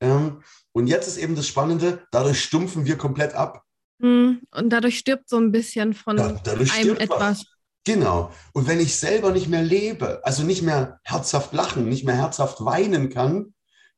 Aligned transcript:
Ähm, 0.00 0.42
und 0.72 0.86
jetzt 0.86 1.08
ist 1.08 1.16
eben 1.16 1.34
das 1.34 1.46
Spannende, 1.46 2.06
dadurch 2.12 2.42
stumpfen 2.42 2.86
wir 2.86 2.96
komplett 2.96 3.34
ab. 3.34 3.64
Hm, 4.00 4.42
und 4.54 4.70
dadurch 4.70 4.98
stirbt 4.98 5.28
so 5.28 5.38
ein 5.38 5.50
bisschen 5.50 5.94
von 5.94 6.18
ja, 6.18 6.26
einem 6.26 6.96
etwas. 6.96 7.40
Was. 7.40 7.46
Genau. 7.84 8.30
Und 8.52 8.68
wenn 8.68 8.80
ich 8.80 8.96
selber 8.96 9.32
nicht 9.32 9.48
mehr 9.48 9.62
lebe, 9.62 10.20
also 10.22 10.42
nicht 10.42 10.62
mehr 10.62 11.00
herzhaft 11.04 11.52
lachen, 11.52 11.88
nicht 11.88 12.04
mehr 12.04 12.16
herzhaft 12.16 12.64
weinen 12.64 13.08
kann, 13.08 13.54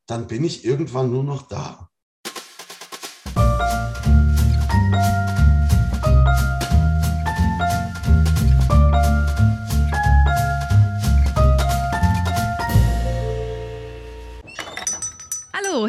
dann 0.06 0.26
bin 0.26 0.44
ich 0.44 0.64
irgendwann 0.64 1.10
nur 1.10 1.24
noch 1.24 1.48
da. 1.48 1.89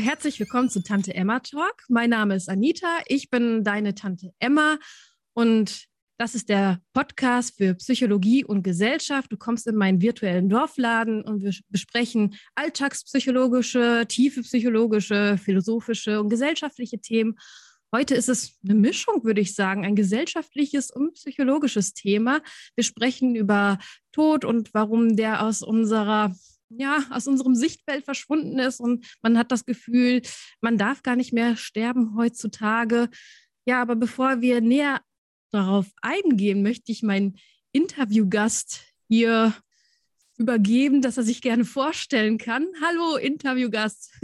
Herzlich 0.02 0.39
willkommen 0.39 0.68
zu 0.68 0.81
Tante 0.81 1.13
Emma 1.13 1.39
Talk. 1.41 1.83
Mein 1.87 2.09
Name 2.09 2.36
ist 2.36 2.50
Anita, 2.50 2.87
ich 3.05 3.29
bin 3.29 3.64
deine 3.64 3.93
Tante 3.93 4.33
Emma 4.39 4.79
und 5.33 5.86
das 6.18 6.33
ist 6.33 6.50
der 6.50 6.82
Podcast 6.93 7.55
für 7.57 7.75
Psychologie 7.75 8.43
und 8.43 8.64
Gesellschaft. 8.64 9.32
Du 9.32 9.37
kommst 9.37 9.68
in 9.68 9.75
meinen 9.75 10.01
virtuellen 10.01 10.50
Dorfladen 10.50 11.21
und 11.21 11.43
wir 11.43 11.54
besprechen 11.69 12.33
alltagspsychologische, 12.56 14.06
tiefe 14.07 14.42
psychologische, 14.42 15.37
philosophische 15.37 16.20
und 16.20 16.29
gesellschaftliche 16.29 17.00
Themen. 17.00 17.37
Heute 17.93 18.15
ist 18.15 18.29
es 18.29 18.57
eine 18.64 18.73
Mischung, 18.73 19.23
würde 19.23 19.42
ich 19.42 19.54
sagen, 19.54 19.86
ein 19.86 19.95
gesellschaftliches 19.95 20.89
und 20.89 21.14
psychologisches 21.14 21.93
Thema. 21.93 22.42
Wir 22.75 22.83
sprechen 22.83 23.36
über 23.36 23.78
Tod 24.11 24.45
und 24.45 24.73
warum 24.73 25.15
der 25.15 25.45
aus 25.45 25.61
unserer 25.61 26.33
ja, 26.78 27.04
aus 27.10 27.28
unserem 27.28 27.56
Sichtfeld 27.56 28.06
verschwunden 28.06 28.60
ist 28.60 28.79
und 28.79 29.06
man 29.21 29.38
hat 29.38 29.52
das 29.52 29.66
Gefühl, 29.66 30.21
man 30.62 30.78
darf 30.78 31.04
gar 31.04 31.16
nicht 31.16 31.34
mehr 31.34 31.56
sterben 31.56 32.16
heutzutage. 32.16 33.09
Ja, 33.66 33.82
aber 33.82 33.95
bevor 33.95 34.42
wir 34.42 34.62
näher 34.62 35.02
darauf 35.52 35.88
eingehen, 36.02 36.64
möchte 36.64 36.92
ich 36.92 37.04
meinen 37.04 37.38
Interviewgast 37.72 38.82
hier 39.08 39.54
übergeben, 40.38 41.02
dass 41.02 41.18
er 41.18 41.23
sich 41.23 41.42
gerne 41.42 41.66
vorstellen 41.66 42.38
kann. 42.38 42.68
Hallo, 42.82 43.17
Interviewgast. 43.17 44.12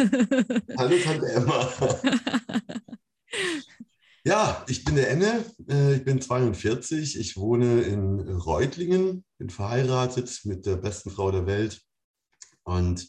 Hallo, 0.78 0.96
Tante 1.04 1.32
Emma. 1.32 1.70
Ja, 4.28 4.66
ich 4.68 4.84
bin 4.84 4.96
der 4.96 5.10
Enne, 5.10 5.46
äh, 5.70 5.96
ich 5.96 6.04
bin 6.04 6.20
42, 6.20 7.18
ich 7.18 7.38
wohne 7.38 7.84
in 7.84 8.20
Reutlingen, 8.20 9.24
bin 9.38 9.50
verheiratet 9.50 10.42
mit 10.44 10.66
der 10.66 10.76
besten 10.76 11.12
Frau 11.12 11.32
der 11.32 11.46
Welt 11.46 11.87
und 12.68 13.08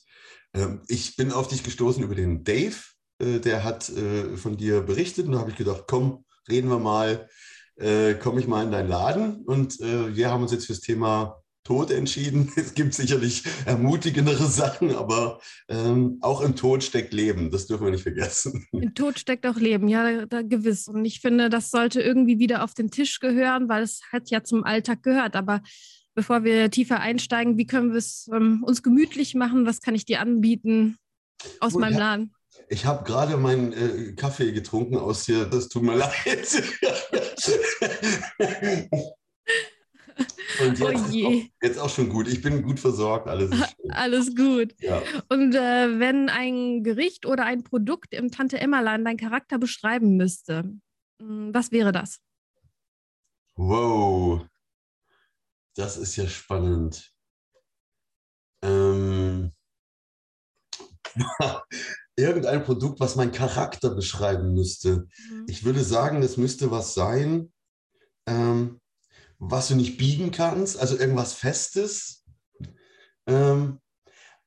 ähm, 0.54 0.80
ich 0.88 1.16
bin 1.16 1.32
auf 1.32 1.48
dich 1.48 1.64
gestoßen 1.64 2.02
über 2.02 2.14
den 2.14 2.44
Dave, 2.44 2.76
äh, 3.18 3.40
der 3.40 3.64
hat 3.64 3.88
äh, 3.90 4.36
von 4.36 4.56
dir 4.56 4.82
berichtet 4.82 5.26
und 5.26 5.32
da 5.32 5.40
habe 5.40 5.50
ich 5.50 5.56
gedacht, 5.56 5.84
komm, 5.88 6.24
reden 6.48 6.70
wir 6.70 6.78
mal, 6.78 7.28
äh, 7.76 8.14
komme 8.14 8.40
ich 8.40 8.46
mal 8.46 8.64
in 8.64 8.70
deinen 8.70 8.88
Laden 8.88 9.42
und 9.44 9.80
äh, 9.80 10.14
wir 10.14 10.30
haben 10.30 10.42
uns 10.42 10.52
jetzt 10.52 10.66
fürs 10.66 10.80
Thema 10.80 11.42
Tod 11.64 11.90
entschieden. 11.90 12.50
Es 12.56 12.72
gibt 12.72 12.94
sicherlich 12.94 13.42
ermutigendere 13.66 14.46
Sachen, 14.46 14.94
aber 14.94 15.40
ähm, 15.68 16.18
auch 16.20 16.40
im 16.40 16.56
Tod 16.56 16.82
steckt 16.84 17.12
Leben. 17.12 17.50
Das 17.50 17.66
dürfen 17.66 17.84
wir 17.84 17.90
nicht 17.90 18.04
vergessen. 18.04 18.64
Im 18.72 18.94
Tod 18.94 19.18
steckt 19.18 19.44
auch 19.44 19.56
Leben, 19.56 19.88
ja, 19.88 20.24
da, 20.24 20.42
gewiss. 20.42 20.88
Und 20.88 21.04
ich 21.04 21.20
finde, 21.20 21.50
das 21.50 21.70
sollte 21.70 22.00
irgendwie 22.00 22.38
wieder 22.38 22.64
auf 22.64 22.74
den 22.74 22.90
Tisch 22.90 23.20
gehören, 23.20 23.68
weil 23.68 23.82
es 23.82 24.00
hat 24.12 24.30
ja 24.30 24.42
zum 24.42 24.64
Alltag 24.64 25.02
gehört. 25.02 25.36
Aber 25.36 25.60
bevor 26.18 26.42
wir 26.42 26.68
tiefer 26.68 26.98
einsteigen, 26.98 27.58
wie 27.58 27.66
können 27.68 27.92
wir 27.92 27.98
es 27.98 28.28
ähm, 28.34 28.64
uns 28.64 28.82
gemütlich 28.82 29.36
machen? 29.36 29.66
Was 29.66 29.80
kann 29.80 29.94
ich 29.94 30.04
dir 30.04 30.20
anbieten 30.20 30.96
aus 31.60 31.76
oh, 31.76 31.78
meinem 31.78 31.92
ja. 31.92 31.98
Laden? 32.00 32.34
Ich 32.68 32.86
habe 32.86 33.04
gerade 33.04 33.36
meinen 33.36 33.72
äh, 33.72 34.14
Kaffee 34.14 34.50
getrunken 34.50 34.96
aus 34.96 35.26
hier, 35.26 35.46
das 35.46 35.68
tut 35.68 35.84
mir 35.84 35.94
leid. 35.96 36.64
Und 40.60 40.80
oh 40.82 40.90
jetzt, 40.90 41.14
oh 41.14 41.26
auch, 41.28 41.42
jetzt 41.62 41.78
auch 41.78 41.88
schon 41.88 42.08
gut. 42.08 42.26
Ich 42.26 42.42
bin 42.42 42.64
gut 42.64 42.80
versorgt, 42.80 43.28
alles. 43.28 43.52
Alles 43.90 44.34
gut. 44.34 44.74
Ja. 44.80 45.00
Und 45.28 45.54
äh, 45.54 46.00
wenn 46.00 46.28
ein 46.30 46.82
Gericht 46.82 47.26
oder 47.26 47.44
ein 47.44 47.62
Produkt 47.62 48.12
im 48.12 48.32
Tante 48.32 48.58
Emma-Laden 48.58 49.04
deinen 49.04 49.18
Charakter 49.18 49.56
beschreiben 49.58 50.16
müsste, 50.16 50.64
hm, 51.20 51.54
was 51.54 51.70
wäre 51.70 51.92
das? 51.92 52.18
Wow, 53.54 54.44
das 55.78 55.96
ist 55.96 56.16
ja 56.16 56.26
spannend. 56.26 57.12
Ähm, 58.62 59.52
irgendein 62.16 62.64
Produkt, 62.64 62.98
was 62.98 63.14
meinen 63.14 63.32
Charakter 63.32 63.90
beschreiben 63.90 64.54
müsste. 64.54 65.06
Mhm. 65.30 65.46
Ich 65.48 65.64
würde 65.64 65.84
sagen, 65.84 66.22
es 66.22 66.36
müsste 66.36 66.72
was 66.72 66.94
sein, 66.94 67.52
ähm, 68.26 68.80
was 69.38 69.68
du 69.68 69.76
nicht 69.76 69.98
biegen 69.98 70.32
kannst, 70.32 70.78
also 70.78 70.98
irgendwas 70.98 71.34
Festes, 71.34 72.24
ähm, 73.28 73.80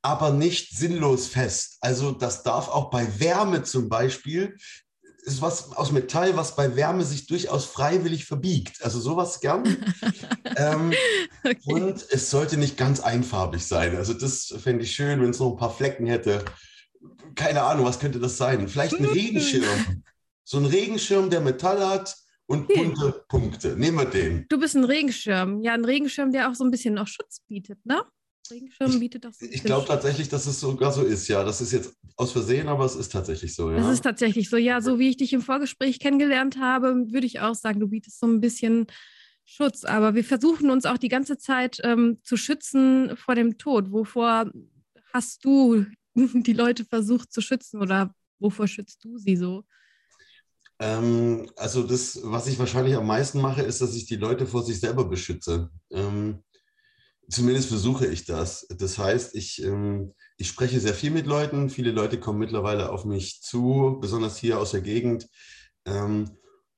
aber 0.01 0.31
nicht 0.31 0.75
sinnlos 0.75 1.27
fest. 1.27 1.77
Also 1.79 2.11
das 2.11 2.43
darf 2.43 2.67
auch 2.67 2.89
bei 2.89 3.19
Wärme 3.21 3.63
zum 3.63 3.87
Beispiel 3.87 4.57
ist 5.21 5.41
was 5.41 5.71
aus 5.73 5.91
Metall, 5.91 6.35
was 6.35 6.55
bei 6.55 6.75
Wärme 6.75 7.03
sich 7.03 7.27
durchaus 7.27 7.65
freiwillig 7.65 8.25
verbiegt. 8.25 8.83
Also 8.83 8.99
sowas 8.99 9.39
gern. 9.39 9.63
ähm, 10.57 10.93
okay. 11.43 11.57
Und 11.65 12.05
es 12.09 12.29
sollte 12.29 12.57
nicht 12.57 12.77
ganz 12.77 12.99
einfarbig 12.99 13.65
sein. 13.65 13.95
Also 13.95 14.13
das 14.13 14.53
fände 14.61 14.83
ich 14.83 14.91
schön, 14.91 15.21
wenn 15.21 15.29
es 15.29 15.39
noch 15.39 15.51
ein 15.51 15.57
paar 15.57 15.73
Flecken 15.73 16.07
hätte. 16.07 16.43
Keine 17.35 17.63
Ahnung, 17.63 17.85
was 17.85 17.99
könnte 17.99 18.19
das 18.19 18.37
sein? 18.37 18.67
Vielleicht 18.67 18.99
ein 18.99 19.05
Regenschirm. 19.05 20.03
So 20.43 20.57
ein 20.57 20.65
Regenschirm, 20.65 21.29
der 21.29 21.41
Metall 21.41 21.85
hat 21.87 22.15
und 22.45 22.67
bunte 22.67 23.23
Punkte. 23.29 23.77
Nehmen 23.77 23.97
wir 23.97 24.05
den. 24.05 24.45
Du 24.49 24.59
bist 24.59 24.75
ein 24.75 24.83
Regenschirm. 24.83 25.61
Ja, 25.61 25.73
ein 25.73 25.85
Regenschirm, 25.85 26.31
der 26.31 26.49
auch 26.49 26.55
so 26.55 26.63
ein 26.63 26.71
bisschen 26.71 26.93
noch 26.93 27.07
Schutz 27.07 27.41
bietet, 27.47 27.85
ne? 27.85 28.03
Regenschirm 28.49 28.99
bietet 28.99 29.23
so 29.23 29.45
Ich 29.45 29.63
glaube 29.63 29.87
tatsächlich, 29.87 30.29
dass 30.29 30.45
es 30.45 30.59
sogar 30.59 30.91
so 30.91 31.03
ist, 31.03 31.27
ja. 31.27 31.43
Das 31.43 31.61
ist 31.61 31.71
jetzt 31.71 31.95
aus 32.15 32.31
Versehen, 32.31 32.67
aber 32.67 32.85
es 32.85 32.95
ist 32.95 33.11
tatsächlich 33.11 33.55
so, 33.55 33.71
ja. 33.71 33.77
Es 33.77 33.93
ist 33.93 34.03
tatsächlich 34.03 34.49
so, 34.49 34.57
ja. 34.57 34.81
So 34.81 34.99
wie 34.99 35.09
ich 35.09 35.17
dich 35.17 35.33
im 35.33 35.41
Vorgespräch 35.41 35.99
kennengelernt 35.99 36.57
habe, 36.59 37.11
würde 37.11 37.27
ich 37.27 37.39
auch 37.39 37.55
sagen, 37.55 37.79
du 37.79 37.87
bietest 37.87 38.19
so 38.19 38.27
ein 38.27 38.41
bisschen 38.41 38.87
Schutz. 39.45 39.83
Aber 39.83 40.15
wir 40.15 40.23
versuchen 40.23 40.69
uns 40.69 40.85
auch 40.85 40.97
die 40.97 41.09
ganze 41.09 41.37
Zeit 41.37 41.79
ähm, 41.83 42.19
zu 42.23 42.37
schützen 42.37 43.15
vor 43.17 43.35
dem 43.35 43.57
Tod. 43.57 43.91
Wovor 43.91 44.51
hast 45.13 45.43
du 45.45 45.85
die 46.15 46.53
Leute 46.53 46.85
versucht 46.85 47.31
zu 47.31 47.41
schützen 47.41 47.81
oder 47.81 48.15
wovor 48.39 48.67
schützt 48.67 49.03
du 49.03 49.17
sie 49.17 49.35
so? 49.35 49.63
Ähm, 50.79 51.47
also 51.57 51.83
das, 51.83 52.19
was 52.23 52.47
ich 52.47 52.57
wahrscheinlich 52.57 52.95
am 52.95 53.05
meisten 53.05 53.39
mache, 53.39 53.61
ist, 53.61 53.81
dass 53.81 53.95
ich 53.95 54.05
die 54.05 54.15
Leute 54.15 54.47
vor 54.47 54.63
sich 54.63 54.79
selber 54.79 55.05
beschütze. 55.05 55.69
Ähm, 55.91 56.39
Zumindest 57.31 57.69
versuche 57.69 58.07
ich 58.07 58.25
das. 58.25 58.67
Das 58.77 58.97
heißt, 58.97 59.35
ich, 59.35 59.63
ähm, 59.63 60.13
ich 60.37 60.49
spreche 60.49 60.81
sehr 60.81 60.93
viel 60.93 61.11
mit 61.11 61.25
Leuten. 61.25 61.69
Viele 61.69 61.91
Leute 61.91 62.19
kommen 62.19 62.39
mittlerweile 62.39 62.91
auf 62.91 63.05
mich 63.05 63.41
zu, 63.41 63.97
besonders 64.01 64.37
hier 64.37 64.59
aus 64.59 64.71
der 64.71 64.81
Gegend, 64.81 65.29
ähm, 65.85 66.29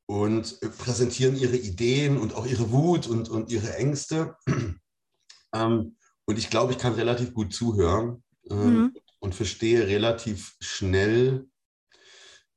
und 0.05 0.59
präsentieren 0.77 1.35
ihre 1.35 1.55
Ideen 1.55 2.17
und 2.17 2.35
auch 2.35 2.45
ihre 2.45 2.71
Wut 2.71 3.07
und, 3.07 3.29
und 3.29 3.51
ihre 3.51 3.75
Ängste. 3.77 4.35
ähm, 5.55 5.95
und 6.25 6.37
ich 6.37 6.49
glaube, 6.49 6.73
ich 6.73 6.77
kann 6.77 6.93
relativ 6.93 7.33
gut 7.33 7.53
zuhören 7.53 8.23
mhm. 8.47 8.93
und 9.19 9.33
verstehe 9.33 9.87
relativ 9.87 10.55
schnell, 10.59 11.47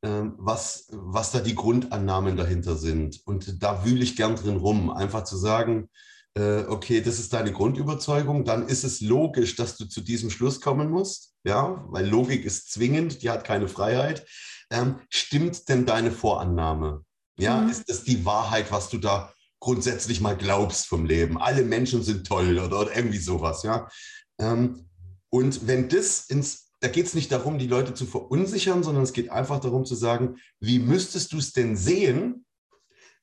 was, 0.03 0.87
was 0.93 1.33
da 1.33 1.41
die 1.41 1.57
Grundannahmen 1.57 2.37
dahinter 2.37 2.77
sind. 2.77 3.21
Und 3.25 3.61
da 3.63 3.85
wühle 3.85 4.05
ich 4.05 4.15
gern 4.15 4.37
drin 4.37 4.57
rum, 4.57 4.91
einfach 4.91 5.25
zu 5.25 5.37
sagen, 5.37 5.89
okay, 6.41 7.01
das 7.01 7.19
ist 7.19 7.33
deine 7.33 7.53
Grundüberzeugung, 7.53 8.45
dann 8.45 8.69
ist 8.69 8.85
es 8.85 9.01
logisch, 9.01 9.57
dass 9.57 9.77
du 9.77 9.87
zu 9.87 10.03
diesem 10.03 10.29
Schluss 10.29 10.61
kommen 10.61 10.91
musst, 10.91 11.33
ja, 11.45 11.85
weil 11.89 12.07
Logik 12.07 12.45
ist 12.45 12.71
zwingend, 12.73 13.23
die 13.23 13.31
hat 13.31 13.45
keine 13.45 13.69
Freiheit. 13.69 14.27
Ähm, 14.71 15.01
stimmt 15.09 15.69
denn 15.69 15.87
deine 15.87 16.11
Vorannahme? 16.11 17.05
Ja, 17.39 17.61
mhm. 17.61 17.71
ist 17.71 17.89
das 17.89 18.05
die 18.05 18.25
Wahrheit, 18.25 18.71
was 18.71 18.89
du 18.89 18.99
da 18.99 19.33
grundsätzlich 19.61 20.21
mal 20.21 20.37
glaubst 20.37 20.87
vom 20.87 21.07
Leben? 21.07 21.39
Alle 21.39 21.63
Menschen 21.63 22.03
sind 22.03 22.27
toll 22.27 22.59
oder, 22.59 22.81
oder 22.81 22.97
irgendwie 22.97 23.19
sowas, 23.19 23.63
ja. 23.63 23.89
Ähm, 24.39 24.89
und 25.31 25.67
wenn 25.67 25.89
das 25.89 26.27
ins, 26.27 26.71
da 26.81 26.89
geht 26.89 27.07
es 27.07 27.15
nicht 27.15 27.33
darum, 27.33 27.59
die 27.59 27.67
Leute 27.67 27.95
zu 27.95 28.07
verunsichern, 28.07 28.83
sondern 28.83 29.05
es 29.05 29.13
geht 29.13 29.31
einfach 29.31 29.61
darum 29.61 29.85
zu 29.85 29.95
sagen, 29.95 30.37
wie 30.61 30.79
müsstest 30.79 31.33
du 31.33 31.39
es 31.39 31.53
denn 31.53 31.77
sehen, 31.77 32.45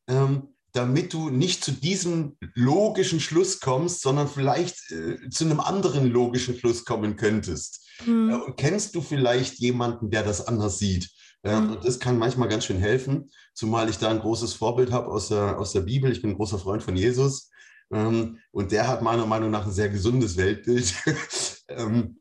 ähm, 0.08 0.53
damit 0.74 1.14
du 1.14 1.30
nicht 1.30 1.64
zu 1.64 1.72
diesem 1.72 2.36
logischen 2.56 3.20
Schluss 3.20 3.60
kommst, 3.60 4.02
sondern 4.02 4.28
vielleicht 4.28 4.92
äh, 4.92 5.30
zu 5.30 5.46
einem 5.46 5.60
anderen 5.60 6.08
logischen 6.08 6.58
Schluss 6.58 6.84
kommen 6.84 7.16
könntest. 7.16 7.88
Mhm. 8.06 8.30
Äh, 8.30 8.36
und 8.36 8.58
kennst 8.58 8.96
du 8.96 9.02
vielleicht 9.02 9.60
jemanden, 9.60 10.10
der 10.10 10.24
das 10.24 10.48
anders 10.48 10.80
sieht? 10.80 11.12
Äh, 11.44 11.60
mhm. 11.60 11.72
Und 11.74 11.86
das 11.86 12.00
kann 12.00 12.18
manchmal 12.18 12.50
ganz 12.50 12.66
schön 12.66 12.80
helfen, 12.80 13.30
zumal 13.54 13.88
ich 13.88 14.00
da 14.00 14.10
ein 14.10 14.20
großes 14.20 14.56
Vorbild 14.56 14.92
habe 14.92 15.08
aus 15.08 15.30
der, 15.30 15.60
aus 15.60 15.72
der 15.74 15.82
Bibel. 15.82 16.12
Ich 16.12 16.22
bin 16.22 16.32
ein 16.32 16.38
großer 16.38 16.58
Freund 16.58 16.82
von 16.82 16.96
Jesus. 16.96 17.52
Ähm, 17.92 18.40
und 18.52 18.72
der 18.72 18.88
hat 18.88 19.04
meiner 19.04 19.28
Meinung 19.28 19.52
nach 19.52 19.68
ein 19.68 19.72
sehr 19.72 19.90
gesundes 19.90 20.38
Weltbild. 20.38 20.94
ähm, 21.68 22.18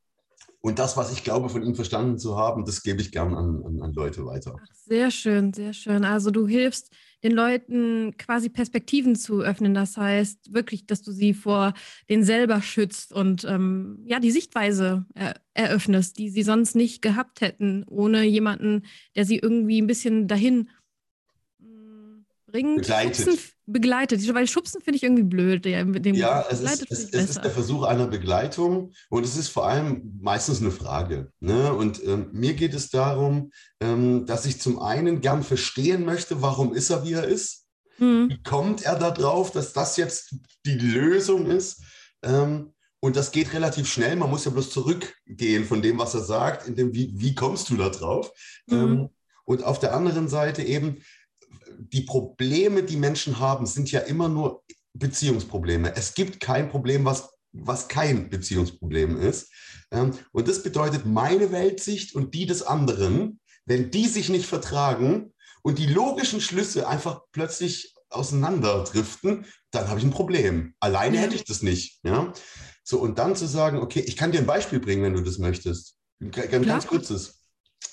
Und 0.60 0.78
das, 0.78 0.96
was 0.96 1.10
ich 1.10 1.25
glaube, 1.25 1.49
von 1.49 1.62
ihm 1.62 1.75
verstanden 1.75 2.19
zu 2.19 2.37
haben, 2.37 2.64
das 2.66 2.82
gebe 2.82 3.00
ich 3.00 3.10
gern 3.10 3.34
an, 3.34 3.62
an, 3.64 3.82
an 3.82 3.93
Leute 3.94 4.26
weiter. 4.26 4.56
Ach, 4.60 4.75
sehr 4.75 5.10
schön, 5.10 5.52
sehr 5.54 5.72
schön. 5.72 6.04
Also 6.04 6.31
du 6.31 6.46
hilfst 6.46 6.93
den 7.22 7.32
Leuten 7.32 8.16
quasi 8.19 8.48
Perspektiven 8.48 9.16
zu 9.16 9.40
öffnen. 9.40 9.74
Das 9.74 9.96
heißt 9.96 10.52
wirklich, 10.52 10.86
dass 10.86 11.02
du 11.02 11.12
sie 11.12 11.34
vor 11.34 11.74
den 12.08 12.24
selber 12.24 12.62
schützt 12.62 13.12
und 13.12 13.44
ähm, 13.44 14.00
ja, 14.04 14.20
die 14.20 14.30
Sichtweise 14.30 15.06
er 15.14 15.36
eröffnest, 15.54 16.19
die 16.19 16.30
sie 16.30 16.42
sonst 16.42 16.74
nicht 16.74 17.02
gehabt 17.02 17.40
hätten, 17.40 17.84
ohne 17.86 18.24
jemanden, 18.24 18.82
der 19.14 19.24
sie 19.24 19.38
irgendwie 19.38 19.80
ein 19.80 19.86
bisschen 19.86 20.26
dahin 20.26 20.69
bringt. 22.52 22.82
Begleitet. 22.82 23.25
Schubsen, 23.25 23.38
begleitet. 23.66 24.34
Weil 24.34 24.46
Schubsen 24.46 24.81
finde 24.81 24.96
ich 24.96 25.02
irgendwie 25.02 25.22
blöd. 25.22 25.64
Dem 25.64 26.14
ja, 26.14 26.44
es 26.49 26.60
ist, 26.60 26.90
es, 26.90 27.04
es 27.12 27.31
ist, 27.31 27.43
der 27.43 27.50
Versuch 27.50 27.82
einer 27.82 28.06
Begleitung 28.06 28.93
und 29.08 29.25
es 29.25 29.37
ist 29.37 29.49
vor 29.49 29.66
allem 29.66 30.19
meistens 30.20 30.60
eine 30.60 30.70
Frage. 30.70 31.32
Ne? 31.40 31.72
Und 31.72 32.04
ähm, 32.04 32.28
mir 32.32 32.54
geht 32.54 32.75
es 32.75 32.90
darum, 32.90 33.50
ähm, 33.81 34.26
dass 34.26 34.46
ich 34.46 34.60
zum 34.60 34.78
einen 34.78 35.20
gern 35.20 35.43
verstehen 35.43 36.04
möchte, 36.04 36.43
warum 36.43 36.75
ist 36.75 36.90
er, 36.90 37.04
wie 37.04 37.14
er 37.14 37.25
ist. 37.25 37.66
Mhm. 37.99 38.28
Wie 38.31 38.43
kommt 38.43 38.82
er 38.82 38.99
darauf, 38.99 39.50
dass 39.50 39.72
das 39.72 39.96
jetzt 39.96 40.37
die 40.64 40.78
Lösung 40.78 41.46
ist? 41.46 41.82
Ähm, 42.22 42.72
und 43.00 43.16
das 43.16 43.32
geht 43.32 43.52
relativ 43.52 43.90
schnell. 43.90 44.14
Man 44.14 44.31
muss 44.31 44.44
ja 44.44 44.52
bloß 44.52 44.70
zurückgehen 44.70 45.64
von 45.64 45.82
dem, 45.82 45.99
was 45.99 46.14
er 46.14 46.22
sagt, 46.22 46.69
in 46.69 46.76
dem, 46.76 46.94
wie, 46.94 47.10
wie 47.14 47.34
kommst 47.34 47.69
du 47.70 47.76
da 47.76 47.88
drauf? 47.88 48.31
Mhm. 48.69 48.76
Ähm, 48.76 49.08
und 49.44 49.64
auf 49.64 49.81
der 49.81 49.94
anderen 49.94 50.28
Seite 50.28 50.62
eben, 50.62 51.02
die 51.90 52.02
Probleme, 52.02 52.82
die 52.82 52.96
Menschen 52.96 53.38
haben, 53.38 53.67
sind 53.67 53.90
ja 53.90 54.00
immer 54.00 54.29
nur 54.29 54.62
Beziehungsprobleme. 54.94 55.94
Es 55.96 56.14
gibt 56.14 56.40
kein 56.40 56.69
Problem, 56.69 57.05
was, 57.05 57.31
was 57.52 57.88
kein 57.88 58.31
Beziehungsproblem 58.31 59.20
ist. 59.20 59.50
Ähm, 59.90 60.12
und 60.32 60.49
das 60.49 60.62
bedeutet, 60.62 61.06
meine 61.06 61.52
Weltsicht 61.52 62.14
und 62.14 62.34
die 62.34 62.46
des 62.46 62.62
anderen, 62.62 63.40
wenn 63.64 63.90
die 63.90 64.06
sich 64.06 64.29
nicht 64.29 64.46
vertragen 64.46 65.32
und 65.62 65.79
die 65.79 65.87
logischen 65.87 66.40
Schlüsse 66.40 66.88
einfach 66.88 67.23
plötzlich 67.32 67.94
auseinanderdriften, 68.11 69.46
dann 69.70 69.88
habe 69.88 69.99
ich 69.99 70.05
ein 70.05 70.11
Problem. 70.11 70.75
Alleine 70.81 71.19
hätte 71.19 71.35
ich 71.35 71.44
das 71.44 71.62
nicht. 71.62 72.00
Ja? 72.05 72.32
So, 72.85 72.99
und 72.99 73.19
dann 73.19 73.37
zu 73.37 73.46
sagen, 73.46 73.78
okay, 73.78 74.00
ich 74.00 74.17
kann 74.17 74.32
dir 74.32 74.38
ein 74.38 74.46
Beispiel 74.46 74.81
bringen, 74.81 75.02
wenn 75.02 75.14
du 75.14 75.23
das 75.23 75.38
möchtest. 75.38 75.96
Ein 76.20 76.31
ganz 76.31 76.87
kurzes. 76.87 77.41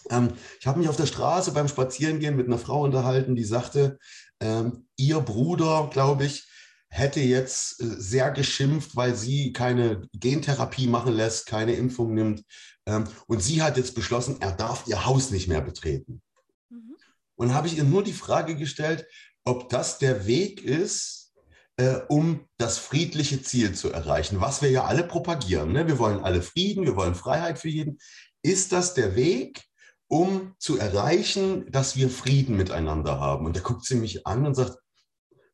Ähm, 0.09 0.33
ich 0.59 0.68
habe 0.68 0.80
mich 0.80 0.89
auf 0.89 0.97
der 0.97 1.06
Straße 1.06 1.51
beim 1.51 1.68
Spazierengehen 1.68 2.36
mit 2.36 2.47
einer 2.47 2.57
Frau 2.57 2.83
unterhalten, 2.83 3.36
die 3.36 3.44
sagte, 3.44 4.00
ähm, 4.41 4.88
ihr 4.95 5.19
Bruder, 5.19 5.89
glaube 5.91 6.25
ich, 6.25 6.47
hätte 6.89 7.19
jetzt 7.19 7.81
äh, 7.81 7.86
sehr 7.86 8.31
geschimpft, 8.31 8.95
weil 8.95 9.15
sie 9.15 9.53
keine 9.53 10.07
Gentherapie 10.13 10.88
machen 10.88 11.13
lässt, 11.13 11.45
keine 11.45 11.74
Impfung 11.74 12.13
nimmt. 12.13 12.44
Ähm, 12.86 13.06
und 13.27 13.41
sie 13.41 13.62
hat 13.62 13.77
jetzt 13.77 13.95
beschlossen, 13.95 14.38
er 14.39 14.51
darf 14.51 14.88
ihr 14.88 15.06
Haus 15.06 15.31
nicht 15.31 15.47
mehr 15.47 15.62
betreten. 15.62 16.21
Mhm. 16.69 16.95
Und 17.35 17.53
habe 17.53 17.68
ich 17.68 17.77
ihr 17.77 17.83
nur 17.83 18.03
die 18.03 18.13
Frage 18.13 18.56
gestellt, 18.56 19.06
ob 19.44 19.69
das 19.69 20.00
der 20.00 20.25
Weg 20.25 20.63
ist, 20.63 21.33
äh, 21.77 22.01
um 22.09 22.47
das 22.57 22.77
friedliche 22.77 23.42
Ziel 23.42 23.74
zu 23.74 23.92
erreichen, 23.92 24.42
was 24.42 24.62
wir 24.62 24.69
ja 24.69 24.85
alle 24.85 25.03
propagieren. 25.03 25.71
Ne? 25.71 25.88
Wir 25.88 26.00
wollen 26.00 26.19
alle 26.19 26.42
Frieden, 26.42 26.85
wir 26.85 26.95
wollen 26.95 27.15
Freiheit 27.15 27.59
für 27.59 27.69
jeden. 27.69 28.00
Ist 28.42 28.71
das 28.71 28.94
der 28.94 29.15
Weg? 29.15 29.69
Um 30.09 30.56
zu 30.57 30.77
erreichen, 30.77 31.71
dass 31.71 31.95
wir 31.95 32.09
Frieden 32.09 32.57
miteinander 32.57 33.19
haben. 33.19 33.45
Und 33.45 33.56
der 33.56 33.63
guckt 33.63 33.85
sie 33.85 33.95
mich 33.95 34.25
an 34.27 34.45
und 34.45 34.56
sagt, 34.56 34.77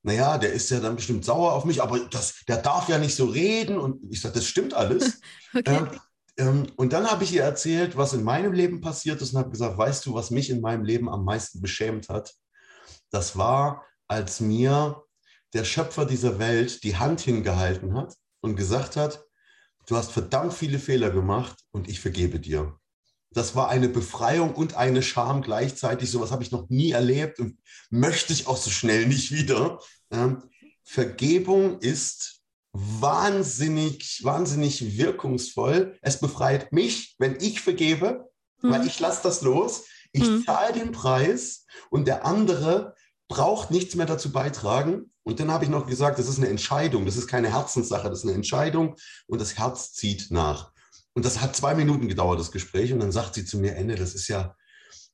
naja, 0.01 0.37
der 0.37 0.53
ist 0.53 0.69
ja 0.71 0.79
dann 0.79 0.95
bestimmt 0.95 1.25
sauer 1.25 1.53
auf 1.53 1.65
mich, 1.65 1.83
aber 1.83 1.99
das, 1.99 2.43
der 2.47 2.57
darf 2.57 2.87
ja 2.87 2.97
nicht 2.97 3.15
so 3.15 3.25
reden. 3.25 3.77
Und 3.77 4.01
ich 4.09 4.21
sage, 4.21 4.35
das 4.35 4.45
stimmt 4.45 4.73
alles. 4.73 5.19
okay. 5.53 5.63
ähm, 5.65 5.89
ähm, 6.37 6.67
und 6.77 6.93
dann 6.93 7.11
habe 7.11 7.25
ich 7.25 7.33
ihr 7.33 7.43
erzählt, 7.43 7.97
was 7.97 8.13
in 8.13 8.23
meinem 8.23 8.53
Leben 8.53 8.79
passiert 8.79 9.21
ist 9.21 9.33
und 9.33 9.39
habe 9.39 9.51
gesagt, 9.51 9.77
weißt 9.77 10.05
du, 10.05 10.13
was 10.13 10.31
mich 10.31 10.49
in 10.49 10.61
meinem 10.61 10.85
Leben 10.85 11.09
am 11.09 11.25
meisten 11.25 11.61
beschämt 11.61 12.07
hat? 12.07 12.33
Das 13.11 13.37
war, 13.37 13.83
als 14.07 14.39
mir 14.39 15.03
der 15.53 15.65
Schöpfer 15.65 16.05
dieser 16.05 16.39
Welt 16.39 16.83
die 16.83 16.95
Hand 16.95 17.19
hingehalten 17.19 17.93
hat 17.93 18.15
und 18.39 18.55
gesagt 18.55 18.95
hat, 18.95 19.25
du 19.85 19.97
hast 19.97 20.11
verdammt 20.11 20.53
viele 20.53 20.79
Fehler 20.79 21.09
gemacht 21.09 21.57
und 21.71 21.89
ich 21.89 21.99
vergebe 21.99 22.39
dir 22.39 22.77
das 23.35 23.53
war 23.53 23.69
eine 23.69 23.89
Befreiung 23.89 24.55
und 24.55 24.75
eine 24.75 25.03
Scham 25.03 25.41
gleichzeitig. 25.41 26.09
Sowas 26.09 26.31
habe 26.31 26.41
ich 26.41 26.51
noch 26.51 26.69
nie 26.69 26.91
erlebt 26.91 27.39
und 27.39 27.57
möchte 27.89 28.31
ich 28.31 28.47
auch 28.47 28.55
so 28.55 28.69
schnell 28.69 29.07
nicht 29.07 29.31
wieder. 29.33 29.79
Ähm, 30.09 30.43
Vergebung 30.83 31.79
ist 31.79 32.39
wahnsinnig, 32.71 34.21
wahnsinnig 34.23 34.97
wirkungsvoll. 34.97 35.97
Es 36.01 36.19
befreit 36.19 36.71
mich, 36.71 37.15
wenn 37.19 37.35
ich 37.41 37.59
vergebe, 37.59 38.31
mhm. 38.61 38.71
weil 38.71 38.87
ich 38.87 39.01
lasse 39.01 39.23
das 39.23 39.41
los. 39.41 39.83
Ich 40.13 40.23
mhm. 40.23 40.45
zahle 40.45 40.71
den 40.71 40.93
Preis 40.93 41.65
und 41.89 42.07
der 42.07 42.25
andere 42.25 42.95
braucht 43.27 43.69
nichts 43.69 43.95
mehr 43.95 44.05
dazu 44.05 44.31
beitragen. 44.31 45.11
Und 45.23 45.41
dann 45.41 45.51
habe 45.51 45.65
ich 45.65 45.69
noch 45.69 45.87
gesagt, 45.87 46.19
das 46.19 46.29
ist 46.29 46.37
eine 46.37 46.47
Entscheidung, 46.47 47.05
das 47.05 47.17
ist 47.17 47.27
keine 47.27 47.51
Herzenssache, 47.51 48.09
das 48.09 48.19
ist 48.19 48.25
eine 48.25 48.35
Entscheidung 48.35 48.95
und 49.27 49.41
das 49.41 49.57
Herz 49.57 49.91
zieht 49.91 50.27
nach. 50.29 50.71
Und 51.15 51.25
das 51.25 51.41
hat 51.41 51.55
zwei 51.55 51.75
Minuten 51.75 52.07
gedauert, 52.09 52.39
das 52.39 52.51
Gespräch. 52.51 52.91
Und 52.91 52.99
dann 52.99 53.11
sagt 53.11 53.35
sie 53.35 53.45
zu 53.45 53.57
mir, 53.57 53.75
Ende, 53.75 53.95
das 53.95 54.13
ist 54.13 54.27
ja, 54.27 54.53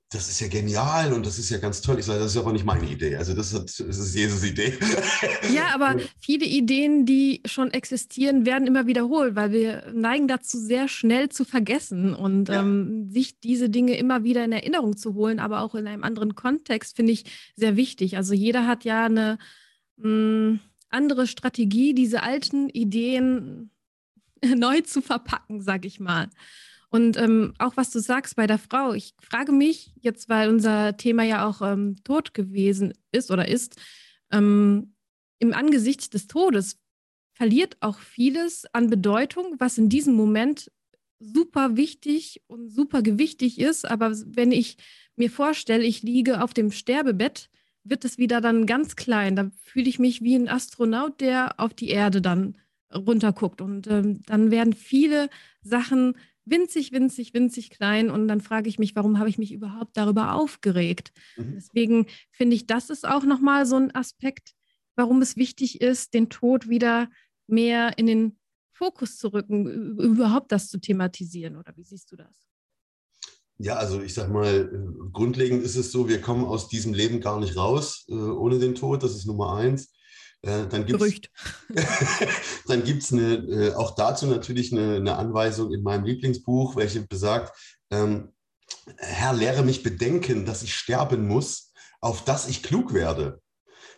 das 0.09 0.27
ist 0.29 0.41
ja 0.41 0.47
genial 0.47 1.13
und 1.13 1.25
das 1.25 1.37
ist 1.39 1.51
ja 1.51 1.59
ganz 1.59 1.81
toll. 1.81 1.99
Ich 1.99 2.05
sage, 2.05 2.19
das 2.19 2.31
ist 2.31 2.37
aber 2.37 2.51
nicht 2.51 2.65
meine 2.65 2.89
Idee. 2.89 3.15
Also 3.15 3.33
das, 3.33 3.53
hat, 3.53 3.65
das 3.65 3.79
ist 3.79 4.15
Jesus 4.15 4.43
Idee. 4.43 4.73
Ja, 5.53 5.73
aber 5.73 5.97
viele 6.19 6.45
Ideen, 6.45 7.05
die 7.05 7.41
schon 7.45 7.71
existieren, 7.71 8.45
werden 8.45 8.67
immer 8.67 8.87
wiederholt, 8.87 9.35
weil 9.35 9.51
wir 9.51 9.91
neigen 9.93 10.27
dazu, 10.27 10.57
sehr 10.57 10.87
schnell 10.87 11.29
zu 11.29 11.45
vergessen 11.45 12.13
und 12.13 12.49
ja. 12.49 12.61
ähm, 12.61 13.09
sich 13.11 13.39
diese 13.39 13.69
Dinge 13.69 13.95
immer 13.97 14.23
wieder 14.23 14.43
in 14.43 14.51
Erinnerung 14.51 14.97
zu 14.97 15.13
holen, 15.13 15.39
aber 15.39 15.61
auch 15.61 15.75
in 15.75 15.87
einem 15.87 16.03
anderen 16.03 16.35
Kontext, 16.35 16.95
finde 16.95 17.11
ich 17.13 17.25
sehr 17.55 17.75
wichtig. 17.75 18.17
Also 18.17 18.33
jeder 18.33 18.65
hat 18.65 18.85
ja 18.85 19.05
eine 19.05 19.37
mh, 19.97 20.03
hm, 20.03 20.59
andere 20.89 21.27
Strategie, 21.27 21.93
diese 21.93 22.23
alten 22.23 22.69
Ideen 22.69 23.70
neu 24.55 24.81
zu 24.81 25.01
verpacken, 25.01 25.61
sag 25.61 25.85
ich 25.85 25.99
mal. 25.99 26.29
Und 26.89 27.15
ähm, 27.15 27.53
auch 27.57 27.77
was 27.77 27.89
du 27.89 27.99
sagst 27.99 28.35
bei 28.35 28.47
der 28.47 28.59
Frau, 28.59 28.93
ich 28.93 29.13
frage 29.21 29.53
mich 29.53 29.93
jetzt, 30.01 30.27
weil 30.27 30.49
unser 30.49 30.97
Thema 30.97 31.23
ja 31.23 31.47
auch 31.47 31.61
ähm, 31.61 31.95
Tod 32.03 32.33
gewesen 32.33 32.93
ist 33.13 33.31
oder 33.31 33.47
ist, 33.47 33.79
ähm, 34.31 34.93
im 35.39 35.53
Angesicht 35.53 36.13
des 36.13 36.27
Todes 36.27 36.77
verliert 37.33 37.77
auch 37.79 37.99
vieles 37.99 38.65
an 38.73 38.89
Bedeutung, 38.89 39.55
was 39.57 39.77
in 39.77 39.89
diesem 39.89 40.15
Moment 40.15 40.69
super 41.19 41.77
wichtig 41.77 42.41
und 42.47 42.69
super 42.69 43.01
gewichtig 43.01 43.59
ist. 43.59 43.89
Aber 43.89 44.11
wenn 44.25 44.51
ich 44.51 44.77
mir 45.15 45.31
vorstelle, 45.31 45.83
ich 45.83 46.03
liege 46.03 46.43
auf 46.43 46.53
dem 46.53 46.71
Sterbebett, 46.71 47.49
wird 47.83 48.05
es 48.05 48.17
wieder 48.17 48.41
dann 48.41 48.65
ganz 48.65 48.95
klein. 48.95 49.35
Da 49.35 49.49
fühle 49.63 49.89
ich 49.89 49.97
mich 49.97 50.21
wie 50.21 50.35
ein 50.35 50.49
Astronaut, 50.49 51.21
der 51.21 51.59
auf 51.59 51.73
die 51.73 51.89
Erde 51.89 52.21
dann 52.21 52.57
runterguckt. 52.93 53.61
Und 53.61 53.87
ähm, 53.87 54.21
dann 54.25 54.51
werden 54.51 54.73
viele 54.73 55.29
Sachen 55.61 56.15
winzig, 56.45 56.91
winzig, 56.91 57.33
winzig 57.33 57.69
klein. 57.69 58.09
Und 58.09 58.27
dann 58.27 58.41
frage 58.41 58.69
ich 58.69 58.79
mich, 58.79 58.95
warum 58.95 59.19
habe 59.19 59.29
ich 59.29 59.37
mich 59.37 59.51
überhaupt 59.51 59.97
darüber 59.97 60.33
aufgeregt? 60.33 61.11
Mhm. 61.37 61.53
Deswegen 61.55 62.07
finde 62.31 62.55
ich, 62.55 62.67
das 62.67 62.89
ist 62.89 63.07
auch 63.07 63.23
nochmal 63.23 63.65
so 63.65 63.75
ein 63.75 63.93
Aspekt, 63.95 64.53
warum 64.95 65.21
es 65.21 65.37
wichtig 65.37 65.81
ist, 65.81 66.13
den 66.13 66.29
Tod 66.29 66.69
wieder 66.69 67.09
mehr 67.47 67.97
in 67.97 68.07
den 68.07 68.37
Fokus 68.71 69.17
zu 69.17 69.27
rücken, 69.27 69.97
überhaupt 69.99 70.51
das 70.51 70.69
zu 70.69 70.79
thematisieren. 70.79 71.55
Oder 71.57 71.75
wie 71.75 71.83
siehst 71.83 72.11
du 72.11 72.15
das? 72.15 72.47
Ja, 73.57 73.75
also 73.75 74.01
ich 74.01 74.15
sag 74.15 74.31
mal, 74.31 74.71
äh, 74.73 75.11
grundlegend 75.11 75.61
ist 75.61 75.75
es 75.75 75.91
so, 75.91 76.09
wir 76.09 76.19
kommen 76.19 76.45
aus 76.45 76.67
diesem 76.67 76.95
Leben 76.95 77.19
gar 77.21 77.39
nicht 77.39 77.55
raus 77.55 78.05
äh, 78.09 78.13
ohne 78.13 78.57
den 78.57 78.73
Tod, 78.73 79.03
das 79.03 79.15
ist 79.15 79.27
Nummer 79.27 79.55
eins. 79.55 79.93
Äh, 80.43 80.67
dann 80.67 80.85
gibt 80.85 81.01
es 83.03 83.11
äh, 83.11 83.73
auch 83.73 83.95
dazu 83.95 84.25
natürlich 84.25 84.71
eine, 84.71 84.95
eine, 84.95 85.15
Anweisung 85.15 85.73
in 85.73 85.83
meinem 85.83 86.05
Lieblingsbuch, 86.05 86.75
welche 86.75 87.01
besagt, 87.01 87.55
ähm, 87.91 88.31
Herr, 88.97 89.33
lehre 89.33 89.63
mich 89.63 89.83
bedenken, 89.83 90.45
dass 90.45 90.63
ich 90.63 90.73
sterben 90.73 91.27
muss, 91.27 91.73
auf 91.99 92.25
dass 92.25 92.47
ich 92.47 92.63
klug 92.63 92.93
werde. 92.93 93.41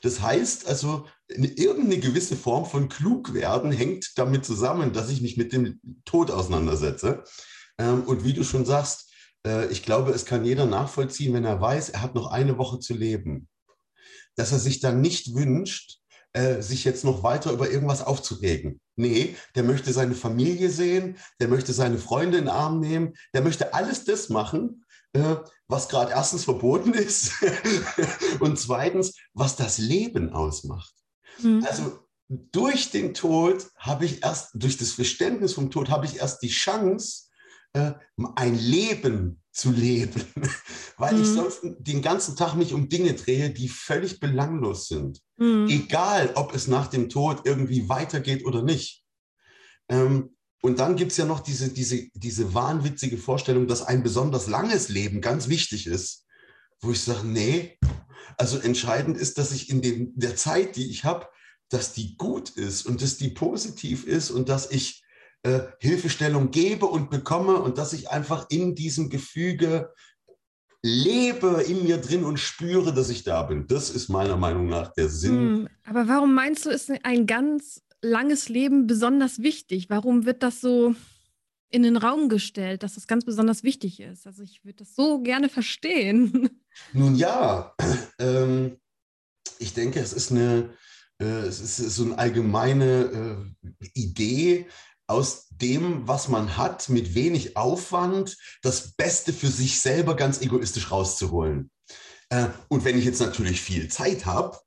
Das 0.01 0.21
heißt 0.21 0.67
also, 0.67 1.07
irgendeine 1.29 1.99
gewisse 1.99 2.35
Form 2.35 2.65
von 2.65 2.89
Klugwerden 2.89 3.71
hängt 3.71 4.17
damit 4.17 4.43
zusammen, 4.43 4.91
dass 4.91 5.09
ich 5.09 5.21
mich 5.21 5.37
mit 5.37 5.53
dem 5.53 5.79
Tod 6.03 6.29
auseinandersetze. 6.29 7.23
Ähm, 7.77 8.03
und 8.03 8.25
wie 8.25 8.33
du 8.33 8.43
schon 8.43 8.65
sagst, 8.65 9.13
äh, 9.47 9.71
ich 9.71 9.83
glaube, 9.83 10.11
es 10.11 10.25
kann 10.25 10.43
jeder 10.43 10.65
nachvollziehen, 10.65 11.33
wenn 11.33 11.45
er 11.45 11.61
weiß, 11.61 11.89
er 11.89 12.01
hat 12.01 12.15
noch 12.15 12.27
eine 12.27 12.57
Woche 12.57 12.79
zu 12.79 12.93
leben, 12.93 13.47
dass 14.35 14.51
er 14.51 14.59
sich 14.59 14.81
dann 14.81 14.99
nicht 14.99 15.35
wünscht, 15.35 16.02
äh, 16.33 16.61
sich 16.61 16.83
jetzt 16.83 17.03
noch 17.03 17.23
weiter 17.23 17.51
über 17.51 17.69
irgendwas 17.69 18.01
aufzuregen. 18.01 18.79
Nee, 18.95 19.35
der 19.55 19.63
möchte 19.63 19.93
seine 19.93 20.15
Familie 20.15 20.69
sehen, 20.69 21.17
der 21.39 21.47
möchte 21.47 21.73
seine 21.73 21.97
Freunde 21.99 22.37
in 22.39 22.45
den 22.45 22.53
Arm 22.53 22.79
nehmen, 22.79 23.13
der 23.33 23.43
möchte 23.43 23.73
alles 23.73 24.05
das 24.05 24.29
machen, 24.29 24.83
äh, 25.13 25.35
was 25.67 25.89
gerade 25.89 26.11
erstens 26.11 26.43
verboten 26.43 26.93
ist 26.95 27.33
und 28.39 28.59
zweitens, 28.59 29.15
was 29.33 29.55
das 29.55 29.77
Leben 29.77 30.31
ausmacht. 30.31 30.93
Mhm. 31.39 31.63
Also 31.69 31.99
durch 32.29 32.89
den 32.89 33.13
Tod 33.13 33.67
habe 33.77 34.05
ich 34.05 34.23
erst, 34.23 34.51
durch 34.55 34.77
das 34.77 34.91
Verständnis 34.91 35.53
vom 35.53 35.69
Tod 35.69 35.89
habe 35.89 36.05
ich 36.05 36.17
erst 36.17 36.41
die 36.41 36.49
Chance, 36.49 37.25
äh, 37.73 37.91
ein 38.35 38.55
Leben 38.55 39.42
zu 39.53 39.71
leben, 39.71 40.21
weil 40.97 41.13
mhm. 41.13 41.21
ich 41.21 41.27
sonst 41.29 41.59
den 41.63 42.01
ganzen 42.01 42.35
Tag 42.35 42.55
mich 42.55 42.73
um 42.73 42.89
Dinge 42.89 43.13
drehe, 43.13 43.51
die 43.51 43.69
völlig 43.69 44.19
belanglos 44.19 44.87
sind. 44.87 45.21
Mhm. 45.37 45.67
Egal, 45.69 46.31
ob 46.35 46.53
es 46.55 46.67
nach 46.67 46.87
dem 46.87 47.07
Tod 47.07 47.41
irgendwie 47.45 47.87
weitergeht 47.87 48.45
oder 48.45 48.63
nicht. 48.63 49.03
Ähm, 49.89 50.35
und 50.61 50.79
dann 50.79 50.95
gibt 50.95 51.11
es 51.11 51.17
ja 51.17 51.25
noch 51.25 51.41
diese, 51.41 51.69
diese, 51.69 52.07
diese 52.13 52.53
wahnwitzige 52.53 53.17
Vorstellung, 53.17 53.67
dass 53.67 53.83
ein 53.83 54.01
besonders 54.01 54.47
langes 54.47 54.89
Leben 54.89 55.21
ganz 55.21 55.49
wichtig 55.49 55.87
ist, 55.87 56.25
wo 56.81 56.91
ich 56.91 57.01
sage, 57.01 57.27
nee, 57.27 57.77
also 58.37 58.57
entscheidend 58.57 59.17
ist, 59.17 59.37
dass 59.37 59.51
ich 59.51 59.69
in 59.69 59.81
dem, 59.81 60.13
der 60.15 60.35
Zeit, 60.35 60.75
die 60.77 60.89
ich 60.89 61.03
habe, 61.03 61.27
dass 61.69 61.93
die 61.93 62.15
gut 62.17 62.49
ist 62.51 62.85
und 62.85 63.01
dass 63.01 63.17
die 63.17 63.29
positiv 63.29 64.05
ist 64.05 64.31
und 64.31 64.49
dass 64.49 64.71
ich 64.71 65.02
äh, 65.43 65.61
Hilfestellung 65.79 66.51
gebe 66.51 66.85
und 66.85 67.09
bekomme 67.09 67.55
und 67.55 67.77
dass 67.77 67.93
ich 67.93 68.09
einfach 68.09 68.47
in 68.49 68.75
diesem 68.75 69.09
Gefüge 69.09 69.93
lebe 70.81 71.63
in 71.67 71.83
mir 71.83 71.97
drin 71.97 72.25
und 72.25 72.39
spüre, 72.39 72.93
dass 72.93 73.09
ich 73.09 73.23
da 73.23 73.43
bin. 73.43 73.67
Das 73.67 73.89
ist 73.89 74.09
meiner 74.09 74.37
Meinung 74.37 74.67
nach 74.67 74.93
der 74.93 75.09
Sinn. 75.09 75.33
Hm, 75.33 75.69
aber 75.85 76.07
warum 76.07 76.33
meinst 76.33 76.65
du, 76.65 76.69
ist 76.69 76.91
ein 77.03 77.25
ganz 77.25 77.81
langes 78.01 78.49
Leben 78.49 78.85
besonders 78.85 79.39
wichtig? 79.39 79.89
Warum 79.89 80.25
wird 80.25 80.43
das 80.43 80.61
so 80.61 80.93
in 81.69 81.83
den 81.83 81.97
Raum 81.97 82.29
gestellt, 82.29 82.83
dass 82.83 82.95
das 82.95 83.07
ganz 83.07 83.25
besonders 83.25 83.63
wichtig 83.63 84.01
ist? 84.01 84.27
Also 84.27 84.43
ich 84.43 84.63
würde 84.65 84.79
das 84.79 84.93
so 84.93 85.21
gerne 85.21 85.49
verstehen. 85.49 86.49
Nun 86.93 87.15
ja, 87.15 87.73
ähm, 88.19 88.77
ich 89.59 89.73
denke, 89.73 90.01
es 90.01 90.11
ist 90.11 90.31
eine, 90.31 90.73
äh, 91.19 91.25
es 91.25 91.61
ist 91.61 91.77
so 91.95 92.03
eine 92.05 92.17
allgemeine 92.17 93.45
äh, 93.63 93.87
Idee, 93.93 94.67
aus 95.13 95.47
dem, 95.49 96.07
was 96.07 96.27
man 96.27 96.57
hat, 96.57 96.89
mit 96.89 97.13
wenig 97.13 97.55
Aufwand, 97.55 98.35
das 98.63 98.93
Beste 98.93 99.31
für 99.31 99.47
sich 99.47 99.79
selber 99.79 100.15
ganz 100.15 100.41
egoistisch 100.41 100.91
rauszuholen. 100.91 101.69
Äh, 102.29 102.47
und 102.67 102.83
wenn 102.83 102.97
ich 102.97 103.05
jetzt 103.05 103.21
natürlich 103.21 103.61
viel 103.61 103.87
Zeit 103.89 104.25
habe, 104.25 104.57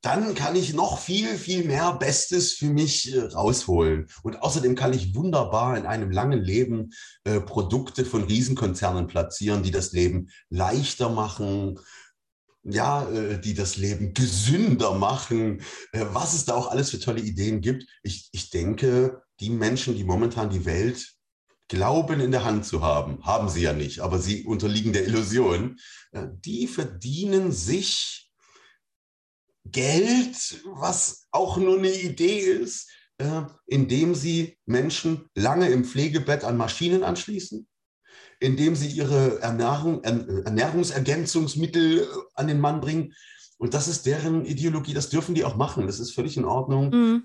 dann 0.00 0.34
kann 0.34 0.56
ich 0.56 0.74
noch 0.74 0.98
viel, 0.98 1.36
viel 1.36 1.64
mehr 1.64 1.92
Bestes 1.92 2.54
für 2.54 2.66
mich 2.66 3.14
äh, 3.14 3.20
rausholen. 3.20 4.08
Und 4.22 4.42
außerdem 4.42 4.74
kann 4.74 4.94
ich 4.94 5.14
wunderbar 5.14 5.76
in 5.76 5.86
einem 5.86 6.10
langen 6.10 6.40
Leben 6.40 6.90
äh, 7.24 7.40
Produkte 7.40 8.04
von 8.04 8.24
Riesenkonzernen 8.24 9.06
platzieren, 9.06 9.62
die 9.62 9.70
das 9.70 9.92
Leben 9.92 10.30
leichter 10.48 11.10
machen, 11.10 11.78
ja, 12.64 13.08
die 13.44 13.54
das 13.54 13.76
Leben 13.76 14.14
gesünder 14.14 14.94
machen, 14.94 15.62
was 15.92 16.32
es 16.32 16.44
da 16.44 16.54
auch 16.54 16.70
alles 16.70 16.90
für 16.90 17.00
tolle 17.00 17.20
Ideen 17.20 17.60
gibt. 17.60 17.86
Ich, 18.04 18.28
ich 18.30 18.50
denke, 18.50 19.20
die 19.42 19.50
Menschen, 19.50 19.96
die 19.96 20.04
momentan 20.04 20.50
die 20.50 20.64
Welt 20.64 21.14
glauben 21.68 22.20
in 22.20 22.30
der 22.30 22.44
Hand 22.44 22.64
zu 22.64 22.80
haben, 22.82 23.24
haben 23.24 23.48
sie 23.48 23.62
ja 23.62 23.72
nicht, 23.72 24.00
aber 24.00 24.20
sie 24.20 24.44
unterliegen 24.44 24.92
der 24.92 25.04
Illusion, 25.06 25.80
äh, 26.12 26.28
die 26.30 26.68
verdienen 26.68 27.50
sich 27.50 28.30
Geld, 29.64 30.62
was 30.66 31.26
auch 31.32 31.56
nur 31.56 31.78
eine 31.78 31.92
Idee 31.92 32.38
ist, 32.38 32.88
äh, 33.18 33.42
indem 33.66 34.14
sie 34.14 34.58
Menschen 34.64 35.28
lange 35.34 35.70
im 35.70 35.84
Pflegebett 35.84 36.44
an 36.44 36.56
Maschinen 36.56 37.02
anschließen, 37.02 37.66
indem 38.38 38.76
sie 38.76 38.88
ihre 38.88 39.40
Ernährung, 39.40 40.04
Ernährungsergänzungsmittel 40.04 42.00
äh, 42.00 42.06
an 42.34 42.46
den 42.46 42.60
Mann 42.60 42.80
bringen. 42.80 43.12
Und 43.58 43.74
das 43.74 43.88
ist 43.88 44.06
deren 44.06 44.44
Ideologie, 44.44 44.94
das 44.94 45.08
dürfen 45.08 45.34
die 45.34 45.44
auch 45.44 45.56
machen, 45.56 45.86
das 45.86 45.98
ist 45.98 46.12
völlig 46.12 46.36
in 46.36 46.44
Ordnung. 46.44 46.90
Mhm. 46.90 47.24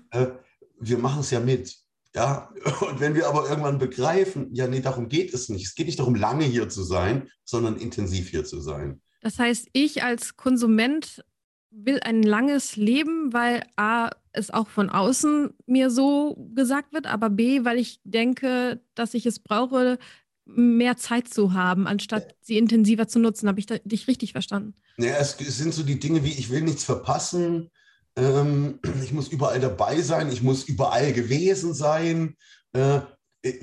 Wir 0.80 0.98
machen 0.98 1.20
es 1.20 1.30
ja 1.32 1.40
mit. 1.40 1.76
Ja, 2.14 2.52
und 2.80 3.00
wenn 3.00 3.14
wir 3.14 3.28
aber 3.28 3.48
irgendwann 3.48 3.78
begreifen, 3.78 4.48
ja, 4.54 4.66
nee, 4.66 4.80
darum 4.80 5.08
geht 5.08 5.34
es 5.34 5.48
nicht. 5.48 5.66
Es 5.66 5.74
geht 5.74 5.86
nicht 5.86 5.98
darum, 5.98 6.14
lange 6.14 6.44
hier 6.44 6.68
zu 6.68 6.82
sein, 6.82 7.28
sondern 7.44 7.76
intensiv 7.76 8.30
hier 8.30 8.44
zu 8.44 8.60
sein. 8.60 9.00
Das 9.20 9.38
heißt, 9.38 9.68
ich 9.72 10.02
als 10.02 10.36
Konsument 10.36 11.24
will 11.70 12.00
ein 12.00 12.22
langes 12.22 12.76
Leben, 12.76 13.32
weil 13.32 13.62
A, 13.76 14.10
es 14.32 14.50
auch 14.50 14.68
von 14.68 14.88
außen 14.88 15.50
mir 15.66 15.90
so 15.90 16.48
gesagt 16.54 16.92
wird, 16.92 17.06
aber 17.06 17.28
B, 17.28 17.64
weil 17.64 17.78
ich 17.78 18.00
denke, 18.04 18.80
dass 18.94 19.14
ich 19.14 19.26
es 19.26 19.40
brauche, 19.40 19.98
mehr 20.44 20.96
Zeit 20.96 21.28
zu 21.28 21.52
haben, 21.52 21.86
anstatt 21.86 22.34
sie 22.40 22.56
intensiver 22.56 23.06
zu 23.06 23.18
nutzen. 23.18 23.48
Habe 23.48 23.60
ich 23.60 23.66
dich 23.66 24.08
richtig 24.08 24.32
verstanden? 24.32 24.74
Ja, 24.96 25.16
es 25.18 25.36
sind 25.36 25.74
so 25.74 25.82
die 25.82 26.00
Dinge 26.00 26.24
wie, 26.24 26.32
ich 26.32 26.50
will 26.50 26.62
nichts 26.62 26.84
verpassen, 26.84 27.70
ähm, 28.18 28.80
ich 29.02 29.12
muss 29.12 29.28
überall 29.28 29.60
dabei 29.60 30.00
sein, 30.02 30.30
ich 30.32 30.42
muss 30.42 30.64
überall 30.64 31.12
gewesen 31.12 31.72
sein. 31.72 32.36
Äh, 32.72 33.00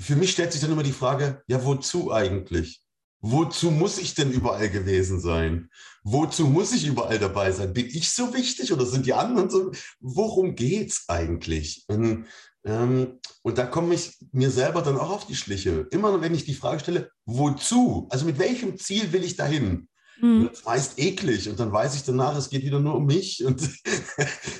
für 0.00 0.16
mich 0.16 0.32
stellt 0.32 0.52
sich 0.52 0.62
dann 0.62 0.72
immer 0.72 0.82
die 0.82 0.92
Frage, 0.92 1.42
ja, 1.46 1.64
wozu 1.64 2.12
eigentlich? 2.12 2.82
Wozu 3.20 3.70
muss 3.70 3.98
ich 3.98 4.14
denn 4.14 4.30
überall 4.30 4.70
gewesen 4.70 5.20
sein? 5.20 5.68
Wozu 6.02 6.46
muss 6.46 6.72
ich 6.72 6.86
überall 6.86 7.18
dabei 7.18 7.50
sein? 7.52 7.72
Bin 7.72 7.86
ich 7.86 8.10
so 8.10 8.32
wichtig 8.32 8.72
oder 8.72 8.86
sind 8.86 9.06
die 9.06 9.14
anderen 9.14 9.50
so? 9.50 9.72
Worum 10.00 10.54
geht 10.54 10.90
es 10.90 11.04
eigentlich? 11.08 11.84
Und, 11.88 12.26
ähm, 12.64 13.18
und 13.42 13.58
da 13.58 13.66
komme 13.66 13.94
ich 13.94 14.16
mir 14.32 14.50
selber 14.50 14.82
dann 14.82 14.96
auch 14.96 15.10
auf 15.10 15.26
die 15.26 15.34
Schliche. 15.34 15.86
Immer 15.90 16.20
wenn 16.20 16.34
ich 16.34 16.44
die 16.44 16.54
Frage 16.54 16.80
stelle, 16.80 17.10
wozu? 17.24 18.06
Also 18.10 18.24
mit 18.24 18.38
welchem 18.38 18.78
Ziel 18.78 19.12
will 19.12 19.24
ich 19.24 19.36
dahin? 19.36 19.88
Mhm. 20.20 20.48
Das 20.48 20.58
ist 20.58 20.66
meist 20.66 20.98
eklig 20.98 21.48
und 21.48 21.60
dann 21.60 21.72
weiß 21.72 21.94
ich 21.94 22.04
danach, 22.04 22.36
es 22.36 22.50
geht 22.50 22.64
wieder 22.64 22.80
nur 22.80 22.94
um 22.94 23.06
mich. 23.06 23.44
Und, 23.46 23.68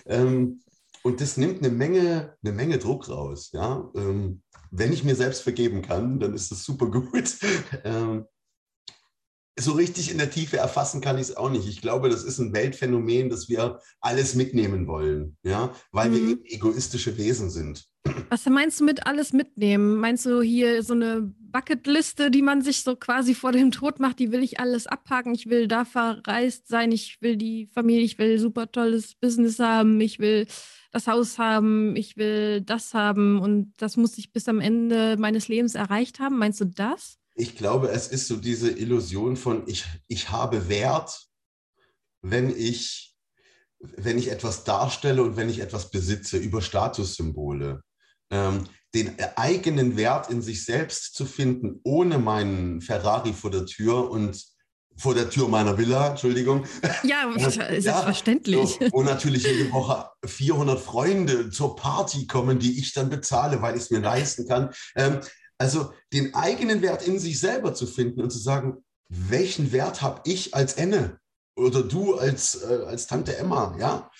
ähm, 0.07 0.61
und 1.03 1.21
das 1.21 1.37
nimmt 1.37 1.59
eine 1.59 1.73
Menge, 1.73 2.37
eine 2.43 2.53
Menge 2.53 2.79
Druck 2.79 3.09
raus. 3.09 3.51
Ja? 3.53 3.89
Ähm, 3.95 4.43
wenn 4.71 4.93
ich 4.93 5.05
mir 5.05 5.15
selbst 5.15 5.43
vergeben 5.43 5.83
kann, 5.83 6.19
dann 6.19 6.35
ist 6.35 6.51
das 6.51 6.65
super 6.65 6.91
gut. 6.91 7.37
Ähm, 7.85 8.27
so 9.59 9.73
richtig 9.73 10.11
in 10.11 10.19
der 10.19 10.31
Tiefe 10.31 10.59
erfassen 10.59 11.01
kann 11.01 11.17
ich 11.17 11.23
es 11.23 11.37
auch 11.37 11.51
nicht. 11.51 11.67
Ich 11.67 11.81
glaube, 11.81 12.11
das 12.11 12.25
ist 12.25 12.39
ein 12.39 12.53
Weltphänomen, 12.53 13.31
dass 13.31 13.49
wir 13.49 13.81
alles 14.01 14.35
mitnehmen 14.35 14.87
wollen, 14.87 15.37
ja, 15.43 15.75
weil 15.93 16.11
mhm. 16.11 16.15
wir 16.15 16.29
eben 16.29 16.45
egoistische 16.45 17.17
Wesen 17.17 17.51
sind. 17.51 17.87
Was 18.29 18.47
meinst 18.47 18.81
du 18.81 18.85
mit 18.85 19.07
alles 19.07 19.33
mitnehmen? 19.33 19.97
Meinst 19.97 20.27
du 20.27 20.41
hier 20.41 20.83
so 20.83 20.95
eine 20.95 21.33
Bucketliste, 21.39 22.31
die 22.31 22.43
man 22.43 22.63
sich 22.63 22.83
so 22.83 22.97
quasi 22.97 23.35
vor 23.35 23.53
dem 23.53 23.71
Tod 23.71 23.99
macht, 23.99 24.19
die 24.19 24.31
will 24.31 24.43
ich 24.43 24.61
alles 24.61 24.87
abhaken, 24.87 25.35
ich 25.35 25.47
will 25.47 25.69
da 25.69 25.85
verreist 25.85 26.69
sein, 26.69 26.93
ich 26.93 27.21
will 27.21 27.37
die 27.37 27.69
Familie, 27.73 28.03
ich 28.03 28.19
will 28.19 28.39
super 28.39 28.71
tolles 28.71 29.15
Business 29.15 29.59
haben, 29.59 30.01
ich 30.01 30.19
will 30.19 30.47
das 30.93 31.07
Haus 31.07 31.39
haben, 31.39 31.97
ich 31.97 32.17
will 32.17 32.61
das 32.61 32.95
haben 32.95 33.41
und 33.41 33.73
das 33.79 33.97
muss 33.97 34.19
ich 34.19 34.33
bis 34.33 34.49
am 34.49 34.61
Ende 34.61 35.17
meines 35.19 35.49
Lebens 35.49 35.75
erreicht 35.75 36.21
haben. 36.21 36.39
Meinst 36.39 36.61
du 36.61 36.67
das? 36.67 37.19
Ich 37.37 37.55
glaube, 37.57 37.89
es 37.91 38.09
ist 38.09 38.29
so 38.29 38.37
diese 38.37 38.71
Illusion 38.71 39.37
von, 39.37 39.65
ich, 39.67 39.85
ich 40.09 40.31
habe 40.31 40.69
Wert, 40.69 41.29
wenn 42.23 42.51
ich, 42.51 43.15
wenn 43.79 44.19
ich 44.19 44.31
etwas 44.31 44.65
darstelle 44.65 45.23
und 45.23 45.37
wenn 45.37 45.51
ich 45.51 45.61
etwas 45.61 45.91
besitze 45.91 46.39
über 46.39 46.63
Statussymbole. 46.63 47.83
Ähm, 48.31 48.65
den 48.95 49.15
eigenen 49.37 49.99
Wert 49.99 50.31
in 50.31 50.41
sich 50.41 50.65
selbst 50.65 51.15
zu 51.15 51.27
finden, 51.27 51.81
ohne 51.85 52.19
meinen 52.19 52.81
Ferrari 52.81 53.35
vor 53.35 53.51
der 53.51 53.67
Tür 53.67 54.11
und 54.11 54.43
vor 54.97 55.15
der 55.15 55.29
Tür 55.29 55.49
meiner 55.49 55.77
Villa, 55.77 56.09
Entschuldigung. 56.09 56.65
Ja, 57.03 57.31
ist 57.37 57.85
ja, 57.85 58.01
verständlich. 58.01 58.79
So, 58.81 58.89
wo 58.93 59.03
natürlich 59.03 59.45
jede 59.45 59.71
Woche 59.71 60.09
400 60.25 60.81
Freunde 60.81 61.51
zur 61.51 61.77
Party 61.77 62.27
kommen, 62.27 62.59
die 62.59 62.79
ich 62.79 62.95
dann 62.95 63.11
bezahle, 63.11 63.61
weil 63.61 63.77
ich 63.77 63.83
es 63.83 63.91
mir 63.91 64.01
leisten 64.01 64.49
kann. 64.49 64.71
Ähm, 64.95 65.21
also 65.59 65.93
den 66.13 66.35
eigenen 66.35 66.83
Wert 66.83 67.07
in 67.07 67.19
sich 67.19 67.41
selber 67.41 67.75
zu 67.75 67.87
finden 67.87 68.21
und 68.21 68.31
zu 68.31 68.39
sagen, 68.39 68.85
welchen 69.09 69.73
Wert 69.73 70.03
habe 70.03 70.23
ich 70.25 70.55
als 70.55 70.75
Enne 70.75 71.19
oder 71.57 71.83
du 71.83 72.17
als, 72.17 72.63
äh, 72.63 72.85
als 72.87 73.07
Tante 73.07 73.37
Emma, 73.37 73.77
ja? 73.79 74.11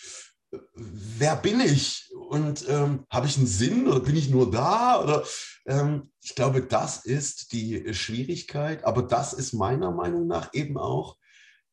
Wer 0.75 1.37
bin 1.37 1.61
ich? 1.61 2.11
Und 2.31 2.67
ähm, 2.69 3.05
habe 3.11 3.27
ich 3.27 3.37
einen 3.37 3.47
Sinn 3.47 3.87
oder 3.89 4.01
bin 4.01 4.17
ich 4.17 4.31
nur 4.31 4.51
da? 4.51 5.03
Oder 5.03 5.25
ähm, 5.67 6.11
ich 6.23 6.35
glaube, 6.35 6.63
das 6.63 7.05
ist 7.05 7.53
die 7.53 7.93
Schwierigkeit, 7.93 8.85
aber 8.85 9.03
das 9.03 9.33
ist 9.33 9.53
meiner 9.53 9.91
Meinung 9.91 10.27
nach 10.27 10.55
eben 10.55 10.79
auch, 10.79 11.19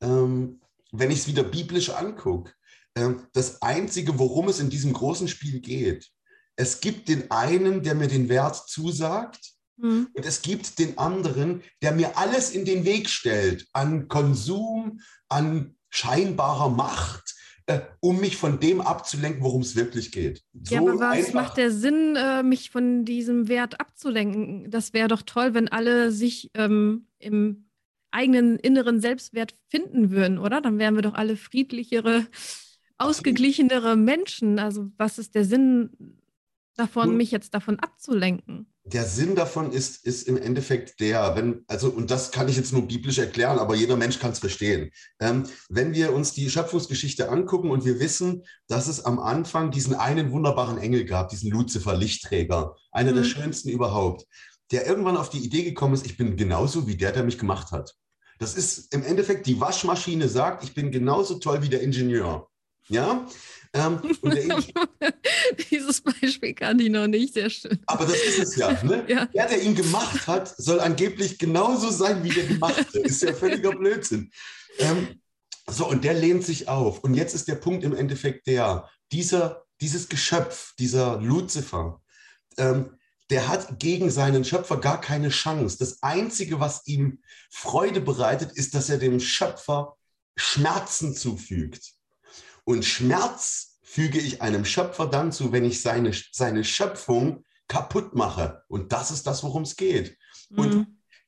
ähm, 0.02 0.60
wenn 0.92 1.12
ich 1.12 1.20
es 1.20 1.28
wieder 1.28 1.44
biblisch 1.44 1.92
angucke, 1.92 2.52
ähm, 2.96 3.28
das 3.34 3.62
Einzige, 3.62 4.20
worum 4.20 4.50
es 4.50 4.60
in 4.60 4.70
diesem 4.70 4.94
großen 4.94 5.28
Spiel 5.28 5.62
geht. 5.62 6.12
Es 6.56 6.82
gibt 6.82 7.10
den 7.10 7.32
einen, 7.32 7.84
der 7.84 7.96
mir 7.96 8.08
den 8.08 8.30
Wert 8.30 8.56
zusagt 8.68 9.54
Mhm. 9.78 10.08
Und 10.14 10.26
es 10.26 10.42
gibt 10.42 10.80
den 10.80 10.98
anderen, 10.98 11.62
der 11.82 11.94
mir 11.94 12.18
alles 12.18 12.52
in 12.52 12.66
den 12.66 12.86
Weg 12.86 13.10
stellt 13.10 13.68
an 13.74 14.08
Konsum, 14.08 15.00
an 15.30 15.76
scheinbarer 15.90 16.70
Macht, 16.70 17.36
äh, 17.66 17.80
um 18.00 18.20
mich 18.20 18.38
von 18.38 18.60
dem 18.60 18.82
abzulenken, 18.82 19.42
worum 19.42 19.62
es 19.62 19.76
wirklich 19.76 20.12
geht. 20.12 20.42
So 20.54 20.76
ja, 20.76 20.82
aber 20.82 21.00
was 21.00 21.34
macht 21.34 21.58
der 21.58 21.72
Sinn, 21.72 22.16
äh, 22.16 22.44
mich 22.44 22.70
von 22.70 23.06
diesem 23.06 23.48
Wert 23.48 23.80
abzulenken? 23.80 24.70
Das 24.70 24.94
wäre 24.94 25.08
doch 25.08 25.22
toll, 25.22 25.54
wenn 25.54 25.70
alle 25.70 26.12
sich 26.12 26.52
ähm, 26.56 27.08
im 27.20 27.70
eigenen 28.12 28.58
inneren 28.60 29.00
Selbstwert 29.00 29.56
finden 29.70 30.12
würden, 30.12 30.38
oder? 30.38 30.62
Dann 30.62 30.78
wären 30.78 30.96
wir 30.96 31.02
doch 31.02 31.16
alle 31.16 31.36
friedlichere, 31.36 32.28
ausgeglichenere 32.98 33.96
Menschen. 33.96 34.60
Also 34.60 34.92
was 34.98 35.18
ist 35.18 35.34
der 35.34 35.46
Sinn 35.46 36.20
davon, 36.80 37.10
Nur, 37.10 37.18
mich 37.18 37.32
jetzt 37.32 37.54
davon 37.54 37.80
abzulenken. 37.80 38.68
Der 38.86 39.06
Sinn 39.06 39.36
davon 39.36 39.72
ist, 39.72 40.06
ist 40.06 40.28
im 40.28 40.38
Endeffekt 40.38 41.00
der, 41.00 41.36
wenn, 41.36 41.64
also, 41.68 41.90
und 41.90 42.12
das 42.12 42.32
kann 42.32 42.50
ich 42.50 42.58
jetzt 42.58 42.74
nur 42.74 42.88
biblisch 42.88 43.18
erklären, 43.18 43.60
aber 43.60 43.76
jeder 43.76 43.96
Mensch 43.96 44.20
kann 44.20 44.32
es 44.32 44.40
verstehen. 44.40 44.92
Ähm, 45.20 45.44
wenn 45.70 45.94
wir 45.94 46.14
uns 46.14 46.34
die 46.34 46.50
Schöpfungsgeschichte 46.50 47.30
angucken 47.30 47.72
und 47.72 47.86
wir 47.86 48.00
wissen, 48.00 48.44
dass 48.68 48.88
es 48.88 49.06
am 49.06 49.20
Anfang 49.20 49.72
diesen 49.72 49.96
einen 49.96 50.32
wunderbaren 50.32 50.78
Engel 50.78 51.06
gab, 51.06 51.30
diesen 51.30 51.52
Luzifer, 51.52 51.96
Lichtträger, 51.96 52.76
einer 52.92 53.12
mhm. 53.12 53.16
der 53.16 53.24
schönsten 53.24 53.70
überhaupt, 53.70 54.26
der 54.72 54.86
irgendwann 54.86 55.18
auf 55.18 55.30
die 55.30 55.40
Idee 55.40 55.64
gekommen 55.64 55.94
ist, 55.94 56.06
ich 56.06 56.18
bin 56.18 56.36
genauso 56.36 56.88
wie 56.88 56.98
der, 56.98 57.12
der 57.12 57.24
mich 57.24 57.38
gemacht 57.38 57.72
hat. 57.72 57.96
Das 58.40 58.56
ist 58.56 58.94
im 58.94 59.04
Endeffekt, 59.04 59.46
die 59.46 59.62
Waschmaschine 59.62 60.28
sagt, 60.28 60.64
ich 60.64 60.74
bin 60.74 60.92
genauso 60.92 61.40
toll 61.40 61.62
wie 61.62 61.70
der 61.70 61.82
Ingenieur. 61.82 62.50
Ja? 62.90 63.26
Ähm, 63.74 64.00
Dieses 65.72 66.02
Beispiel 66.02 66.54
kann 66.54 66.80
ich 66.80 66.90
noch 66.90 67.08
nicht, 67.08 67.34
sehr 67.34 67.50
schön. 67.50 67.80
Aber 67.88 68.06
das 68.06 68.16
ist 68.16 68.40
es 68.40 68.56
ja, 68.56 68.72
ne? 68.84 69.04
ja. 69.08 69.26
Der, 69.26 69.48
der 69.48 69.62
ihn 69.64 69.76
gemacht 69.76 70.28
hat, 70.28 70.54
soll 70.58 70.80
angeblich 70.80 71.40
genauso 71.40 71.90
sein 71.90 72.24
wie 72.24 72.30
der 72.30 72.46
Gemachte. 72.46 73.00
Ist 73.00 73.24
ja 73.24 73.34
völliger 73.34 73.72
Blödsinn. 73.72 74.32
Ähm, 74.78 75.20
so, 75.68 75.88
und 75.88 76.04
der 76.04 76.14
lehnt 76.14 76.44
sich 76.44 76.68
auf. 76.68 77.00
Und 77.00 77.16
jetzt 77.16 77.34
ist 77.34 77.48
der 77.48 77.56
Punkt 77.56 77.84
im 77.84 77.96
Endeffekt 77.96 78.46
der, 78.48 78.90
dieser, 79.12 79.64
dieses 79.82 80.08
Geschöpf, 80.08 80.76
dieser 80.76 81.20
Luzifer, 81.20 82.02
ähm, 82.58 82.98
der 83.30 83.48
hat 83.48 83.80
gegen 83.80 84.12
seinen 84.12 84.46
Schöpfer 84.46 84.78
gar 84.78 85.02
keine 85.02 85.30
Chance. 85.30 85.78
Das 85.80 86.04
Einzige, 86.04 86.60
was 86.60 86.86
ihm 86.86 87.24
Freude 87.50 88.02
bereitet, 88.02 88.52
ist, 88.52 88.76
dass 88.76 88.90
er 88.90 88.98
dem 89.00 89.20
Schöpfer 89.20 89.98
Schmerzen 90.36 91.16
zufügt. 91.16 91.94
Und 92.66 92.86
Schmerz 92.86 93.80
füge 93.84 94.20
ich 94.20 94.42
einem 94.42 94.66
Schöpfer 94.66 95.08
dann 95.08 95.32
zu, 95.32 95.52
wenn 95.52 95.66
ich 95.66 95.82
seine, 95.82 96.14
seine 96.32 96.64
Schöpfung 96.64 97.44
kaputt 97.68 98.16
mache. 98.16 98.64
Und 98.68 98.92
das 98.92 99.12
ist 99.12 99.28
das, 99.28 99.44
worum 99.44 99.64
es 99.64 99.76
geht. 99.76 100.18
Mhm. 100.50 100.60
Und 100.60 100.88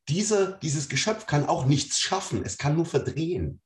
diese, 0.10 0.60
dieses 0.62 0.90
Geschöpf 0.90 1.26
kann 1.26 1.48
auch 1.48 1.66
nichts 1.66 2.00
schaffen, 2.00 2.44
es 2.46 2.58
kann 2.58 2.76
nur 2.76 2.86
verdrehen. 2.86 3.62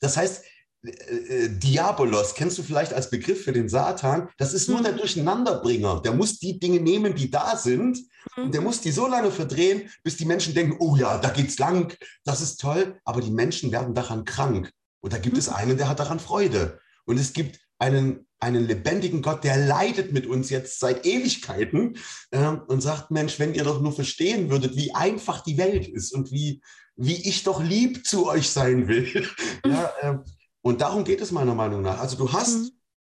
Das 0.00 0.16
heißt, 0.16 0.44
äh, 0.84 0.90
äh, 0.90 1.48
Diabolos, 1.48 2.34
kennst 2.34 2.58
du 2.58 2.62
vielleicht 2.62 2.92
als 2.92 3.10
Begriff 3.10 3.44
für 3.44 3.52
den 3.52 3.68
Satan? 3.68 4.28
Das 4.38 4.52
ist 4.52 4.68
nur 4.68 4.80
mhm. 4.80 4.84
der 4.84 4.92
Durcheinanderbringer. 4.92 6.02
Der 6.02 6.12
muss 6.12 6.38
die 6.38 6.58
Dinge 6.58 6.80
nehmen, 6.80 7.14
die 7.14 7.30
da 7.30 7.56
sind, 7.56 7.98
mhm. 8.36 8.44
und 8.44 8.54
der 8.54 8.60
muss 8.60 8.80
die 8.80 8.92
so 8.92 9.06
lange 9.06 9.30
verdrehen, 9.30 9.90
bis 10.02 10.16
die 10.16 10.26
Menschen 10.26 10.54
denken, 10.54 10.76
oh 10.80 10.96
ja, 10.96 11.18
da 11.18 11.30
geht's 11.30 11.58
lang, 11.58 11.96
das 12.24 12.40
ist 12.40 12.60
toll, 12.60 13.00
aber 13.04 13.20
die 13.20 13.30
Menschen 13.30 13.72
werden 13.72 13.94
daran 13.94 14.24
krank. 14.24 14.70
Und 15.00 15.12
da 15.12 15.18
gibt 15.18 15.34
mhm. 15.34 15.40
es 15.40 15.48
einen, 15.48 15.76
der 15.76 15.88
hat 15.88 16.00
daran 16.00 16.20
Freude. 16.20 16.80
Und 17.06 17.18
es 17.18 17.32
gibt 17.32 17.60
einen, 17.78 18.26
einen 18.40 18.66
lebendigen 18.66 19.22
Gott, 19.22 19.44
der 19.44 19.56
leidet 19.56 20.12
mit 20.12 20.26
uns 20.26 20.50
jetzt 20.50 20.80
seit 20.80 21.06
Ewigkeiten 21.06 21.98
äh, 22.30 22.48
und 22.48 22.80
sagt, 22.80 23.10
Mensch, 23.10 23.38
wenn 23.38 23.54
ihr 23.54 23.64
doch 23.64 23.80
nur 23.80 23.92
verstehen 23.92 24.50
würdet, 24.50 24.76
wie 24.76 24.94
einfach 24.94 25.42
die 25.42 25.58
Welt 25.58 25.88
ist 25.88 26.12
und 26.12 26.30
wie, 26.30 26.62
wie 26.96 27.28
ich 27.28 27.42
doch 27.42 27.62
lieb 27.62 28.06
zu 28.06 28.26
euch 28.26 28.50
sein 28.50 28.88
will. 28.88 29.28
ja, 29.66 29.92
äh, 30.00 30.18
und 30.62 30.80
darum 30.80 31.04
geht 31.04 31.20
es 31.20 31.30
meiner 31.30 31.54
Meinung 31.54 31.82
nach. 31.82 32.00
Also 32.00 32.16
du 32.16 32.32
hast 32.32 32.56
mhm. 32.56 32.70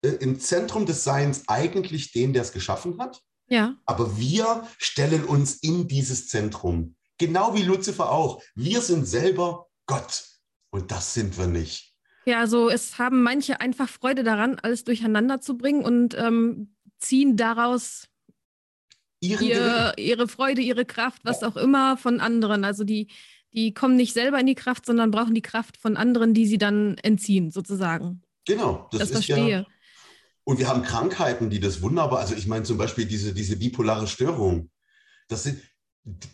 äh, 0.01 0.09
im 0.09 0.39
Zentrum 0.39 0.85
des 0.85 1.03
Seins 1.03 1.43
eigentlich 1.47 2.11
den, 2.11 2.33
der 2.33 2.41
es 2.41 2.53
geschaffen 2.53 2.99
hat. 2.99 3.21
Ja. 3.47 3.75
Aber 3.85 4.17
wir 4.17 4.67
stellen 4.79 5.23
uns 5.23 5.55
in 5.55 5.87
dieses 5.87 6.27
Zentrum. 6.27 6.95
Genau 7.17 7.53
wie 7.53 7.61
Luzifer 7.61 8.11
auch. 8.11 8.41
Wir 8.55 8.81
sind 8.81 9.05
selber 9.05 9.67
Gott. 9.85 10.25
Und 10.71 10.91
das 10.91 11.13
sind 11.13 11.37
wir 11.37 11.47
nicht. 11.47 11.94
Ja, 12.25 12.39
also 12.39 12.69
es 12.69 12.97
haben 12.97 13.21
manche 13.21 13.61
einfach 13.61 13.87
Freude 13.87 14.23
daran, 14.23 14.57
alles 14.61 14.83
durcheinander 14.83 15.41
zu 15.41 15.57
bringen 15.57 15.83
und 15.83 16.15
ähm, 16.17 16.75
ziehen 16.97 17.37
daraus 17.37 18.07
ihr, 19.19 19.93
ihre 19.97 20.27
Freude, 20.27 20.61
ihre 20.61 20.85
Kraft, 20.85 21.21
was 21.23 21.43
auch 21.43 21.55
immer 21.55 21.97
von 21.97 22.19
anderen. 22.19 22.65
Also 22.65 22.83
die, 22.83 23.07
die 23.53 23.73
kommen 23.73 23.95
nicht 23.95 24.13
selber 24.13 24.39
in 24.39 24.47
die 24.47 24.55
Kraft, 24.55 24.87
sondern 24.87 25.11
brauchen 25.11 25.35
die 25.35 25.43
Kraft 25.43 25.77
von 25.77 25.97
anderen, 25.97 26.33
die 26.33 26.47
sie 26.47 26.57
dann 26.57 26.97
entziehen, 26.99 27.51
sozusagen. 27.51 28.23
Genau, 28.47 28.87
das, 28.91 28.99
das 28.99 29.09
ist 29.09 29.25
verstehe. 29.25 29.49
ja. 29.49 29.65
Und 30.43 30.59
wir 30.59 30.67
haben 30.67 30.83
Krankheiten, 30.83 31.49
die 31.49 31.59
das 31.59 31.81
wunderbar, 31.81 32.19
also 32.19 32.35
ich 32.35 32.45
meine 32.47 32.63
zum 32.63 32.77
Beispiel 32.77 33.05
diese, 33.05 33.33
diese 33.33 33.57
bipolare 33.57 34.07
Störung. 34.07 34.69
Das 35.27 35.43
sind, 35.43 35.59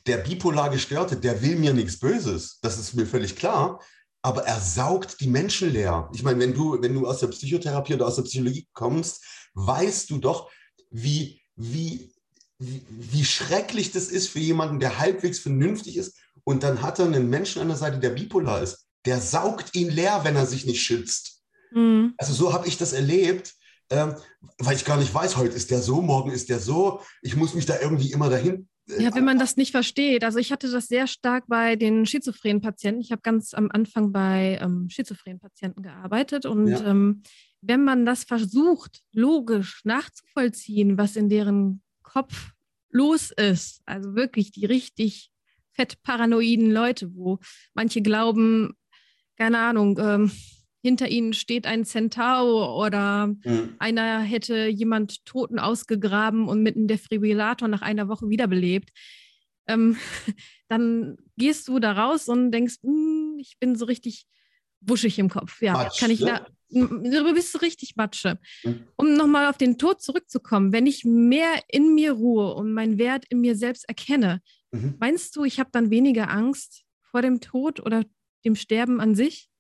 der 0.06 0.18
bipolar 0.18 0.70
Gestörte, 0.70 1.16
der 1.16 1.42
will 1.42 1.56
mir 1.56 1.74
nichts 1.74 1.98
Böses. 1.98 2.60
Das 2.62 2.78
ist 2.78 2.94
mir 2.94 3.06
völlig 3.06 3.36
klar 3.38 3.80
aber 4.22 4.44
er 4.44 4.60
saugt 4.60 5.20
die 5.20 5.28
Menschen 5.28 5.72
leer. 5.72 6.10
Ich 6.14 6.24
meine, 6.24 6.40
wenn 6.40 6.54
du, 6.54 6.82
wenn 6.82 6.94
du 6.94 7.08
aus 7.08 7.20
der 7.20 7.28
Psychotherapie 7.28 7.96
oder 7.96 8.08
aus 8.08 8.16
der 8.16 8.24
Psychologie 8.24 8.68
kommst, 8.74 9.24
weißt 9.54 10.10
du 10.10 10.20
doch, 10.20 10.52
wie, 10.90 11.42
wie, 11.56 12.14
wie, 12.60 12.84
wie 12.90 13.26
schrecklich 13.26 13.92
das 13.92 14.08
ist 14.08 14.30
für 14.30 14.40
jemanden, 14.40 14.80
der 14.80 15.00
halbwegs 15.00 15.40
vernünftig 15.40 15.98
ist 15.98 16.18
und 16.44 16.64
dann 16.64 16.82
hat 16.82 17.00
er 17.00 17.06
einen 17.06 17.30
Menschen 17.30 17.62
an 17.62 17.68
der 17.70 17.78
Seite, 17.78 18.00
der 18.00 18.12
bipolar 18.12 18.62
ist. 18.62 18.88
Der 19.06 19.20
saugt 19.20 19.76
ihn 19.76 19.90
leer, 19.90 20.22
wenn 20.24 20.36
er 20.36 20.46
sich 20.46 20.66
nicht 20.66 20.84
schützt. 20.84 21.42
Mhm. 21.72 22.14
Also 22.18 22.34
so 22.34 22.54
habe 22.54 22.68
ich 22.68 22.78
das 22.78 22.94
erlebt, 22.94 23.56
ähm, 23.90 24.16
weil 24.60 24.76
ich 24.76 24.86
gar 24.86 24.98
nicht 24.98 25.14
weiß, 25.14 25.38
heute 25.38 25.56
ist 25.56 25.72
der 25.72 25.82
so, 25.82 26.02
morgen 26.02 26.32
ist 26.32 26.50
der 26.50 26.60
so. 26.60 27.02
Ich 27.22 27.36
muss 27.36 27.56
mich 27.56 27.66
da 27.66 27.80
irgendwie 27.80 28.12
immer 28.12 28.30
dahin 28.30 28.70
ja, 28.98 29.14
wenn 29.16 29.26
man 29.26 29.40
das 29.40 29.58
nicht 29.58 29.72
versteht. 29.72 30.24
Also 30.24 30.40
ich 30.40 30.52
hatte 30.52 30.70
das 30.70 30.88
sehr 30.88 31.08
stark 31.08 31.46
bei 31.48 31.76
den 31.76 32.06
schizophrenen 32.06 32.62
Patienten. 32.62 33.02
Ich 33.02 33.12
habe 33.12 33.22
ganz 33.22 33.54
am 33.54 33.70
Anfang 33.72 34.12
bei 34.12 34.60
ähm, 34.62 34.90
schizophrenen 34.90 35.40
Patienten 35.40 35.82
gearbeitet. 35.82 36.46
Und 36.46 36.68
ja. 36.68 36.86
ähm, 36.86 37.24
wenn 37.62 37.84
man 37.84 38.06
das 38.06 38.24
versucht, 38.24 39.02
logisch 39.12 39.82
nachzuvollziehen, 39.84 40.98
was 40.98 41.16
in 41.16 41.30
deren 41.30 41.82
Kopf 42.02 42.52
los 42.90 43.32
ist, 43.32 43.82
also 43.86 44.16
wirklich 44.16 44.52
die 44.52 44.66
richtig 44.66 45.32
fett 45.72 46.02
paranoiden 46.04 46.72
Leute, 46.72 47.16
wo 47.16 47.40
manche 47.74 48.02
glauben, 48.02 48.74
keine 49.38 49.60
Ahnung, 49.60 49.98
ähm, 50.00 50.32
hinter 50.82 51.08
ihnen 51.10 51.34
steht 51.34 51.68
ein 51.68 51.86
Centaur 51.86 52.76
oder 52.76 53.28
mhm. 53.28 53.76
einer 53.80 54.20
hätte 54.22 54.68
jemand 54.68 55.26
Toten 55.26 55.60
ausgegraben 55.60 56.48
und 56.48 56.64
mit 56.64 56.76
einem 56.76 56.88
Defibrillator 56.88 57.68
nach 57.68 57.82
einer 57.82 58.08
Woche 58.08 58.30
wiederbelebt, 58.30 58.90
ähm, 59.68 59.98
dann 60.68 61.18
gehst 61.38 61.68
du 61.68 61.80
da 61.80 61.92
raus 61.92 62.28
und 62.28 62.52
denkst, 62.52 62.78
hm, 62.82 63.38
ich 63.40 63.58
bin 63.60 63.76
so 63.76 63.86
richtig 63.86 64.26
wuschig 64.82 65.20
im 65.20 65.30
Kopf. 65.30 65.62
Ja, 65.62 65.74
Matsch, 65.74 66.00
kann 66.00 66.10
ich 66.10 66.22
ne? 66.22 66.26
da, 66.26 66.48
du 66.70 67.34
bist 67.34 67.52
so 67.52 67.60
richtig 67.60 67.96
Matsche. 67.96 68.40
Mhm. 68.64 68.88
Um 68.96 69.14
nochmal 69.14 69.48
auf 69.48 69.58
den 69.58 69.78
Tod 69.78 70.02
zurückzukommen, 70.02 70.74
wenn 70.74 70.88
ich 70.88 71.06
mehr 71.06 71.62
in 71.68 71.94
mir 71.94 72.14
ruhe 72.14 72.54
und 72.56 72.74
meinen 72.74 72.98
Wert 72.98 73.26
in 73.30 73.42
mir 73.42 73.56
selbst 73.56 73.88
erkenne, 73.88 74.42
mhm. 74.72 74.96
meinst 75.00 75.36
du, 75.36 75.44
ich 75.44 75.60
habe 75.60 75.70
dann 75.72 75.92
weniger 75.92 76.32
Angst 76.32 76.84
vor 77.04 77.22
dem 77.22 77.40
Tod 77.40 77.80
oder 77.80 78.04
dem 78.44 78.56
Sterben 78.56 79.00
an 79.00 79.14
sich? 79.14 79.51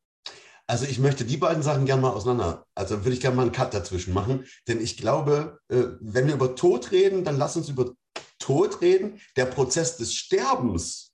Also 0.72 0.86
ich 0.86 1.00
möchte 1.00 1.26
die 1.26 1.36
beiden 1.36 1.64
Sachen 1.64 1.86
gerne 1.86 2.02
mal 2.02 2.12
auseinander. 2.12 2.66
Also 2.76 3.00
würde 3.00 3.12
ich 3.12 3.20
gerne 3.20 3.36
mal 3.36 3.42
einen 3.42 3.52
Cut 3.52 3.74
dazwischen 3.74 4.14
machen. 4.14 4.46
Denn 4.70 4.80
ich 4.80 4.96
glaube, 4.96 5.60
äh, 5.68 5.84
wenn 6.00 6.28
wir 6.28 6.34
über 6.34 6.56
Tod 6.56 6.94
reden, 6.94 7.26
dann 7.26 7.38
lass 7.38 7.58
uns 7.58 7.68
über 7.68 7.92
Tod 8.40 8.80
reden. 8.80 9.20
Der 9.36 9.48
Prozess 9.48 9.98
des 9.98 10.14
Sterbens, 10.14 11.12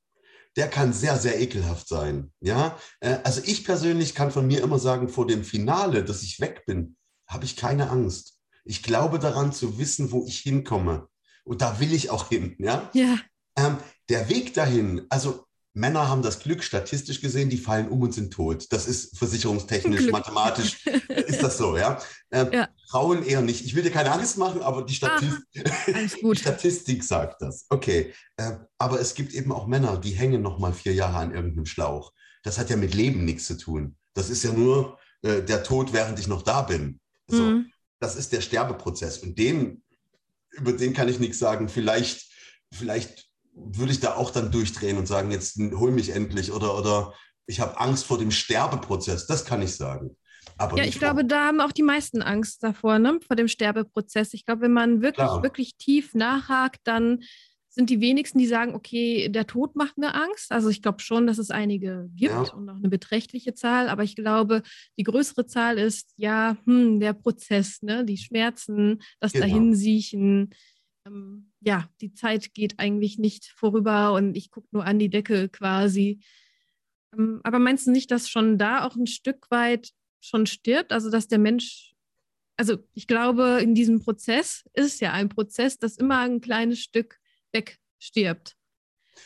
der 0.57 0.67
kann 0.67 0.93
sehr, 0.93 1.17
sehr 1.17 1.41
ekelhaft 1.41 1.87
sein. 1.87 2.31
Ja, 2.39 2.77
äh, 2.99 3.17
also 3.23 3.41
ich 3.45 3.65
persönlich 3.65 4.13
kann 4.13 4.29
von 4.29 4.45
mir 4.45 4.61
immer 4.61 4.77
sagen, 4.77 5.09
vor 5.09 5.25
dem 5.25 5.43
Finale, 5.43 6.03
dass 6.03 6.21
ich 6.21 6.39
weg 6.39 6.67
bin, 6.67 6.95
habe 7.25 7.45
ich 7.45 7.55
keine 7.55 7.89
Angst. 7.89 8.37
Ich 8.63 8.83
glaube 8.83 9.17
daran 9.17 9.53
zu 9.53 9.79
wissen, 9.79 10.11
wo 10.11 10.23
ich 10.27 10.37
hinkomme. 10.37 11.07
Und 11.45 11.63
da 11.63 11.79
will 11.79 11.95
ich 11.95 12.11
auch 12.11 12.29
hin. 12.29 12.55
Ja. 12.59 12.91
ja. 12.93 13.17
Ähm, 13.57 13.77
der 14.09 14.29
Weg 14.29 14.53
dahin, 14.53 15.07
also 15.09 15.46
Männer 15.77 16.07
haben 16.07 16.23
das 16.23 16.39
Glück, 16.39 16.63
statistisch 16.63 17.21
gesehen, 17.21 17.49
die 17.49 17.59
fallen 17.59 17.87
um 17.87 18.01
und 18.01 18.11
sind 18.11 18.33
tot. 18.33 18.65
Das 18.71 18.87
ist 18.87 19.15
versicherungstechnisch, 19.15 20.01
Glück. 20.01 20.11
mathematisch, 20.11 20.83
ist 21.07 21.43
das 21.43 21.57
so, 21.57 21.77
ja? 21.77 22.01
Äh, 22.31 22.45
ja? 22.51 22.69
Frauen 22.89 23.23
eher 23.23 23.41
nicht. 23.41 23.63
Ich 23.63 23.75
will 23.75 23.83
dir 23.83 23.91
keine 23.91 24.11
Angst 24.11 24.39
machen, 24.39 24.63
aber 24.63 24.83
die, 24.83 24.95
Statist 24.95 25.37
die 25.53 26.35
Statistik 26.35 27.03
sagt 27.03 27.43
das. 27.43 27.67
Okay, 27.69 28.11
äh, 28.37 28.53
aber 28.79 28.99
es 28.99 29.13
gibt 29.13 29.35
eben 29.35 29.51
auch 29.51 29.67
Männer, 29.67 29.97
die 29.97 30.11
hängen 30.11 30.41
noch 30.41 30.57
mal 30.57 30.73
vier 30.73 30.95
Jahre 30.95 31.17
an 31.17 31.31
irgendeinem 31.31 31.67
Schlauch. 31.67 32.11
Das 32.41 32.57
hat 32.57 32.71
ja 32.71 32.75
mit 32.75 32.95
Leben 32.95 33.23
nichts 33.23 33.45
zu 33.45 33.55
tun. 33.55 33.95
Das 34.15 34.31
ist 34.31 34.43
ja 34.43 34.51
nur 34.51 34.97
äh, 35.21 35.43
der 35.43 35.61
Tod, 35.61 35.93
während 35.93 36.17
ich 36.19 36.27
noch 36.27 36.41
da 36.41 36.63
bin. 36.63 36.99
So, 37.27 37.43
mhm. 37.43 37.71
Das 37.99 38.15
ist 38.15 38.33
der 38.33 38.41
Sterbeprozess. 38.41 39.19
Und 39.19 39.37
den, 39.37 39.83
über 40.51 40.73
den 40.73 40.93
kann 40.93 41.07
ich 41.07 41.19
nichts 41.19 41.37
sagen. 41.37 41.69
Vielleicht, 41.69 42.31
vielleicht 42.71 43.26
würde 43.57 43.91
ich 43.91 43.99
da 43.99 44.15
auch 44.15 44.31
dann 44.31 44.51
durchdrehen 44.51 44.97
und 44.97 45.07
sagen, 45.07 45.31
jetzt 45.31 45.57
hol 45.57 45.91
mich 45.91 46.09
endlich 46.09 46.51
oder, 46.51 46.77
oder 46.77 47.13
ich 47.45 47.59
habe 47.59 47.79
Angst 47.79 48.05
vor 48.05 48.17
dem 48.17 48.31
Sterbeprozess. 48.31 49.27
Das 49.27 49.45
kann 49.45 49.61
ich 49.61 49.75
sagen. 49.75 50.15
Aber 50.57 50.77
ja, 50.77 50.83
ich 50.85 50.99
glaube, 50.99 51.25
da 51.25 51.45
haben 51.45 51.61
auch 51.61 51.71
die 51.71 51.83
meisten 51.83 52.21
Angst 52.21 52.63
davor, 52.63 52.99
ne? 52.99 53.19
vor 53.25 53.35
dem 53.35 53.47
Sterbeprozess. 53.47 54.33
Ich 54.33 54.45
glaube, 54.45 54.61
wenn 54.61 54.73
man 54.73 55.01
wirklich, 55.01 55.27
Klar. 55.27 55.43
wirklich 55.43 55.75
tief 55.77 56.13
nachhakt, 56.13 56.79
dann 56.83 57.23
sind 57.69 57.91
die 57.91 58.01
wenigsten, 58.01 58.39
die 58.39 58.47
sagen, 58.47 58.73
okay, 58.73 59.29
der 59.29 59.45
Tod 59.45 59.75
macht 59.75 59.99
mir 59.99 60.15
Angst. 60.15 60.51
Also 60.51 60.69
ich 60.69 60.81
glaube 60.81 60.99
schon, 60.99 61.27
dass 61.27 61.37
es 61.37 61.51
einige 61.51 62.09
gibt 62.15 62.31
ja. 62.31 62.39
und 62.53 62.69
auch 62.69 62.75
eine 62.75 62.89
beträchtliche 62.89 63.53
Zahl, 63.53 63.87
aber 63.87 64.03
ich 64.03 64.15
glaube, 64.15 64.63
die 64.97 65.03
größere 65.03 65.45
Zahl 65.45 65.77
ist 65.77 66.11
ja 66.15 66.57
hm, 66.65 66.99
der 66.99 67.13
Prozess, 67.13 67.83
ne? 67.83 68.03
die 68.03 68.17
Schmerzen, 68.17 69.03
das 69.19 69.33
genau. 69.33 69.45
Dahinsiechen. 69.45 70.49
Ähm, 71.07 71.51
ja, 71.61 71.89
die 72.01 72.13
Zeit 72.13 72.53
geht 72.53 72.79
eigentlich 72.79 73.17
nicht 73.17 73.45
vorüber 73.55 74.13
und 74.13 74.35
ich 74.35 74.51
gucke 74.51 74.67
nur 74.71 74.85
an 74.85 74.99
die 74.99 75.09
Decke 75.09 75.49
quasi. 75.49 76.19
Ähm, 77.13 77.41
aber 77.43 77.59
meinst 77.59 77.87
du 77.87 77.91
nicht, 77.91 78.11
dass 78.11 78.29
schon 78.29 78.57
da 78.57 78.85
auch 78.85 78.95
ein 78.95 79.07
Stück 79.07 79.49
weit 79.49 79.91
schon 80.19 80.45
stirbt? 80.45 80.91
Also 80.91 81.09
dass 81.09 81.27
der 81.27 81.39
Mensch 81.39 81.95
also 82.57 82.77
ich 82.93 83.07
glaube, 83.07 83.59
in 83.61 83.75
diesem 83.75 83.99
Prozess 83.99 84.63
ist 84.73 84.99
ja 84.99 85.13
ein 85.13 85.29
Prozess, 85.29 85.77
das 85.77 85.95
immer 85.95 86.19
ein 86.19 86.41
kleines 86.41 86.79
Stück 86.79 87.19
wegstirbt. 87.51 88.55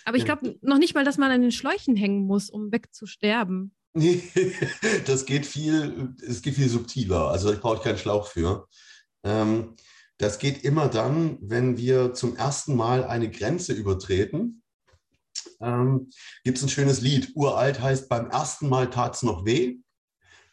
Aber 0.06 0.17
ich 0.17 0.26
glaube 0.26 0.58
noch 0.62 0.78
nicht 0.78 0.96
mal, 0.96 1.06
dass 1.06 1.17
man 1.17 1.32
an 1.32 1.41
den 1.41 1.52
Schläuchen 1.52 1.96
hängen 1.96 2.26
muss, 2.26 2.50
um 2.50 2.72
wegzusterben. 2.72 3.74
Nee, 3.94 4.22
das 5.06 5.26
geht 5.26 5.46
viel, 5.46 6.13
es 6.28 6.41
geht 6.41 6.56
viel 6.56 6.70
subtiler. 6.70 7.30
Also 7.30 7.52
ich 7.52 7.60
brauche 7.60 7.82
keinen 7.82 7.98
Schlauch 7.98 8.28
für. 8.28 8.67
Ähm, 9.24 9.76
das 10.21 10.38
geht 10.38 10.63
immer 10.63 10.88
dann, 10.88 11.38
wenn 11.41 11.77
wir 11.77 12.13
zum 12.13 12.36
ersten 12.36 12.75
Mal 12.75 13.03
eine 13.03 13.29
Grenze 13.31 13.73
übertreten. 13.73 14.62
Ähm, 15.60 16.10
Gibt 16.43 16.57
es 16.60 16.63
ein 16.63 16.69
schönes 16.69 17.01
Lied, 17.01 17.31
uralt 17.36 17.81
heißt, 17.81 18.07
beim 18.07 18.29
ersten 18.29 18.69
Mal 18.69 18.91
tat 18.91 19.15
es 19.15 19.23
noch 19.23 19.45
weh, 19.45 19.77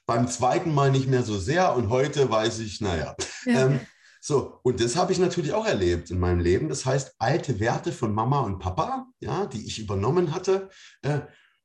beim 0.07 0.27
zweiten 0.27 0.73
Mal 0.73 0.91
nicht 0.91 1.07
mehr 1.07 1.23
so 1.23 1.39
sehr 1.39 1.75
und 1.77 1.91
heute 1.91 2.31
weiß 2.31 2.61
ich, 2.61 2.81
naja. 2.81 3.15
Ja. 3.45 3.67
Ähm, 3.67 3.81
so, 4.23 4.59
und 4.63 4.81
das 4.81 4.97
habe 4.97 5.13
ich 5.13 5.19
natürlich 5.19 5.53
auch 5.53 5.67
erlebt 5.67 6.11
in 6.11 6.19
meinem 6.19 6.41
Leben. 6.41 6.69
Das 6.69 6.87
heißt, 6.87 7.15
alte 7.19 7.61
Werte 7.61 7.93
von 7.93 8.15
Mama 8.15 8.41
und 8.41 8.59
Papa, 8.59 9.07
ja, 9.21 9.47
die 9.47 9.67
ich 9.67 9.79
übernommen 9.79 10.35
hatte. 10.35 10.71
Äh, 11.03 11.21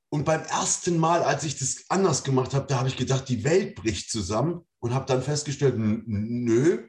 und 0.10 0.26
beim 0.26 0.42
ersten 0.42 0.98
Mal, 0.98 1.24
als 1.24 1.44
ich 1.46 1.58
das 1.58 1.86
anders 1.90 2.24
gemacht 2.24 2.54
habe, 2.54 2.68
da 2.68 2.80
habe 2.80 2.90
ich 2.90 2.98
gedacht, 2.98 3.28
die 3.30 3.44
Welt 3.44 3.76
bricht 3.76 4.12
zusammen 4.12 4.62
und 4.80 4.94
habe 4.94 5.06
dann 5.06 5.24
festgestellt, 5.24 5.76
nö, 5.78 6.88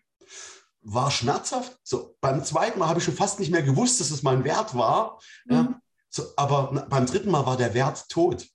war 0.84 1.10
schmerzhaft. 1.10 1.78
So, 1.82 2.16
beim 2.20 2.44
zweiten 2.44 2.78
Mal 2.78 2.88
habe 2.88 2.98
ich 2.98 3.04
schon 3.04 3.16
fast 3.16 3.40
nicht 3.40 3.50
mehr 3.50 3.62
gewusst, 3.62 4.00
dass 4.00 4.10
es 4.10 4.22
mein 4.22 4.44
Wert 4.44 4.76
war. 4.76 5.20
Mhm. 5.46 5.54
Ja, 5.54 5.80
so, 6.10 6.22
aber 6.36 6.86
beim 6.88 7.06
dritten 7.06 7.30
Mal 7.30 7.44
war 7.46 7.56
der 7.56 7.74
Wert 7.74 8.08
tot. 8.08 8.46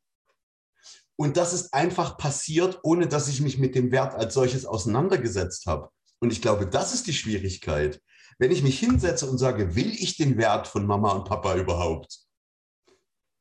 Und 1.18 1.36
das 1.36 1.52
ist 1.52 1.74
einfach 1.74 2.18
passiert, 2.18 2.80
ohne 2.84 3.08
dass 3.08 3.28
ich 3.28 3.42
mich 3.42 3.58
mit 3.58 3.76
dem 3.76 3.92
Wert 3.92 4.16
als 4.16 4.34
solches 4.34 4.66
auseinandergesetzt 4.66 5.66
habe. 5.66 5.90
Und 6.22 6.32
ich 6.32 6.42
glaube, 6.42 6.66
das 6.66 6.94
ist 6.94 7.08
die 7.08 7.14
Schwierigkeit. 7.14 8.02
Wenn 8.38 8.52
ich 8.52 8.64
mich 8.64 8.80
hinsetze 8.80 9.30
und 9.30 9.38
sage, 9.38 9.76
will 9.76 9.92
ich 9.92 10.16
den 10.16 10.38
Wert 10.38 10.68
von 10.68 10.86
Mama 10.86 11.12
und 11.12 11.26
Papa 11.26 11.56
überhaupt? 11.56 12.20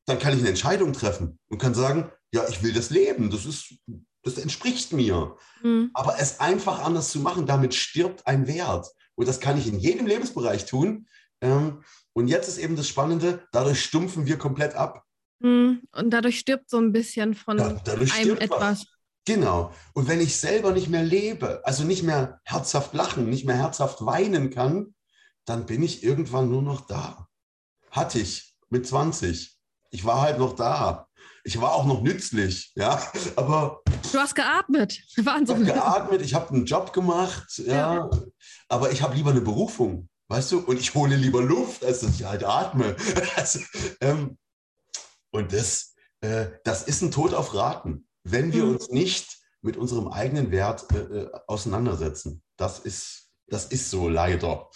Dann 0.06 0.18
kann 0.18 0.32
ich 0.32 0.40
eine 0.40 0.48
Entscheidung 0.48 0.92
treffen 0.92 1.38
und 1.48 1.58
kann 1.58 1.74
sagen, 1.74 2.10
ja, 2.32 2.48
ich 2.48 2.62
will 2.62 2.72
das 2.72 2.90
Leben, 2.90 3.30
das 3.30 3.46
ist, 3.46 3.74
das 4.22 4.38
entspricht 4.38 4.92
mir. 4.92 5.36
Mhm. 5.62 5.90
Aber 5.94 6.16
es 6.18 6.40
einfach 6.40 6.84
anders 6.84 7.10
zu 7.10 7.20
machen, 7.20 7.46
damit 7.46 7.74
stirbt 7.74 8.26
ein 8.26 8.46
Wert. 8.46 8.88
Und 9.14 9.28
das 9.28 9.40
kann 9.40 9.58
ich 9.58 9.66
in 9.66 9.78
jedem 9.78 10.06
Lebensbereich 10.06 10.66
tun. 10.66 11.08
Ähm, 11.40 11.82
und 12.12 12.28
jetzt 12.28 12.48
ist 12.48 12.58
eben 12.58 12.76
das 12.76 12.88
Spannende, 12.88 13.46
dadurch 13.52 13.82
stumpfen 13.82 14.26
wir 14.26 14.38
komplett 14.38 14.74
ab. 14.74 15.04
Mhm. 15.40 15.82
Und 15.92 16.10
dadurch 16.10 16.38
stirbt 16.38 16.70
so 16.70 16.78
ein 16.78 16.92
bisschen 16.92 17.34
von 17.34 17.58
ja, 17.58 17.66
einem 17.66 18.36
etwas. 18.38 18.60
Was. 18.60 18.86
Genau. 19.24 19.74
Und 19.92 20.08
wenn 20.08 20.20
ich 20.20 20.36
selber 20.38 20.72
nicht 20.72 20.88
mehr 20.88 21.02
lebe, 21.02 21.60
also 21.64 21.84
nicht 21.84 22.02
mehr 22.02 22.40
herzhaft 22.44 22.94
lachen, 22.94 23.28
nicht 23.28 23.44
mehr 23.44 23.58
herzhaft 23.58 24.04
weinen 24.04 24.50
kann, 24.50 24.94
dann 25.44 25.66
bin 25.66 25.82
ich 25.82 26.02
irgendwann 26.02 26.48
nur 26.48 26.62
noch 26.62 26.86
da. 26.86 27.28
Hatte 27.90 28.20
ich 28.20 28.54
mit 28.70 28.86
20. 28.86 29.56
Ich 29.90 30.04
war 30.04 30.22
halt 30.22 30.38
noch 30.38 30.54
da. 30.54 31.07
Ich 31.44 31.60
war 31.60 31.74
auch 31.74 31.86
noch 31.86 32.02
nützlich, 32.02 32.72
ja. 32.74 33.00
Aber 33.36 33.82
du 34.12 34.18
hast 34.18 34.34
geatmet. 34.34 35.00
Wahnsinn. 35.16 35.62
Ich 35.62 35.70
habe 35.70 35.80
geatmet. 35.80 36.22
Ich 36.22 36.34
habe 36.34 36.50
einen 36.50 36.66
Job 36.66 36.92
gemacht, 36.92 37.62
ja. 37.66 37.94
ja. 37.94 38.10
Aber 38.68 38.92
ich 38.92 39.02
habe 39.02 39.14
lieber 39.14 39.30
eine 39.30 39.40
Berufung, 39.40 40.08
weißt 40.28 40.52
du. 40.52 40.58
Und 40.60 40.78
ich 40.78 40.94
hole 40.94 41.16
lieber 41.16 41.42
Luft, 41.42 41.84
als 41.84 42.00
dass 42.00 42.14
ich 42.14 42.24
halt 42.24 42.44
atme. 42.44 42.96
Also, 43.36 43.60
ähm, 44.00 44.38
und 45.30 45.52
das, 45.52 45.94
äh, 46.20 46.46
das 46.64 46.82
ist 46.82 47.02
ein 47.02 47.10
Tod 47.10 47.34
auf 47.34 47.54
Raten 47.54 48.08
wenn 48.30 48.52
wir 48.52 48.64
mhm. 48.64 48.72
uns 48.72 48.90
nicht 48.90 49.38
mit 49.60 49.76
unserem 49.76 50.08
eigenen 50.08 50.50
Wert 50.50 50.86
äh, 50.92 50.98
äh, 50.98 51.30
auseinandersetzen. 51.46 52.42
Das 52.56 52.78
ist, 52.78 53.30
das 53.46 53.66
ist 53.66 53.90
so 53.90 54.08
leider. 54.08 54.70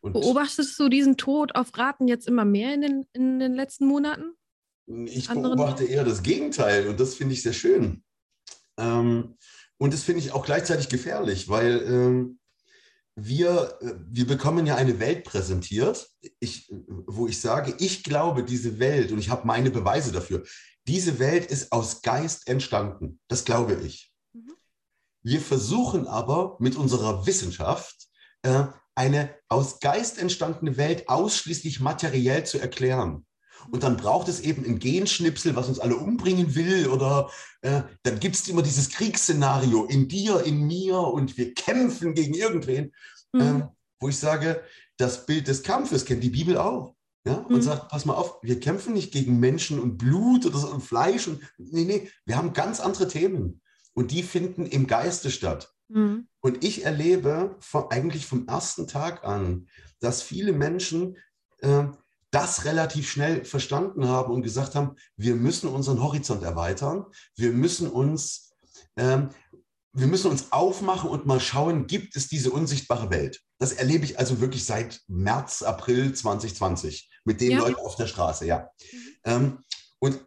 Und 0.00 0.14
Beobachtest 0.14 0.78
du 0.78 0.88
diesen 0.88 1.16
Tod 1.16 1.54
auf 1.54 1.76
Raten 1.76 2.08
jetzt 2.08 2.26
immer 2.26 2.44
mehr 2.44 2.74
in 2.74 2.80
den, 2.82 3.06
in 3.12 3.38
den 3.38 3.54
letzten 3.54 3.86
Monaten? 3.86 4.34
Ich 4.86 5.28
beobachte 5.28 5.84
eher 5.84 6.04
das 6.04 6.22
Gegenteil 6.22 6.88
und 6.88 6.98
das 6.98 7.14
finde 7.14 7.34
ich 7.34 7.42
sehr 7.42 7.52
schön. 7.52 8.02
Ähm, 8.76 9.36
und 9.78 9.92
das 9.92 10.02
finde 10.02 10.20
ich 10.20 10.32
auch 10.32 10.44
gleichzeitig 10.44 10.88
gefährlich, 10.88 11.48
weil 11.48 11.82
ähm, 11.86 12.38
wir, 13.14 13.78
äh, 13.80 13.94
wir 14.08 14.26
bekommen 14.26 14.66
ja 14.66 14.76
eine 14.76 14.98
Welt 14.98 15.24
präsentiert, 15.24 16.08
ich, 16.40 16.72
wo 17.06 17.26
ich 17.26 17.40
sage, 17.40 17.74
ich 17.78 18.02
glaube, 18.02 18.44
diese 18.44 18.78
Welt, 18.78 19.12
und 19.12 19.18
ich 19.18 19.30
habe 19.30 19.46
meine 19.46 19.70
Beweise 19.70 20.12
dafür, 20.12 20.44
diese 20.86 21.18
Welt 21.18 21.46
ist 21.46 21.72
aus 21.72 22.02
Geist 22.02 22.48
entstanden. 22.48 23.20
Das 23.28 23.44
glaube 23.44 23.74
ich. 23.74 24.12
Mhm. 24.32 24.54
Wir 25.22 25.40
versuchen 25.40 26.06
aber 26.06 26.56
mit 26.58 26.76
unserer 26.76 27.26
Wissenschaft 27.26 28.08
äh, 28.42 28.64
eine 28.94 29.34
aus 29.48 29.80
Geist 29.80 30.18
entstandene 30.18 30.76
Welt 30.76 31.08
ausschließlich 31.08 31.80
materiell 31.80 32.44
zu 32.44 32.58
erklären. 32.58 33.24
Und 33.70 33.82
dann 33.82 33.96
braucht 33.96 34.28
es 34.28 34.40
eben 34.40 34.64
ein 34.64 34.78
Genschnipsel, 34.78 35.56
was 35.56 35.68
uns 35.68 35.78
alle 35.78 35.96
umbringen 35.96 36.54
will. 36.54 36.88
Oder 36.88 37.30
äh, 37.60 37.82
dann 38.02 38.20
gibt 38.20 38.34
es 38.34 38.48
immer 38.48 38.62
dieses 38.62 38.90
Kriegsszenario 38.90 39.84
in 39.84 40.08
dir, 40.08 40.42
in 40.44 40.66
mir 40.66 40.98
und 40.98 41.36
wir 41.36 41.54
kämpfen 41.54 42.14
gegen 42.14 42.34
irgendwen. 42.34 42.92
Mhm. 43.32 43.40
Ähm, 43.40 43.68
wo 44.00 44.08
ich 44.08 44.18
sage, 44.18 44.62
das 44.98 45.26
Bild 45.26 45.48
des 45.48 45.62
Kampfes 45.62 46.04
kennt 46.04 46.22
die 46.22 46.30
Bibel 46.30 46.58
auch. 46.58 46.94
Ja, 47.24 47.34
und 47.34 47.54
mhm. 47.54 47.62
sagt, 47.62 47.88
pass 47.88 48.04
mal 48.04 48.14
auf, 48.14 48.42
wir 48.42 48.58
kämpfen 48.58 48.94
nicht 48.94 49.12
gegen 49.12 49.38
Menschen 49.38 49.78
und 49.78 49.96
Blut 49.96 50.44
oder 50.44 50.58
so 50.58 50.68
und 50.68 50.82
Fleisch. 50.82 51.28
Und, 51.28 51.40
nee, 51.56 51.84
nee, 51.84 52.10
wir 52.24 52.36
haben 52.36 52.52
ganz 52.52 52.80
andere 52.80 53.06
Themen. 53.06 53.60
Und 53.94 54.10
die 54.10 54.24
finden 54.24 54.66
im 54.66 54.88
Geiste 54.88 55.30
statt. 55.30 55.72
Mhm. 55.88 56.26
Und 56.40 56.64
ich 56.64 56.84
erlebe 56.84 57.56
von, 57.60 57.84
eigentlich 57.90 58.26
vom 58.26 58.48
ersten 58.48 58.88
Tag 58.88 59.22
an, 59.24 59.68
dass 60.00 60.20
viele 60.20 60.52
Menschen 60.52 61.16
äh, 61.58 61.84
das 62.32 62.64
relativ 62.64 63.10
schnell 63.10 63.44
verstanden 63.44 64.08
haben 64.08 64.32
und 64.32 64.42
gesagt 64.42 64.74
haben, 64.74 64.96
wir 65.16 65.36
müssen 65.36 65.68
unseren 65.68 66.02
Horizont 66.02 66.42
erweitern. 66.42 67.04
Wir 67.36 67.52
müssen 67.52 67.88
uns, 67.88 68.54
ähm, 68.96 69.28
wir 69.92 70.06
müssen 70.06 70.30
uns 70.30 70.50
aufmachen 70.50 71.10
und 71.10 71.26
mal 71.26 71.40
schauen, 71.40 71.86
gibt 71.86 72.16
es 72.16 72.28
diese 72.28 72.50
unsichtbare 72.50 73.10
Welt? 73.10 73.42
Das 73.58 73.72
erlebe 73.72 74.06
ich 74.06 74.18
also 74.18 74.40
wirklich 74.40 74.64
seit 74.64 75.02
März, 75.08 75.62
April 75.62 76.14
2020 76.14 77.10
mit 77.24 77.40
den 77.40 77.52
ja. 77.52 77.58
Leuten 77.58 77.76
auf 77.76 77.96
der 77.96 78.06
Straße, 78.06 78.46
ja. 78.46 78.70
Mhm. 78.90 78.98
Ähm, 79.24 79.58
und 79.98 80.26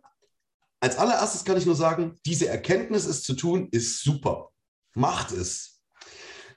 als 0.79 0.97
allererstes 0.97 1.43
kann 1.43 1.57
ich 1.57 1.65
nur 1.65 1.75
sagen, 1.75 2.19
diese 2.27 2.47
Erkenntnis, 2.47 3.05
es 3.05 3.23
zu 3.23 3.33
tun, 3.33 3.67
ist 3.71 4.03
super. 4.03 4.51
Macht 4.93 5.31
es. 5.31 5.81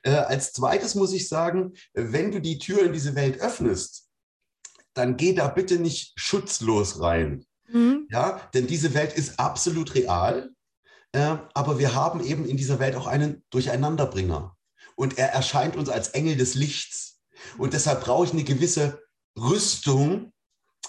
Äh, 0.02 0.10
als 0.10 0.52
zweites 0.52 0.94
muss 0.94 1.14
ich 1.14 1.26
sagen, 1.26 1.72
wenn 1.94 2.30
du 2.30 2.40
die 2.40 2.58
Tür 2.58 2.82
in 2.82 2.92
diese 2.92 3.14
Welt 3.14 3.40
öffnest, 3.40 4.07
dann 4.98 5.16
geh 5.16 5.32
da 5.34 5.48
bitte 5.48 5.78
nicht 5.78 6.12
schutzlos 6.16 7.00
rein. 7.00 7.44
Mhm. 7.68 8.06
Ja, 8.10 8.40
denn 8.54 8.66
diese 8.66 8.94
Welt 8.94 9.12
ist 9.12 9.38
absolut 9.38 9.94
real. 9.94 10.50
Äh, 11.12 11.36
aber 11.54 11.78
wir 11.78 11.94
haben 11.94 12.22
eben 12.22 12.44
in 12.44 12.56
dieser 12.56 12.78
Welt 12.78 12.96
auch 12.96 13.06
einen 13.06 13.44
Durcheinanderbringer. 13.50 14.56
Und 14.96 15.18
er 15.18 15.32
erscheint 15.32 15.76
uns 15.76 15.88
als 15.88 16.08
Engel 16.08 16.36
des 16.36 16.54
Lichts. 16.54 17.20
Und 17.56 17.72
deshalb 17.72 18.02
brauche 18.02 18.24
ich 18.24 18.32
eine 18.32 18.44
gewisse 18.44 19.00
Rüstung, 19.38 20.32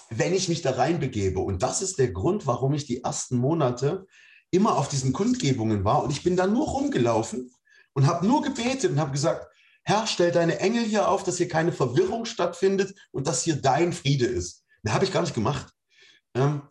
wenn 0.08 0.34
ich 0.34 0.48
mich 0.48 0.62
da 0.62 0.72
reinbegebe. 0.72 1.38
Und 1.38 1.62
das 1.62 1.82
ist 1.82 1.98
der 1.98 2.10
Grund, 2.10 2.46
warum 2.46 2.74
ich 2.74 2.86
die 2.86 3.04
ersten 3.04 3.38
Monate 3.38 4.06
immer 4.50 4.76
auf 4.76 4.88
diesen 4.88 5.12
Kundgebungen 5.12 5.84
war. 5.84 6.02
Und 6.02 6.10
ich 6.10 6.22
bin 6.22 6.36
da 6.36 6.46
nur 6.46 6.66
rumgelaufen 6.66 7.50
und 7.92 8.06
habe 8.06 8.26
nur 8.26 8.42
gebetet 8.42 8.90
und 8.90 9.00
habe 9.00 9.12
gesagt, 9.12 9.46
Herr, 9.82 10.06
stell 10.06 10.30
deine 10.30 10.58
Engel 10.58 10.84
hier 10.84 11.08
auf, 11.08 11.24
dass 11.24 11.38
hier 11.38 11.48
keine 11.48 11.72
Verwirrung 11.72 12.24
stattfindet 12.24 12.94
und 13.12 13.26
dass 13.26 13.42
hier 13.42 13.56
dein 13.56 13.92
Friede 13.92 14.26
ist. 14.26 14.64
Das 14.82 14.92
habe 14.92 15.04
ich 15.04 15.12
gar 15.12 15.22
nicht 15.22 15.34
gemacht. 15.34 15.72
Ähm, 16.34 16.62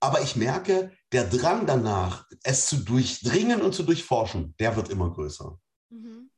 aber 0.00 0.22
ich 0.22 0.34
merke, 0.34 0.90
der 1.12 1.24
Drang 1.24 1.66
danach, 1.66 2.26
es 2.42 2.66
zu 2.66 2.78
durchdringen 2.78 3.62
und 3.62 3.74
zu 3.74 3.84
durchforschen, 3.84 4.54
der 4.58 4.74
wird 4.76 4.88
immer 4.88 5.10
größer. 5.10 5.58
Mhm. 5.90 6.30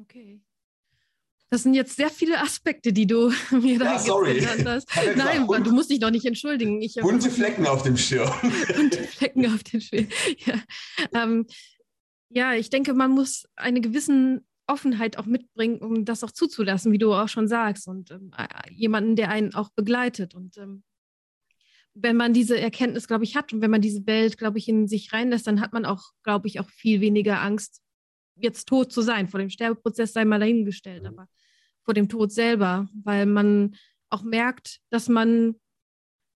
Okay. 0.00 0.42
Das 1.50 1.62
sind 1.62 1.74
jetzt 1.74 1.94
sehr 1.94 2.10
viele 2.10 2.40
Aspekte, 2.40 2.92
die 2.92 3.06
du 3.06 3.32
mir 3.52 3.78
da 3.78 3.84
ja, 3.84 4.64
hast. 4.64 4.88
Nein, 5.14 5.46
du 5.46 5.72
musst 5.72 5.90
dich 5.90 6.00
doch 6.00 6.10
nicht 6.10 6.26
entschuldigen. 6.26 6.82
Ich 6.82 6.94
bunte 6.94 7.30
Flecken 7.30 7.66
auf 7.68 7.84
dem 7.84 7.96
Schirm. 7.96 8.32
bunte 8.76 9.04
Flecken 9.04 9.46
auf 9.46 9.62
dem 9.62 9.80
Schirm. 9.80 10.08
Ja. 10.44 10.54
Ähm, 11.14 11.46
ja, 12.30 12.54
ich 12.54 12.70
denke, 12.70 12.94
man 12.94 13.12
muss 13.12 13.44
einen 13.54 13.82
gewissen 13.82 14.44
Offenheit 14.66 15.18
auch 15.18 15.26
mitbringen, 15.26 15.78
um 15.78 16.04
das 16.04 16.24
auch 16.24 16.30
zuzulassen, 16.30 16.92
wie 16.92 16.98
du 16.98 17.12
auch 17.12 17.28
schon 17.28 17.48
sagst, 17.48 17.86
und 17.86 18.10
ähm, 18.10 18.30
äh, 18.36 18.72
jemanden, 18.72 19.16
der 19.16 19.30
einen 19.30 19.54
auch 19.54 19.70
begleitet. 19.70 20.34
Und 20.34 20.56
ähm, 20.56 20.82
wenn 21.94 22.16
man 22.16 22.32
diese 22.32 22.58
Erkenntnis, 22.58 23.06
glaube 23.06 23.24
ich, 23.24 23.36
hat 23.36 23.52
und 23.52 23.60
wenn 23.60 23.70
man 23.70 23.80
diese 23.80 24.06
Welt, 24.06 24.38
glaube 24.38 24.58
ich, 24.58 24.68
in 24.68 24.88
sich 24.88 25.12
reinlässt, 25.12 25.46
dann 25.46 25.60
hat 25.60 25.72
man 25.72 25.84
auch, 25.84 26.10
glaube 26.22 26.48
ich, 26.48 26.60
auch 26.60 26.68
viel 26.68 27.00
weniger 27.00 27.40
Angst, 27.40 27.82
jetzt 28.36 28.66
tot 28.66 28.92
zu 28.92 29.00
sein. 29.00 29.28
Vor 29.28 29.38
dem 29.38 29.50
Sterbeprozess 29.50 30.12
sei 30.12 30.24
mal 30.24 30.40
dahingestellt, 30.40 31.02
mhm. 31.02 31.08
aber 31.08 31.28
vor 31.82 31.94
dem 31.94 32.08
Tod 32.08 32.32
selber, 32.32 32.88
weil 33.04 33.26
man 33.26 33.76
auch 34.10 34.22
merkt, 34.22 34.80
dass 34.90 35.08
man, 35.08 35.56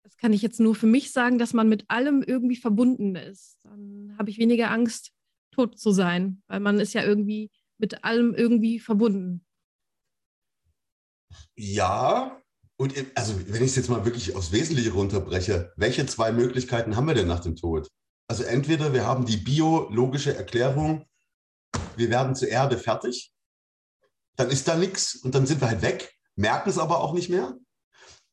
das 0.03 0.17
kann 0.17 0.33
ich 0.33 0.43
jetzt 0.43 0.61
nur 0.61 0.75
für 0.75 0.87
mich 0.87 1.12
sagen, 1.12 1.39
dass 1.39 1.55
man 1.55 1.69
mit 1.69 1.85
allem 1.89 2.23
irgendwie 2.23 2.57
verbunden 2.57 3.15
ist. 3.15 3.59
Dann 3.62 4.15
habe 4.19 4.31
ich 4.31 4.39
weniger 4.39 4.71
Angst, 4.71 5.12
tot 5.53 5.79
zu 5.79 5.91
sein, 5.91 6.43
weil 6.49 6.61
man 6.61 6.81
ist 6.81 6.93
ja 6.93 7.03
irgendwie 7.05 7.51
mit 7.79 8.05
allem 8.05 8.35
irgendwie 8.35 8.81
verbunden. 8.81 9.45
Ja, 11.55 12.41
und 12.79 12.95
also 13.15 13.39
wenn 13.49 13.62
ich 13.62 13.71
es 13.71 13.77
jetzt 13.77 13.89
mal 13.89 14.05
wirklich 14.05 14.35
aufs 14.35 14.53
Wesentliche 14.53 14.93
runterbreche, 14.93 15.73
welche 15.77 16.07
zwei 16.07 16.33
Möglichkeiten 16.33 16.97
haben 16.97 17.07
wir 17.07 17.15
denn 17.15 17.27
nach 17.27 17.41
dem 17.41 17.57
Tod? 17.57 17.89
Also 18.29 18.43
entweder 18.43 18.93
wir 18.93 19.07
haben 19.07 19.25
die 19.25 19.39
biologische 19.39 20.37
Erklärung, 20.37 21.07
wir 21.97 22.11
werden 22.11 22.35
zur 22.35 22.49
Erde 22.49 22.77
fertig, 22.77 23.33
dann 24.37 24.51
ist 24.51 24.69
da 24.69 24.77
nichts 24.77 25.15
und 25.17 25.35
dann 25.35 25.47
sind 25.47 25.61
wir 25.61 25.69
halt 25.69 25.83
weg, 25.83 26.15
merken 26.35 26.69
es 26.69 26.79
aber 26.79 27.01
auch 27.01 27.15
nicht 27.15 27.31
mehr. 27.31 27.57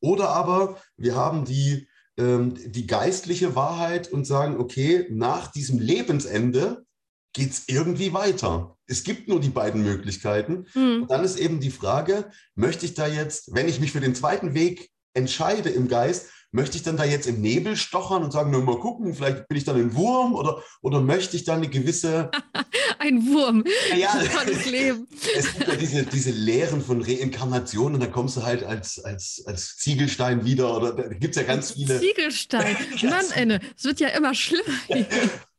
Oder 0.02 0.30
aber 0.30 0.82
wir 0.98 1.16
haben 1.16 1.46
die, 1.46 1.88
ähm, 2.18 2.56
die 2.72 2.88
geistliche 2.88 3.56
Wahrheit 3.56 4.12
und 4.12 4.26
sagen, 4.26 4.58
okay, 4.58 5.08
nach 5.10 5.50
diesem 5.52 5.80
Lebensende 5.80 6.86
geht 7.34 7.52
es 7.52 7.64
irgendwie 7.68 8.14
weiter. 8.14 8.78
Es 8.86 9.04
gibt 9.04 9.28
nur 9.28 9.40
die 9.40 9.50
beiden 9.50 9.84
Möglichkeiten. 9.84 10.68
Mhm. 10.74 11.04
Und 11.04 11.12
dann 11.12 11.24
ist 11.24 11.40
eben 11.40 11.60
die 11.60 11.72
Frage, 11.72 12.32
möchte 12.56 12.86
ich 12.86 12.94
da 12.94 13.08
jetzt, 13.08 13.54
wenn 13.54 13.68
ich 13.68 13.80
mich 13.80 13.92
für 13.92 14.02
den 14.02 14.16
zweiten 14.16 14.54
Weg 14.54 14.92
entscheide 15.14 15.70
im 15.70 15.88
Geist, 15.88 16.28
möchte 16.54 16.78
ich 16.78 16.84
dann 16.84 16.98
da 16.98 17.04
jetzt 17.04 17.26
im 17.26 17.42
Nebel 17.42 17.76
stochern 17.76 18.24
und 18.24 18.32
sagen, 18.32 18.52
nur 18.52 18.62
mal 18.62 18.80
gucken, 18.80 19.16
vielleicht 19.16 19.48
bin 19.48 19.58
ich 19.58 19.64
dann 19.64 19.76
ein 19.76 19.96
Wurm 19.96 20.36
oder, 20.36 20.64
oder 20.82 21.02
möchte 21.02 21.36
ich 21.36 21.46
dann 21.46 21.58
eine 21.58 21.70
gewisse... 21.70 22.30
ein 23.00 23.26
Wurm, 23.26 23.64
ja, 23.98 24.12
tolles 24.26 24.66
Leben. 24.70 25.08
es 25.36 25.52
gibt 25.52 25.68
ja 25.68 25.76
diese, 25.76 26.04
diese 26.04 26.30
Lehren 26.30 26.84
von 26.84 27.02
Reinkarnation 27.02 27.96
und 27.96 28.00
dann 28.00 28.12
kommst 28.12 28.38
du 28.38 28.44
halt 28.44 28.64
als, 28.64 29.04
als, 29.04 29.44
als 29.48 29.78
Ziegelstein 29.78 30.46
wieder 30.46 30.78
oder 30.78 30.94
da 30.94 31.08
gibt 31.08 31.36
es 31.36 31.42
ja 31.42 31.48
ganz 31.48 31.72
viele... 31.72 32.00
Ziegelstein, 32.00 32.78
Mann, 33.02 33.32
Enne, 33.34 33.60
es 33.76 33.84
wird 33.84 34.00
ja 34.00 34.10
immer 34.10 34.36
schlimmer. 34.36 34.78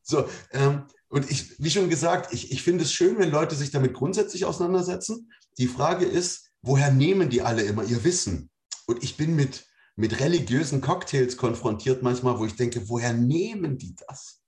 so, 0.03 0.29
ähm, 0.53 0.85
und 1.09 1.31
ich, 1.31 1.55
wie 1.59 1.71
schon 1.71 1.89
gesagt, 1.89 2.33
ich, 2.33 2.51
ich 2.51 2.63
finde 2.63 2.85
es 2.85 2.93
schön, 2.93 3.19
wenn 3.19 3.31
Leute 3.31 3.55
sich 3.55 3.71
damit 3.71 3.95
grundsätzlich 3.95 4.45
auseinandersetzen. 4.45 5.31
Die 5.59 5.69
Frage 5.69 6.05
ist, 6.05 6.51
woher 6.63 6.91
nehmen 6.91 7.31
die 7.31 7.43
alle 7.43 7.63
immer 7.63 7.85
ihr 7.85 8.03
Wissen? 8.05 8.51
Und 8.87 9.03
ich 9.03 9.17
bin 9.17 9.37
mit, 9.37 9.67
mit 9.97 10.21
religiösen 10.21 10.81
Cocktails 10.81 11.37
konfrontiert 11.37 12.03
manchmal, 12.03 12.39
wo 12.39 12.45
ich 12.45 12.57
denke, 12.57 12.89
woher 12.89 13.13
nehmen 13.13 13.79
die 13.79 13.95
das? 14.07 14.43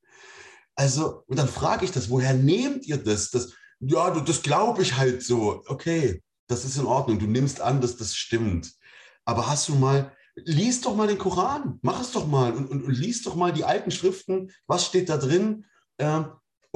Also, 0.75 1.23
und 1.27 1.39
dann 1.39 1.49
frage 1.49 1.85
ich 1.85 1.93
das, 1.93 2.11
woher 2.11 2.35
nehmt 2.35 2.87
ihr 2.87 2.99
das? 2.99 3.31
das 3.31 3.53
ja, 3.81 4.11
das 4.11 4.43
glaube 4.43 4.83
ich 4.83 4.97
halt 4.97 5.23
so. 5.23 5.63
Okay, 5.67 6.23
das 6.49 6.65
ist 6.65 6.77
in 6.77 6.87
Ordnung. 6.87 7.19
Du 7.19 7.27
nimmst 7.27 7.61
an, 7.61 7.81
dass 7.81 7.97
das 7.97 8.15
stimmt. 8.15 8.73
Aber 9.25 9.49
hast 9.49 9.69
du 9.69 9.75
mal, 9.75 10.13
lies 10.35 10.81
doch 10.81 10.95
mal 10.95 11.09
den 11.09 11.19
Koran, 11.19 11.79
mach 11.83 12.01
es 12.01 12.13
doch 12.13 12.27
mal 12.27 12.53
und, 12.53 12.71
und, 12.71 12.83
und 12.85 12.93
lies 12.93 13.23
doch 13.23 13.35
mal 13.35 13.53
die 13.53 13.65
alten 13.65 13.91
Schriften. 13.91 14.51
Was 14.67 14.87
steht 14.87 15.09
da 15.09 15.17
drin? 15.17 15.67
Ähm, 15.99 16.27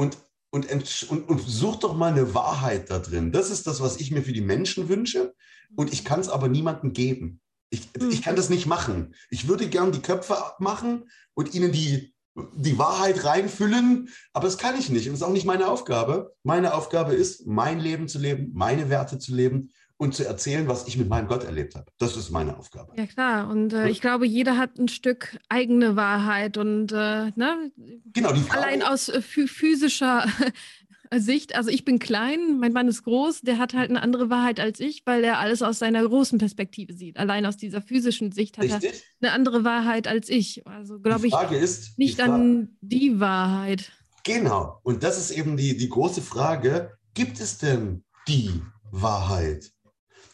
und, 0.00 0.16
und, 0.50 0.66
und, 1.10 1.28
und 1.28 1.40
such 1.46 1.76
doch 1.76 1.94
mal 1.94 2.10
eine 2.10 2.34
Wahrheit 2.34 2.88
da 2.88 2.98
drin. 2.98 3.32
Das 3.32 3.50
ist 3.50 3.66
das, 3.66 3.82
was 3.82 3.98
ich 3.98 4.10
mir 4.10 4.22
für 4.22 4.32
die 4.32 4.40
Menschen 4.40 4.88
wünsche. 4.88 5.34
Und 5.76 5.92
ich 5.92 6.06
kann 6.06 6.20
es 6.20 6.30
aber 6.30 6.48
niemandem 6.48 6.94
geben. 6.94 7.42
Ich, 7.68 7.90
ich 8.10 8.22
kann 8.22 8.34
das 8.34 8.48
nicht 8.48 8.64
machen. 8.66 9.14
Ich 9.28 9.46
würde 9.46 9.68
gern 9.68 9.92
die 9.92 10.00
Köpfe 10.00 10.38
abmachen 10.38 11.10
und 11.34 11.54
ihnen 11.54 11.70
die, 11.70 12.14
die 12.54 12.78
Wahrheit 12.78 13.24
reinfüllen, 13.24 14.08
aber 14.32 14.46
das 14.46 14.56
kann 14.56 14.78
ich 14.78 14.88
nicht. 14.88 15.06
Und 15.06 15.12
das 15.12 15.20
ist 15.20 15.26
auch 15.26 15.34
nicht 15.34 15.44
meine 15.44 15.68
Aufgabe. 15.68 16.34
Meine 16.44 16.72
Aufgabe 16.72 17.12
ist, 17.12 17.46
mein 17.46 17.78
Leben 17.78 18.08
zu 18.08 18.18
leben, 18.18 18.52
meine 18.54 18.88
Werte 18.88 19.18
zu 19.18 19.34
leben 19.34 19.70
und 20.00 20.14
zu 20.14 20.26
erzählen, 20.26 20.66
was 20.66 20.88
ich 20.88 20.96
mit 20.96 21.10
meinem 21.10 21.28
Gott 21.28 21.44
erlebt 21.44 21.74
habe. 21.74 21.84
Das 21.98 22.16
ist 22.16 22.30
meine 22.30 22.56
Aufgabe. 22.56 22.94
Ja 22.96 23.06
klar, 23.06 23.50
und 23.50 23.74
äh, 23.74 23.90
ich 23.90 24.00
glaube, 24.00 24.26
jeder 24.26 24.56
hat 24.56 24.78
ein 24.78 24.88
Stück 24.88 25.36
eigene 25.50 25.94
Wahrheit 25.94 26.56
und 26.56 26.90
äh, 26.90 27.30
ne? 27.36 27.70
genau, 28.06 28.32
die 28.32 28.40
Frage, 28.40 28.62
allein 28.62 28.82
aus 28.82 29.10
äh, 29.10 29.20
physischer 29.20 30.24
Sicht, 31.14 31.54
also 31.54 31.68
ich 31.68 31.84
bin 31.84 31.98
klein, 31.98 32.58
mein 32.58 32.72
Mann 32.72 32.88
ist 32.88 33.02
groß, 33.02 33.42
der 33.42 33.58
hat 33.58 33.74
halt 33.74 33.90
eine 33.90 34.00
andere 34.00 34.30
Wahrheit 34.30 34.58
als 34.58 34.80
ich, 34.80 35.02
weil 35.04 35.22
er 35.22 35.38
alles 35.38 35.60
aus 35.60 35.80
seiner 35.80 36.02
großen 36.02 36.38
Perspektive 36.38 36.94
sieht. 36.94 37.18
Allein 37.18 37.44
aus 37.44 37.58
dieser 37.58 37.82
physischen 37.82 38.32
Sicht 38.32 38.56
hat 38.56 38.64
Richtig? 38.64 39.04
er 39.20 39.28
eine 39.28 39.34
andere 39.34 39.64
Wahrheit 39.64 40.08
als 40.08 40.30
ich. 40.30 40.66
Also 40.66 40.98
glaube 40.98 41.26
ich 41.26 41.34
ist, 41.50 41.98
nicht 41.98 42.18
die 42.18 42.22
an 42.22 42.78
die 42.80 43.20
Wahrheit. 43.20 43.92
Genau, 44.24 44.80
und 44.82 45.02
das 45.02 45.18
ist 45.18 45.30
eben 45.30 45.58
die, 45.58 45.76
die 45.76 45.90
große 45.90 46.22
Frage, 46.22 46.96
gibt 47.12 47.38
es 47.38 47.58
denn 47.58 48.02
die 48.28 48.62
Wahrheit? 48.92 49.72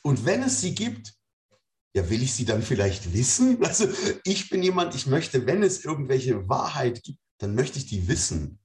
Und 0.07 0.25
wenn 0.25 0.45
es 0.45 0.61
sie 0.61 0.73
gibt, 0.73 1.15
ja, 1.93 2.09
will 2.09 2.23
ich 2.23 2.33
sie 2.33 2.45
dann 2.45 2.63
vielleicht 2.63 3.13
wissen? 3.13 3.59
Also 3.65 3.89
ich 4.23 4.49
bin 4.49 4.63
jemand, 4.63 4.95
ich 4.95 5.09
möchte, 5.09 5.47
wenn 5.47 5.65
es 5.65 5.85
irgendwelche 5.85 6.49
Wahrheit 6.49 7.03
gibt, 7.03 7.19
dann 7.39 7.57
möchte 7.57 7.79
ich 7.79 7.87
die 7.87 8.07
wissen. 8.07 8.61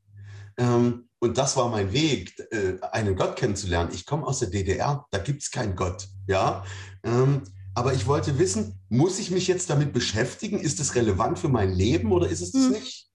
Ähm, 0.58 1.10
und 1.18 1.40
das 1.40 1.58
war 1.58 1.70
mein 1.70 1.94
Weg, 1.94 2.38
äh, 2.52 2.80
einen 2.92 3.16
Gott 3.16 3.38
kennenzulernen. 3.38 3.90
Ich 3.92 4.06
komme 4.06 4.28
aus 4.28 4.38
der 4.38 4.52
DDR, 4.52 5.08
da 5.10 5.18
gibt 5.18 5.42
es 5.42 5.50
keinen 5.50 5.76
Gott. 5.76 6.10
Ja? 6.28 6.64
Ähm, 7.04 7.42
aber 7.74 7.96
ich 7.96 8.06
wollte 8.06 8.38
wissen, 8.38 8.80
muss 8.90 9.18
ich 9.18 9.32
mich 9.32 9.48
jetzt 9.48 9.72
damit 9.72 9.94
beschäftigen? 9.94 10.60
Ist 10.60 10.80
es 10.80 10.94
relevant 10.94 11.40
für 11.40 11.50
mein 11.50 11.74
Leben 11.74 12.12
oder 12.12 12.30
ist 12.30 12.42
es 12.42 12.52
das 12.52 12.66
hm. 12.66 12.72
nicht? 12.74 13.10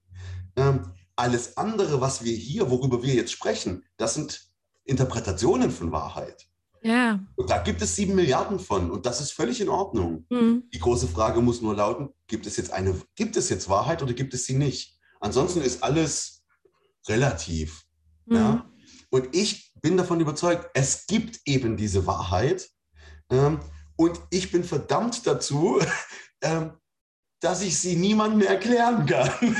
Ähm, 0.57 0.93
alles 1.15 1.57
andere, 1.59 2.01
was 2.01 2.25
wir 2.25 2.35
hier, 2.35 2.73
worüber 2.73 3.05
wir 3.05 3.15
jetzt 3.15 3.31
sprechen, 3.31 3.85
das 3.99 4.15
sind 4.15 4.51
Interpretationen 4.83 5.71
von 5.71 5.93
Wahrheit. 5.93 6.49
Ja. 6.87 7.19
Und 7.35 7.51
da 7.51 7.59
gibt 7.59 7.83
es 7.83 7.97
sieben 7.97 8.15
Milliarden 8.15 8.61
von 8.61 8.93
und 8.93 9.07
das 9.07 9.21
ist 9.21 9.33
völlig 9.33 9.61
in 9.61 9.69
Ordnung. 9.69 10.25
Mhm. 10.31 10.63
Die 10.73 10.79
große 10.79 11.09
Frage 11.09 11.41
muss 11.41 11.61
nur 11.61 11.75
lauten, 11.75 12.11
gibt 12.29 12.47
es 12.47 12.57
jetzt 12.57 12.73
eine, 12.73 12.95
gibt 13.17 13.37
es 13.37 13.49
jetzt 13.49 13.69
Wahrheit 13.69 14.05
oder 14.05 14.13
gibt 14.13 14.35
es 14.35 14.47
sie 14.47 14.55
nicht? 14.55 14.97
Ansonsten 15.19 15.63
ist 15.63 15.83
alles 15.83 16.45
relativ. 17.09 17.83
Mhm. 18.27 18.37
Ja? 18.37 18.71
Und 19.11 19.35
ich 19.35 19.73
bin 19.83 19.97
davon 19.97 20.21
überzeugt, 20.21 20.71
es 20.75 21.09
gibt 21.09 21.41
eben 21.45 21.77
diese 21.77 22.07
Wahrheit. 22.07 22.69
Ähm, 23.31 23.59
und 23.97 24.21
ich 24.31 24.53
bin 24.53 24.63
verdammt 24.63 25.27
dazu, 25.27 25.81
ähm, 26.41 26.71
dass 27.41 27.63
ich 27.63 27.79
sie 27.81 27.97
niemandem 27.97 28.43
erklären 28.43 29.07
kann 29.07 29.31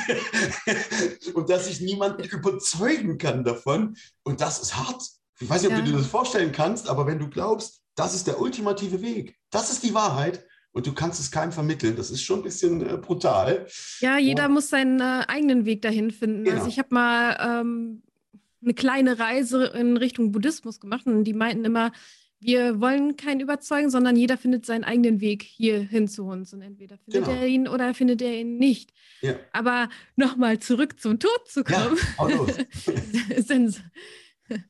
und 1.35 1.51
dass 1.51 1.67
ich 1.67 1.81
niemanden 1.81 2.23
überzeugen 2.23 3.19
kann 3.19 3.43
davon. 3.43 3.97
Und 4.23 4.41
das 4.41 4.61
ist 4.61 4.77
hart. 4.77 5.03
Ich 5.41 5.49
weiß 5.49 5.63
nicht, 5.63 5.71
ob 5.71 5.79
ja. 5.79 5.85
du 5.85 5.91
dir 5.91 5.99
das 5.99 6.07
vorstellen 6.07 6.53
kannst, 6.53 6.89
aber 6.89 7.07
wenn 7.07 7.19
du 7.19 7.29
glaubst, 7.29 7.83
das 7.95 8.15
ist 8.15 8.27
der 8.27 8.41
ultimative 8.41 9.03
Weg, 9.03 9.37
das 9.51 9.71
ist 9.71 9.83
die 9.83 9.95
Wahrheit 9.95 10.45
und 10.73 10.87
du 10.87 10.93
kannst 10.93 11.21
es 11.21 11.31
keinem 11.31 11.53
vermitteln, 11.53 11.97
das 11.97 12.11
ist 12.11 12.23
schon 12.23 12.41
ein 12.41 12.43
bisschen 12.43 12.87
äh, 12.87 12.97
brutal. 12.97 13.67
Ja, 14.01 14.19
jeder 14.19 14.47
und, 14.47 14.53
muss 14.53 14.69
seinen 14.69 15.01
äh, 15.01 15.25
eigenen 15.27 15.65
Weg 15.65 15.83
dahin 15.83 16.11
finden. 16.11 16.41
Also 16.41 16.51
genau. 16.51 16.57
Also 16.59 16.69
ich 16.69 16.79
habe 16.79 16.95
mal 16.95 17.63
ähm, 17.63 18.03
eine 18.63 18.75
kleine 18.75 19.19
Reise 19.19 19.67
in 19.67 19.97
Richtung 19.97 20.33
Buddhismus 20.33 20.81
gemacht 20.81 21.07
und 21.07 21.25
die 21.25 21.33
meinten 21.33 21.65
immer, 21.65 21.93
wir 22.41 22.81
wollen 22.81 23.17
keinen 23.17 23.41
überzeugen, 23.41 23.91
sondern 23.91 24.17
jeder 24.17 24.37
findet 24.37 24.67
seinen 24.67 24.85
eigenen 24.85 25.21
Weg 25.21 25.43
hier 25.43 25.81
hin 25.81 26.09
zu 26.09 26.25
uns. 26.27 26.53
Und 26.53 26.63
entweder 26.63 26.99
findet 26.99 27.25
genau. 27.25 27.41
er 27.41 27.47
ihn 27.47 27.69
oder 27.69 27.95
findet 27.95 28.21
er 28.21 28.35
ihn 28.35 28.59
nicht. 28.59 28.93
Ja. 29.23 29.35
Aber 29.53 29.89
nochmal 30.17 30.59
zurück 30.59 31.01
zum 31.01 31.19
Tod 31.19 31.49
zu 31.49 31.65
kommen. 31.65 31.97
Ja, 32.19 32.25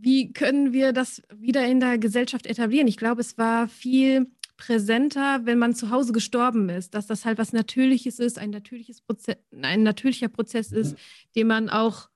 wie 0.00 0.32
können 0.32 0.72
wir 0.72 0.92
das 0.92 1.22
wieder 1.34 1.66
in 1.66 1.80
der 1.80 1.98
Gesellschaft 1.98 2.46
etablieren? 2.46 2.88
Ich 2.88 2.96
glaube, 2.96 3.20
es 3.20 3.38
war 3.38 3.68
viel 3.68 4.30
präsenter, 4.56 5.40
wenn 5.44 5.58
man 5.58 5.74
zu 5.74 5.90
Hause 5.90 6.12
gestorben 6.12 6.68
ist, 6.68 6.94
dass 6.94 7.06
das 7.06 7.24
halt 7.24 7.38
was 7.38 7.52
Natürliches 7.52 8.18
ist, 8.18 8.38
ein 8.38 8.50
natürliches 8.50 9.00
Prozess, 9.00 9.36
ein 9.62 9.82
natürlicher 9.82 10.28
Prozess 10.28 10.72
ist, 10.72 10.92
mhm. 10.92 10.96
den 11.36 11.46
man 11.46 11.70
auch 11.70 12.08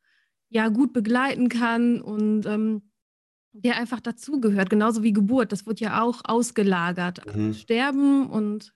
ja 0.49 0.69
gut 0.69 0.93
begleiten 0.93 1.49
kann 1.49 2.01
und 2.03 2.45
ähm, 2.47 2.83
der 3.53 3.77
einfach 3.77 4.01
dazugehört, 4.01 4.71
genauso 4.71 5.03
wie 5.03 5.13
Geburt. 5.13 5.53
Das 5.53 5.67
wird 5.67 5.81
ja 5.81 6.03
auch 6.03 6.23
ausgelagert. 6.25 7.23
Mhm. 7.35 7.55
Sterben 7.55 8.29
und 8.29 8.75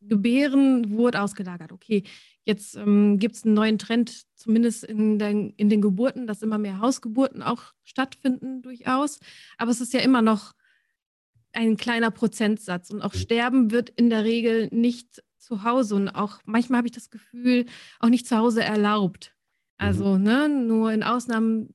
Gebären 0.00 0.90
wurde 0.90 1.20
ausgelagert. 1.20 1.72
Okay, 1.72 2.04
jetzt 2.44 2.76
ähm, 2.76 3.18
gibt 3.18 3.36
es 3.36 3.44
einen 3.44 3.54
neuen 3.54 3.78
Trend, 3.78 4.24
zumindest 4.36 4.84
in 4.84 5.18
den, 5.18 5.50
in 5.56 5.68
den 5.68 5.80
Geburten, 5.80 6.26
dass 6.26 6.42
immer 6.42 6.58
mehr 6.58 6.80
Hausgeburten 6.80 7.42
auch 7.42 7.74
stattfinden 7.84 8.62
durchaus. 8.62 9.20
Aber 9.56 9.70
es 9.70 9.80
ist 9.80 9.92
ja 9.92 10.00
immer 10.00 10.22
noch 10.22 10.52
ein 11.52 11.76
kleiner 11.76 12.10
Prozentsatz. 12.10 12.90
Und 12.90 13.02
auch 13.02 13.14
mhm. 13.14 13.18
Sterben 13.18 13.70
wird 13.70 13.90
in 13.90 14.10
der 14.10 14.24
Regel 14.24 14.68
nicht 14.70 15.22
zu 15.38 15.62
Hause 15.62 15.94
und 15.94 16.08
auch 16.08 16.40
manchmal 16.44 16.78
habe 16.78 16.88
ich 16.88 16.94
das 16.94 17.10
Gefühl, 17.10 17.66
auch 18.00 18.08
nicht 18.08 18.26
zu 18.26 18.36
Hause 18.36 18.62
erlaubt. 18.62 19.34
Also 19.78 20.18
mhm. 20.18 20.22
ne, 20.22 20.48
nur 20.48 20.92
in 20.92 21.02
Ausnahmefällen 21.02 21.74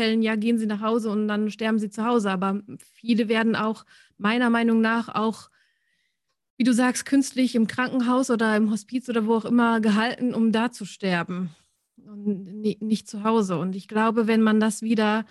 Fällen, 0.00 0.22
ja, 0.22 0.36
gehen 0.36 0.58
sie 0.58 0.66
nach 0.66 0.80
Hause 0.80 1.10
und 1.10 1.28
dann 1.28 1.50
sterben 1.50 1.78
sie 1.78 1.90
zu 1.90 2.04
Hause. 2.04 2.30
Aber 2.30 2.60
viele 2.94 3.28
werden 3.28 3.56
auch 3.56 3.84
meiner 4.16 4.48
Meinung 4.48 4.80
nach 4.80 5.08
auch, 5.14 5.50
wie 6.60 6.64
du 6.64 6.74
sagst, 6.74 7.06
künstlich 7.06 7.54
im 7.54 7.66
Krankenhaus 7.66 8.28
oder 8.28 8.54
im 8.54 8.70
Hospiz 8.70 9.08
oder 9.08 9.24
wo 9.24 9.34
auch 9.34 9.46
immer 9.46 9.80
gehalten, 9.80 10.34
um 10.34 10.52
da 10.52 10.70
zu 10.70 10.84
sterben 10.84 11.56
und 11.96 12.52
nicht 12.52 13.08
zu 13.08 13.24
Hause. 13.24 13.56
Und 13.56 13.74
ich 13.74 13.88
glaube, 13.88 14.26
wenn 14.26 14.42
man 14.42 14.60
das 14.60 14.82
wieder 14.82 15.24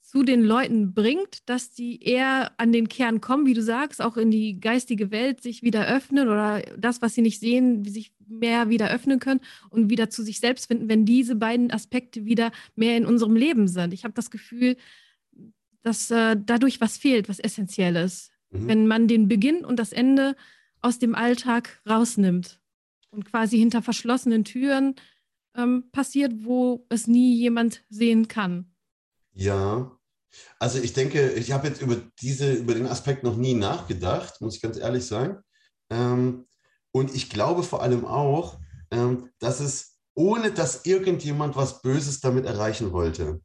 zu 0.00 0.22
den 0.22 0.44
Leuten 0.44 0.94
bringt, 0.94 1.48
dass 1.48 1.72
die 1.72 2.00
eher 2.00 2.52
an 2.58 2.70
den 2.70 2.88
Kern 2.88 3.20
kommen, 3.20 3.44
wie 3.44 3.54
du 3.54 3.62
sagst, 3.62 4.00
auch 4.00 4.16
in 4.16 4.30
die 4.30 4.60
geistige 4.60 5.10
Welt 5.10 5.42
sich 5.42 5.64
wieder 5.64 5.88
öffnen 5.88 6.28
oder 6.28 6.62
das, 6.78 7.02
was 7.02 7.14
sie 7.14 7.22
nicht 7.22 7.40
sehen, 7.40 7.84
sich 7.84 8.12
mehr 8.28 8.68
wieder 8.68 8.92
öffnen 8.92 9.18
können 9.18 9.40
und 9.68 9.90
wieder 9.90 10.10
zu 10.10 10.22
sich 10.22 10.38
selbst 10.38 10.68
finden, 10.68 10.88
wenn 10.88 11.06
diese 11.06 11.34
beiden 11.34 11.72
Aspekte 11.72 12.24
wieder 12.24 12.52
mehr 12.76 12.96
in 12.96 13.04
unserem 13.04 13.34
Leben 13.34 13.66
sind. 13.66 13.92
Ich 13.92 14.04
habe 14.04 14.14
das 14.14 14.30
Gefühl, 14.30 14.76
dass 15.82 16.08
äh, 16.12 16.36
dadurch 16.38 16.80
was 16.80 16.98
fehlt, 16.98 17.28
was 17.28 17.40
essentiell 17.40 17.96
ist. 17.96 18.30
Mhm. 18.50 18.68
Wenn 18.68 18.86
man 18.86 19.08
den 19.08 19.28
Beginn 19.28 19.64
und 19.64 19.78
das 19.78 19.92
Ende 19.92 20.36
aus 20.80 20.98
dem 20.98 21.14
Alltag 21.14 21.80
rausnimmt 21.88 22.60
und 23.10 23.24
quasi 23.24 23.58
hinter 23.58 23.82
verschlossenen 23.82 24.44
Türen 24.44 24.94
ähm, 25.56 25.90
passiert, 25.92 26.32
wo 26.44 26.86
es 26.88 27.06
nie 27.06 27.36
jemand 27.36 27.84
sehen 27.88 28.28
kann. 28.28 28.72
Ja, 29.32 29.98
also 30.58 30.78
ich 30.78 30.92
denke, 30.92 31.32
ich 31.32 31.52
habe 31.52 31.68
jetzt 31.68 31.82
über, 31.82 31.96
diese, 32.20 32.52
über 32.52 32.74
den 32.74 32.86
Aspekt 32.86 33.22
noch 33.22 33.36
nie 33.36 33.54
nachgedacht, 33.54 34.40
muss 34.40 34.56
ich 34.56 34.62
ganz 34.62 34.76
ehrlich 34.78 35.06
sagen. 35.06 35.38
Ähm, 35.90 36.46
und 36.92 37.14
ich 37.14 37.30
glaube 37.30 37.62
vor 37.62 37.82
allem 37.82 38.04
auch, 38.04 38.58
ähm, 38.90 39.30
dass 39.38 39.60
es, 39.60 39.98
ohne 40.14 40.52
dass 40.52 40.84
irgendjemand 40.84 41.56
was 41.56 41.82
Böses 41.82 42.20
damit 42.20 42.44
erreichen 42.44 42.92
wollte, 42.92 43.40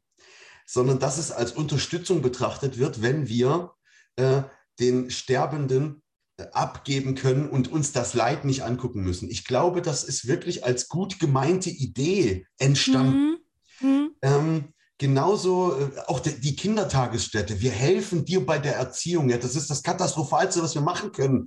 sondern 0.66 0.98
dass 0.98 1.18
es 1.18 1.30
als 1.30 1.52
Unterstützung 1.52 2.22
betrachtet 2.22 2.78
wird, 2.78 3.02
wenn 3.02 3.28
wir 3.28 3.72
äh, 4.16 4.42
den 4.78 5.10
Sterbenden 5.10 6.02
äh, 6.36 6.44
abgeben 6.52 7.14
können 7.14 7.48
und 7.48 7.70
uns 7.70 7.92
das 7.92 8.14
Leid 8.14 8.44
nicht 8.44 8.62
angucken 8.62 9.02
müssen. 9.02 9.30
Ich 9.30 9.44
glaube, 9.44 9.82
das 9.82 10.04
ist 10.04 10.26
wirklich 10.26 10.64
als 10.64 10.88
gut 10.88 11.18
gemeinte 11.18 11.70
Idee 11.70 12.46
entstanden. 12.58 13.38
Mhm. 13.80 13.88
Mhm. 13.88 14.10
Ähm, 14.22 14.74
Genauso 14.98 15.76
äh, 15.76 15.90
auch 16.06 16.20
die 16.20 16.54
Kindertagesstätte. 16.54 17.60
Wir 17.60 17.72
helfen 17.72 18.24
dir 18.24 18.46
bei 18.46 18.58
der 18.58 18.76
Erziehung. 18.76 19.28
Ja, 19.28 19.38
das 19.38 19.56
ist 19.56 19.68
das 19.68 19.82
Katastrophalste, 19.82 20.62
was 20.62 20.74
wir 20.74 20.82
machen 20.82 21.10
können. 21.10 21.46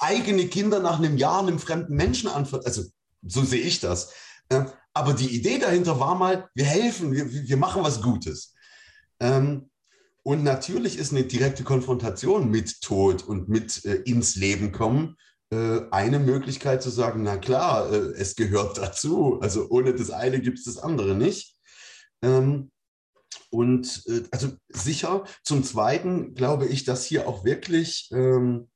Eigene 0.00 0.46
Kinder 0.48 0.80
nach 0.80 0.98
einem 0.98 1.16
Jahr 1.16 1.40
einem 1.40 1.60
fremden 1.60 1.94
Menschen 1.94 2.28
anvertrauen. 2.28 2.66
Also 2.66 2.82
so 3.22 3.44
sehe 3.44 3.60
ich 3.60 3.78
das. 3.78 4.12
Ähm, 4.50 4.70
aber 4.92 5.12
die 5.12 5.34
Idee 5.34 5.58
dahinter 5.58 6.00
war 6.00 6.16
mal, 6.16 6.48
wir 6.54 6.64
helfen, 6.64 7.12
wir, 7.12 7.30
wir 7.30 7.56
machen 7.56 7.84
was 7.84 8.02
Gutes. 8.02 8.54
Ähm, 9.20 9.69
und 10.22 10.44
natürlich 10.44 10.98
ist 10.98 11.12
eine 11.12 11.24
direkte 11.24 11.64
Konfrontation 11.64 12.50
mit 12.50 12.80
Tod 12.80 13.22
und 13.22 13.48
mit 13.48 13.84
äh, 13.84 13.96
ins 14.02 14.36
Leben 14.36 14.72
kommen 14.72 15.16
äh, 15.50 15.80
eine 15.90 16.18
Möglichkeit 16.18 16.82
zu 16.82 16.90
sagen, 16.90 17.22
na 17.22 17.36
klar, 17.36 17.90
es 17.90 18.36
gehört 18.36 18.78
dazu. 18.78 19.40
Also 19.40 19.68
ohne 19.70 19.94
das 19.94 20.10
eine 20.10 20.40
gibt 20.40 20.58
es 20.58 20.64
das 20.64 20.78
andere 20.78 21.14
nicht. 21.14 21.56
Ähm, 22.22 22.70
und 23.50 24.04
äh, 24.06 24.22
also 24.30 24.52
sicher. 24.68 25.24
Zum 25.44 25.64
Zweiten 25.64 26.34
glaube 26.34 26.66
ich, 26.66 26.84
dass 26.84 27.04
hier 27.04 27.28
auch 27.28 27.44
wirklich, 27.44 28.08
ähm, 28.12 28.68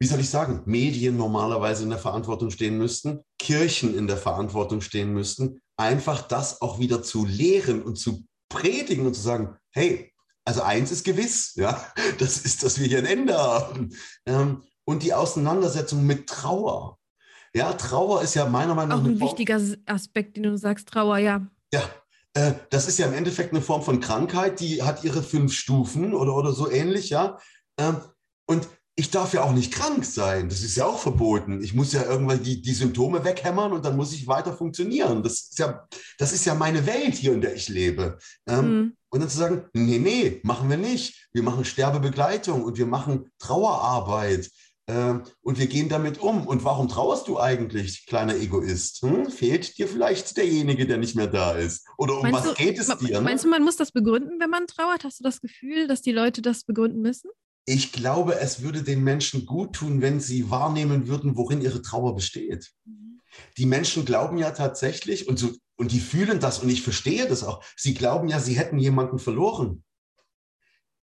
wie 0.00 0.06
soll 0.06 0.20
ich 0.20 0.30
sagen, 0.30 0.62
Medien 0.66 1.16
normalerweise 1.16 1.84
in 1.84 1.90
der 1.90 1.98
Verantwortung 1.98 2.50
stehen 2.50 2.78
müssten, 2.78 3.20
Kirchen 3.38 3.96
in 3.96 4.06
der 4.06 4.16
Verantwortung 4.16 4.80
stehen 4.80 5.12
müssten, 5.12 5.60
einfach 5.76 6.22
das 6.22 6.60
auch 6.60 6.78
wieder 6.78 7.02
zu 7.02 7.24
lehren 7.24 7.82
und 7.82 7.96
zu 7.96 8.24
predigen 8.48 9.06
und 9.06 9.14
zu 9.14 9.20
sagen, 9.20 9.56
hey, 9.70 10.11
also 10.44 10.62
eins 10.62 10.90
ist 10.90 11.04
gewiss, 11.04 11.54
ja, 11.54 11.84
das 12.18 12.38
ist, 12.38 12.62
dass 12.62 12.80
wir 12.80 12.86
hier 12.86 12.98
ein 12.98 13.06
Ende 13.06 13.36
haben. 13.36 13.90
Ähm, 14.26 14.62
und 14.84 15.02
die 15.02 15.14
Auseinandersetzung 15.14 16.04
mit 16.04 16.28
Trauer. 16.28 16.98
Ja, 17.54 17.72
Trauer 17.74 18.22
ist 18.22 18.34
ja 18.34 18.46
meiner 18.46 18.74
Meinung 18.74 18.88
nach. 18.88 19.04
Auch 19.04 19.08
ein 19.08 19.20
wichtiger 19.20 19.60
Aspekt, 19.86 20.36
den 20.36 20.44
du 20.44 20.56
sagst, 20.58 20.88
Trauer, 20.88 21.18
ja. 21.18 21.46
Ja, 21.72 21.82
äh, 22.34 22.54
das 22.70 22.88
ist 22.88 22.98
ja 22.98 23.06
im 23.06 23.14
Endeffekt 23.14 23.52
eine 23.52 23.62
Form 23.62 23.82
von 23.82 24.00
Krankheit, 24.00 24.60
die 24.60 24.82
hat 24.82 25.04
ihre 25.04 25.22
fünf 25.22 25.52
Stufen 25.52 26.14
oder, 26.14 26.34
oder 26.34 26.52
so 26.52 26.70
ähnlich, 26.70 27.10
ja. 27.10 27.38
Ähm, 27.78 28.00
und 28.46 28.68
ich 28.94 29.10
darf 29.10 29.32
ja 29.32 29.42
auch 29.42 29.52
nicht 29.52 29.72
krank 29.72 30.04
sein. 30.04 30.48
Das 30.48 30.62
ist 30.62 30.76
ja 30.76 30.84
auch 30.84 30.98
verboten. 30.98 31.62
Ich 31.62 31.72
muss 31.72 31.92
ja 31.92 32.04
irgendwann 32.04 32.42
die, 32.42 32.60
die 32.60 32.74
Symptome 32.74 33.24
weghämmern 33.24 33.72
und 33.72 33.84
dann 33.84 33.96
muss 33.96 34.12
ich 34.12 34.26
weiter 34.26 34.52
funktionieren. 34.52 35.22
Das 35.22 35.32
ist 35.32 35.58
ja, 35.58 35.86
das 36.18 36.32
ist 36.32 36.44
ja 36.44 36.54
meine 36.54 36.86
Welt 36.86 37.14
hier, 37.14 37.32
in 37.32 37.40
der 37.40 37.54
ich 37.54 37.68
lebe. 37.68 38.18
Ähm, 38.46 38.64
mhm. 38.64 38.96
Und 39.08 39.20
dann 39.20 39.30
zu 39.30 39.38
sagen, 39.38 39.64
nee, 39.72 39.98
nee, 39.98 40.40
machen 40.42 40.68
wir 40.68 40.76
nicht. 40.76 41.28
Wir 41.32 41.42
machen 41.42 41.64
Sterbebegleitung 41.64 42.62
und 42.62 42.76
wir 42.76 42.86
machen 42.86 43.30
Trauerarbeit. 43.38 44.50
Ähm, 44.88 45.22
und 45.40 45.58
wir 45.58 45.68
gehen 45.68 45.88
damit 45.88 46.18
um. 46.18 46.46
Und 46.46 46.64
warum 46.64 46.88
trauerst 46.88 47.28
du 47.28 47.38
eigentlich, 47.38 48.04
kleiner 48.06 48.36
Egoist? 48.36 49.00
Hm? 49.02 49.30
Fehlt 49.30 49.78
dir 49.78 49.88
vielleicht 49.88 50.36
derjenige, 50.36 50.86
der 50.86 50.98
nicht 50.98 51.16
mehr 51.16 51.28
da 51.28 51.52
ist? 51.52 51.86
Oder 51.96 52.16
um 52.16 52.22
meinst 52.22 52.40
was 52.40 52.48
du, 52.48 52.62
geht 52.62 52.78
es 52.78 52.88
dir? 52.98 53.18
Ne? 53.18 53.20
Meinst 53.22 53.44
du, 53.44 53.48
man 53.48 53.62
muss 53.62 53.76
das 53.76 53.92
begründen, 53.92 54.38
wenn 54.38 54.50
man 54.50 54.66
trauert? 54.66 55.04
Hast 55.04 55.20
du 55.20 55.24
das 55.24 55.40
Gefühl, 55.40 55.88
dass 55.88 56.02
die 56.02 56.12
Leute 56.12 56.42
das 56.42 56.64
begründen 56.64 57.00
müssen? 57.00 57.30
Ich 57.64 57.92
glaube, 57.92 58.40
es 58.40 58.62
würde 58.62 58.82
den 58.82 59.04
Menschen 59.04 59.46
gut 59.46 59.74
tun, 59.74 60.00
wenn 60.02 60.20
sie 60.20 60.50
wahrnehmen 60.50 61.06
würden, 61.06 61.36
worin 61.36 61.60
ihre 61.60 61.82
Trauer 61.82 62.14
besteht. 62.14 62.72
Mhm. 62.84 63.20
Die 63.56 63.66
Menschen 63.66 64.04
glauben 64.04 64.38
ja 64.38 64.50
tatsächlich, 64.50 65.28
und, 65.28 65.38
so, 65.38 65.52
und 65.76 65.92
die 65.92 66.00
fühlen 66.00 66.40
das, 66.40 66.58
und 66.58 66.68
ich 66.68 66.82
verstehe 66.82 67.26
das 67.28 67.44
auch, 67.44 67.64
sie 67.76 67.94
glauben 67.94 68.28
ja, 68.28 68.40
sie 68.40 68.58
hätten 68.58 68.78
jemanden 68.78 69.18
verloren. 69.18 69.84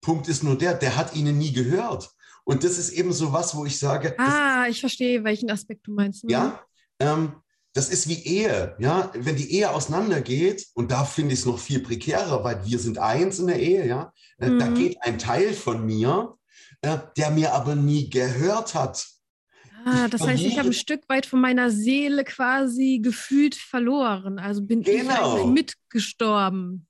Punkt 0.01 0.27
ist 0.27 0.43
nur 0.43 0.57
der, 0.57 0.73
der 0.73 0.95
hat 0.95 1.15
ihnen 1.15 1.37
nie 1.37 1.51
gehört. 1.51 2.09
Und 2.45 2.63
das 2.63 2.77
ist 2.77 2.91
eben 2.91 3.13
so 3.13 3.31
was, 3.31 3.55
wo 3.55 3.65
ich 3.65 3.77
sage. 3.77 4.15
Ah, 4.17 4.65
ich 4.67 4.79
verstehe, 4.79 5.23
welchen 5.23 5.51
Aspekt 5.51 5.85
du 5.85 5.93
meinst. 5.93 6.23
Ne? 6.23 6.31
Ja, 6.31 6.65
ähm, 6.99 7.33
das 7.73 7.89
ist 7.89 8.07
wie 8.07 8.23
Ehe. 8.23 8.75
Ja, 8.79 9.11
wenn 9.13 9.35
die 9.35 9.53
Ehe 9.53 9.69
auseinandergeht, 9.69 10.67
und 10.73 10.91
da 10.91 11.05
finde 11.05 11.33
ich 11.33 11.41
es 11.41 11.45
noch 11.45 11.59
viel 11.59 11.79
prekärer, 11.79 12.43
weil 12.43 12.65
wir 12.65 12.79
sind 12.79 12.97
eins 12.97 13.39
in 13.39 13.47
der 13.47 13.59
Ehe, 13.59 13.85
ja, 13.85 14.11
äh, 14.39 14.49
mhm. 14.49 14.59
da 14.59 14.67
geht 14.69 14.97
ein 15.03 15.19
Teil 15.19 15.53
von 15.53 15.85
mir, 15.85 16.38
der 16.83 17.31
mir 17.31 17.53
aber 17.53 17.75
nie 17.75 18.09
gehört 18.09 18.75
hat. 18.75 19.07
Ah, 19.85 20.07
das 20.09 20.21
heißt, 20.21 20.43
ich 20.43 20.57
habe 20.57 20.69
ein 20.69 20.73
Stück 20.73 21.07
weit 21.07 21.25
von 21.25 21.39
meiner 21.39 21.71
Seele 21.71 22.23
quasi 22.25 22.99
gefühlt 23.01 23.55
verloren. 23.55 24.37
Also 24.37 24.61
bin 24.61 24.83
genau. 24.83 25.39
ich 25.39 25.45
mitgestorben. 25.45 26.85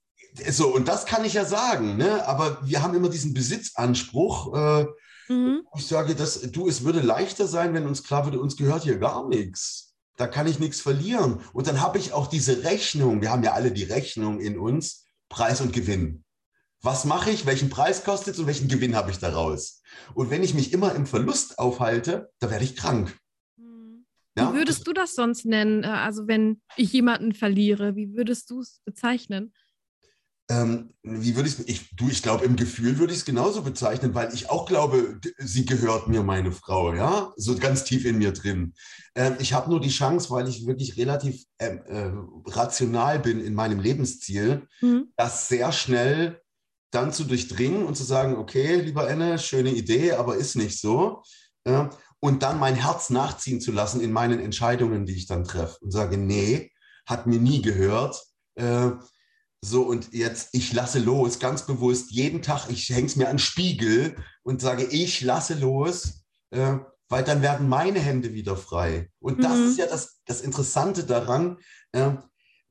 So, 0.49 0.73
und 0.73 0.87
das 0.87 1.05
kann 1.05 1.25
ich 1.25 1.33
ja 1.33 1.45
sagen, 1.45 1.97
ne? 1.97 2.27
aber 2.27 2.59
wir 2.63 2.81
haben 2.81 2.95
immer 2.95 3.09
diesen 3.09 3.33
Besitzanspruch. 3.33 4.55
Äh, 4.55 4.85
Mhm. 5.29 5.61
Ich 5.77 5.85
sage, 5.85 6.15
dass, 6.15 6.41
du, 6.41 6.67
es 6.67 6.83
würde 6.83 7.01
leichter 7.01 7.47
sein, 7.47 7.73
wenn 7.73 7.85
uns 7.85 8.03
klar 8.03 8.25
würde, 8.25 8.41
uns 8.41 8.57
gehört 8.57 8.83
hier 8.83 8.97
gar 8.97 9.27
nichts. 9.27 9.93
Da 10.17 10.27
kann 10.27 10.47
ich 10.47 10.59
nichts 10.59 10.81
verlieren. 10.81 11.41
Und 11.53 11.67
dann 11.67 11.81
habe 11.81 11.97
ich 11.97 12.11
auch 12.11 12.27
diese 12.27 12.63
Rechnung, 12.63 13.21
wir 13.21 13.31
haben 13.31 13.43
ja 13.43 13.53
alle 13.53 13.71
die 13.71 13.83
Rechnung 13.83 14.41
in 14.41 14.59
uns, 14.59 15.05
Preis 15.29 15.61
und 15.61 15.71
Gewinn. 15.71 16.25
Was 16.81 17.03
mache 17.03 17.29
ich, 17.29 17.45
welchen 17.45 17.69
Preis 17.69 18.03
kostet 18.03 18.35
es 18.35 18.39
und 18.39 18.47
welchen 18.47 18.69
Gewinn 18.69 18.95
habe 18.95 19.11
ich 19.11 19.19
daraus? 19.19 19.81
Und 20.13 20.29
wenn 20.29 20.43
ich 20.43 20.53
mich 20.53 20.71
immer 20.71 20.95
im 20.95 21.05
Verlust 21.05 21.59
aufhalte, 21.59 22.31
da 22.39 22.49
werde 22.49 22.63
ich 22.63 22.77
krank. 22.77 23.17
Mhm. 23.57 24.05
Ja? 24.37 24.53
Wie 24.53 24.57
würdest 24.57 24.87
du 24.87 24.93
das 24.93 25.13
sonst 25.13 25.45
nennen? 25.45 25.83
Äh, 25.83 25.87
also 25.87 26.27
wenn 26.27 26.61
ich 26.77 26.93
jemanden 26.93 27.33
verliere, 27.33 27.95
wie 27.95 28.13
würdest 28.13 28.49
du 28.49 28.61
es 28.61 28.81
bezeichnen? 28.85 29.53
Ähm, 30.51 30.95
wie 31.03 31.35
würde 31.35 31.47
ich 31.47 31.59
es, 31.59 31.89
du, 31.95 32.09
ich 32.09 32.23
glaube, 32.23 32.43
im 32.43 32.55
Gefühl 32.55 32.97
würde 32.97 33.13
ich 33.13 33.19
es 33.19 33.25
genauso 33.25 33.61
bezeichnen, 33.61 34.15
weil 34.15 34.33
ich 34.33 34.49
auch 34.49 34.65
glaube, 34.65 35.19
sie 35.37 35.63
gehört 35.63 36.07
mir, 36.07 36.23
meine 36.23 36.51
Frau, 36.51 36.95
ja, 36.95 37.31
so 37.35 37.55
ganz 37.55 37.83
tief 37.83 38.03
in 38.03 38.17
mir 38.17 38.31
drin. 38.31 38.73
Ähm, 39.13 39.35
ich 39.39 39.53
habe 39.53 39.69
nur 39.69 39.79
die 39.79 39.89
Chance, 39.89 40.31
weil 40.31 40.47
ich 40.47 40.65
wirklich 40.65 40.97
relativ 40.97 41.43
äh, 41.59 41.75
äh, 41.75 42.11
rational 42.47 43.19
bin 43.19 43.39
in 43.39 43.53
meinem 43.53 43.79
Lebensziel, 43.79 44.67
mhm. 44.81 45.13
das 45.17 45.49
sehr 45.49 45.71
schnell 45.71 46.41
dann 46.91 47.13
zu 47.13 47.23
durchdringen 47.23 47.85
und 47.85 47.95
zu 47.95 48.03
sagen, 48.03 48.37
okay, 48.37 48.75
lieber 48.75 49.09
Enne, 49.09 49.39
schöne 49.39 49.71
Idee, 49.71 50.13
aber 50.13 50.35
ist 50.35 50.55
nicht 50.55 50.79
so. 50.79 51.23
Äh, 51.65 51.85
und 52.19 52.43
dann 52.43 52.59
mein 52.59 52.75
Herz 52.75 53.09
nachziehen 53.09 53.61
zu 53.61 53.71
lassen 53.71 54.01
in 54.01 54.11
meinen 54.11 54.39
Entscheidungen, 54.39 55.05
die 55.05 55.15
ich 55.15 55.27
dann 55.27 55.45
treffe 55.45 55.77
und 55.81 55.91
sage, 55.91 56.17
nee, 56.17 56.71
hat 57.05 57.27
mir 57.27 57.39
nie 57.39 57.61
gehört 57.61 58.21
äh, 58.55 58.91
so, 59.61 59.81
und 59.83 60.13
jetzt, 60.13 60.49
ich 60.53 60.71
lasse 60.71 60.99
los, 60.99 61.39
ganz 61.39 61.65
bewusst, 61.65 62.11
jeden 62.11 62.41
Tag, 62.41 62.69
ich 62.69 62.89
hänge 62.89 63.07
es 63.07 63.15
mir 63.17 63.27
an 63.27 63.33
den 63.33 63.39
Spiegel 63.39 64.15
und 64.43 64.61
sage, 64.61 64.85
ich 64.85 65.21
lasse 65.21 65.55
los, 65.55 66.23
äh, 66.51 66.77
weil 67.09 67.23
dann 67.23 67.41
werden 67.41 67.67
meine 67.67 67.99
Hände 67.99 68.33
wieder 68.33 68.55
frei. 68.55 69.09
Und 69.19 69.43
das 69.43 69.57
mhm. 69.57 69.65
ist 69.65 69.77
ja 69.77 69.87
das, 69.87 70.21
das 70.25 70.41
Interessante 70.41 71.03
daran. 71.03 71.57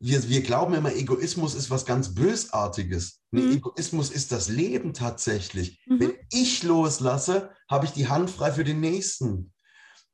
Wir, 0.00 0.28
wir 0.28 0.42
glauben 0.42 0.74
immer, 0.74 0.94
Egoismus 0.94 1.54
ist 1.54 1.70
was 1.70 1.84
ganz 1.84 2.14
Bösartiges. 2.14 3.20
Nee, 3.30 3.40
mhm. 3.40 3.52
Egoismus 3.52 4.10
ist 4.10 4.32
das 4.32 4.48
Leben 4.48 4.94
tatsächlich. 4.94 5.80
Mhm. 5.86 6.00
Wenn 6.00 6.14
ich 6.32 6.62
loslasse, 6.62 7.50
habe 7.68 7.86
ich 7.86 7.92
die 7.92 8.08
Hand 8.08 8.30
frei 8.30 8.52
für 8.52 8.64
den 8.64 8.80
Nächsten. 8.80 9.52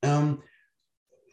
Ähm, 0.03 0.43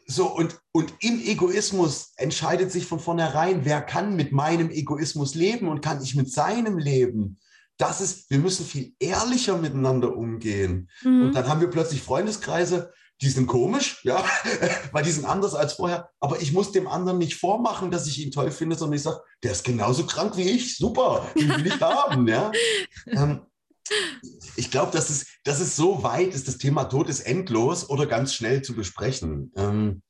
So, 0.06 0.26
und, 0.26 0.58
und 0.72 0.92
im 1.00 1.20
Egoismus 1.20 2.12
entscheidet 2.16 2.70
sich 2.70 2.86
von 2.86 3.00
vornherein, 3.00 3.64
wer 3.64 3.80
kann 3.80 4.16
mit 4.16 4.32
meinem 4.32 4.70
Egoismus 4.70 5.34
leben 5.34 5.68
und 5.68 5.80
kann 5.80 6.02
ich 6.02 6.14
mit 6.14 6.30
seinem 6.30 6.76
leben. 6.76 7.38
Das 7.78 8.00
ist, 8.00 8.28
wir 8.28 8.38
müssen 8.38 8.66
viel 8.66 8.92
ehrlicher 8.98 9.56
miteinander 9.56 10.14
umgehen. 10.14 10.90
Mhm. 11.02 11.22
Und 11.22 11.32
dann 11.34 11.48
haben 11.48 11.60
wir 11.60 11.70
plötzlich 11.70 12.02
Freundeskreise, 12.02 12.92
die 13.22 13.30
sind 13.30 13.46
komisch, 13.46 14.00
ja, 14.02 14.24
weil 14.92 15.04
die 15.04 15.12
sind 15.12 15.24
anders 15.24 15.54
als 15.54 15.74
vorher. 15.74 16.10
Aber 16.18 16.42
ich 16.42 16.52
muss 16.52 16.72
dem 16.72 16.88
anderen 16.88 17.18
nicht 17.18 17.36
vormachen, 17.36 17.90
dass 17.90 18.06
ich 18.08 18.18
ihn 18.18 18.32
toll 18.32 18.50
finde, 18.50 18.76
sondern 18.76 18.96
ich 18.96 19.02
sage, 19.02 19.20
der 19.44 19.52
ist 19.52 19.64
genauso 19.64 20.04
krank 20.06 20.36
wie 20.36 20.50
ich, 20.50 20.76
super, 20.76 21.30
den 21.36 21.48
will 21.50 21.66
ich 21.66 21.80
haben, 21.80 22.26
ja. 22.28 22.50
Ähm, 23.06 23.40
ich 24.56 24.70
glaube, 24.70 24.92
dass 24.92 25.10
es, 25.10 25.26
dass 25.44 25.60
es 25.60 25.74
so 25.76 26.02
weit 26.02 26.34
ist, 26.34 26.46
das 26.46 26.58
Thema 26.58 26.84
Tod 26.84 27.08
ist 27.08 27.20
endlos 27.20 27.90
oder 27.90 28.06
ganz 28.06 28.32
schnell 28.32 28.62
zu 28.62 28.74
besprechen. 28.74 29.52
Ähm, 29.56 30.02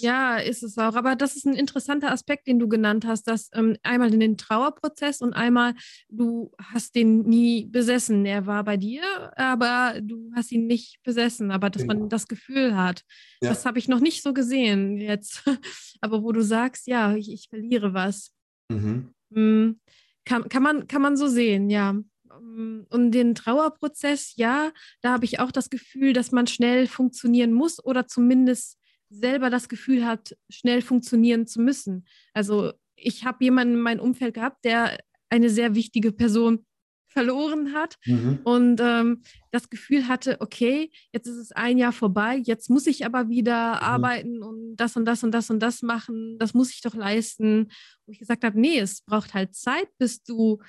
ja, 0.00 0.36
ist 0.36 0.62
es 0.62 0.78
auch. 0.78 0.94
Aber 0.94 1.16
das 1.16 1.36
ist 1.36 1.46
ein 1.46 1.54
interessanter 1.54 2.10
Aspekt, 2.10 2.46
den 2.46 2.58
du 2.58 2.68
genannt 2.68 3.04
hast, 3.06 3.24
dass 3.24 3.50
ähm, 3.52 3.76
einmal 3.82 4.10
den 4.10 4.36
Trauerprozess 4.36 5.20
und 5.20 5.32
einmal 5.32 5.74
du 6.08 6.52
hast 6.62 6.94
den 6.94 7.22
nie 7.22 7.66
besessen. 7.66 8.26
Er 8.26 8.46
war 8.46 8.64
bei 8.64 8.76
dir, 8.76 9.02
aber 9.36 10.00
du 10.00 10.30
hast 10.34 10.52
ihn 10.52 10.66
nicht 10.66 11.02
besessen. 11.02 11.50
Aber 11.50 11.70
dass 11.70 11.82
genau. 11.82 11.94
man 11.94 12.08
das 12.08 12.28
Gefühl 12.28 12.76
hat, 12.76 13.04
ja. 13.42 13.50
das 13.50 13.64
habe 13.64 13.78
ich 13.78 13.88
noch 13.88 14.00
nicht 14.00 14.22
so 14.22 14.32
gesehen 14.32 14.98
jetzt. 14.98 15.44
aber 16.00 16.22
wo 16.22 16.32
du 16.32 16.42
sagst, 16.42 16.86
ja, 16.86 17.14
ich, 17.14 17.32
ich 17.32 17.48
verliere 17.48 17.94
was. 17.94 18.32
Mhm. 18.70 19.14
Hm, 19.32 19.80
kann, 20.24 20.48
kann, 20.48 20.62
man, 20.62 20.86
kann 20.86 21.02
man 21.02 21.16
so 21.16 21.28
sehen, 21.28 21.70
ja. 21.70 21.94
Mm, 22.40 22.82
und 22.88 23.12
den 23.12 23.34
Trauerprozess, 23.34 24.34
ja, 24.36 24.72
da 25.02 25.12
habe 25.12 25.24
ich 25.24 25.40
auch 25.40 25.50
das 25.50 25.70
Gefühl, 25.70 26.12
dass 26.12 26.32
man 26.32 26.46
schnell 26.46 26.86
funktionieren 26.86 27.52
muss 27.52 27.84
oder 27.84 28.06
zumindest 28.06 28.79
selber 29.10 29.50
das 29.50 29.68
Gefühl 29.68 30.06
hat, 30.06 30.36
schnell 30.48 30.82
funktionieren 30.82 31.46
zu 31.46 31.60
müssen. 31.60 32.06
Also 32.32 32.72
ich 32.96 33.24
habe 33.24 33.44
jemanden 33.44 33.74
in 33.74 33.80
meinem 33.80 34.00
Umfeld 34.00 34.34
gehabt, 34.34 34.64
der 34.64 34.98
eine 35.28 35.50
sehr 35.50 35.74
wichtige 35.74 36.12
Person 36.12 36.64
verloren 37.10 37.74
hat 37.74 37.96
mhm. 38.06 38.38
und 38.44 38.80
ähm, 38.80 39.22
das 39.50 39.68
Gefühl 39.68 40.06
hatte, 40.06 40.40
okay, 40.40 40.92
jetzt 41.12 41.26
ist 41.26 41.38
es 41.38 41.52
ein 41.52 41.76
Jahr 41.76 41.92
vorbei, 41.92 42.40
jetzt 42.44 42.70
muss 42.70 42.86
ich 42.86 43.04
aber 43.04 43.28
wieder 43.28 43.74
mhm. 43.74 43.82
arbeiten 43.82 44.42
und 44.42 44.76
das 44.76 44.96
und 44.96 45.04
das 45.06 45.24
und 45.24 45.32
das 45.32 45.50
und 45.50 45.60
das 45.60 45.82
machen, 45.82 46.38
das 46.38 46.54
muss 46.54 46.70
ich 46.70 46.82
doch 46.82 46.94
leisten. 46.94 47.62
Und 48.06 48.12
ich 48.12 48.20
gesagt 48.20 48.44
habe, 48.44 48.60
nee, 48.60 48.78
es 48.78 49.02
braucht 49.02 49.34
halt 49.34 49.56
Zeit, 49.56 49.88
bis 49.98 50.22
du 50.22 50.60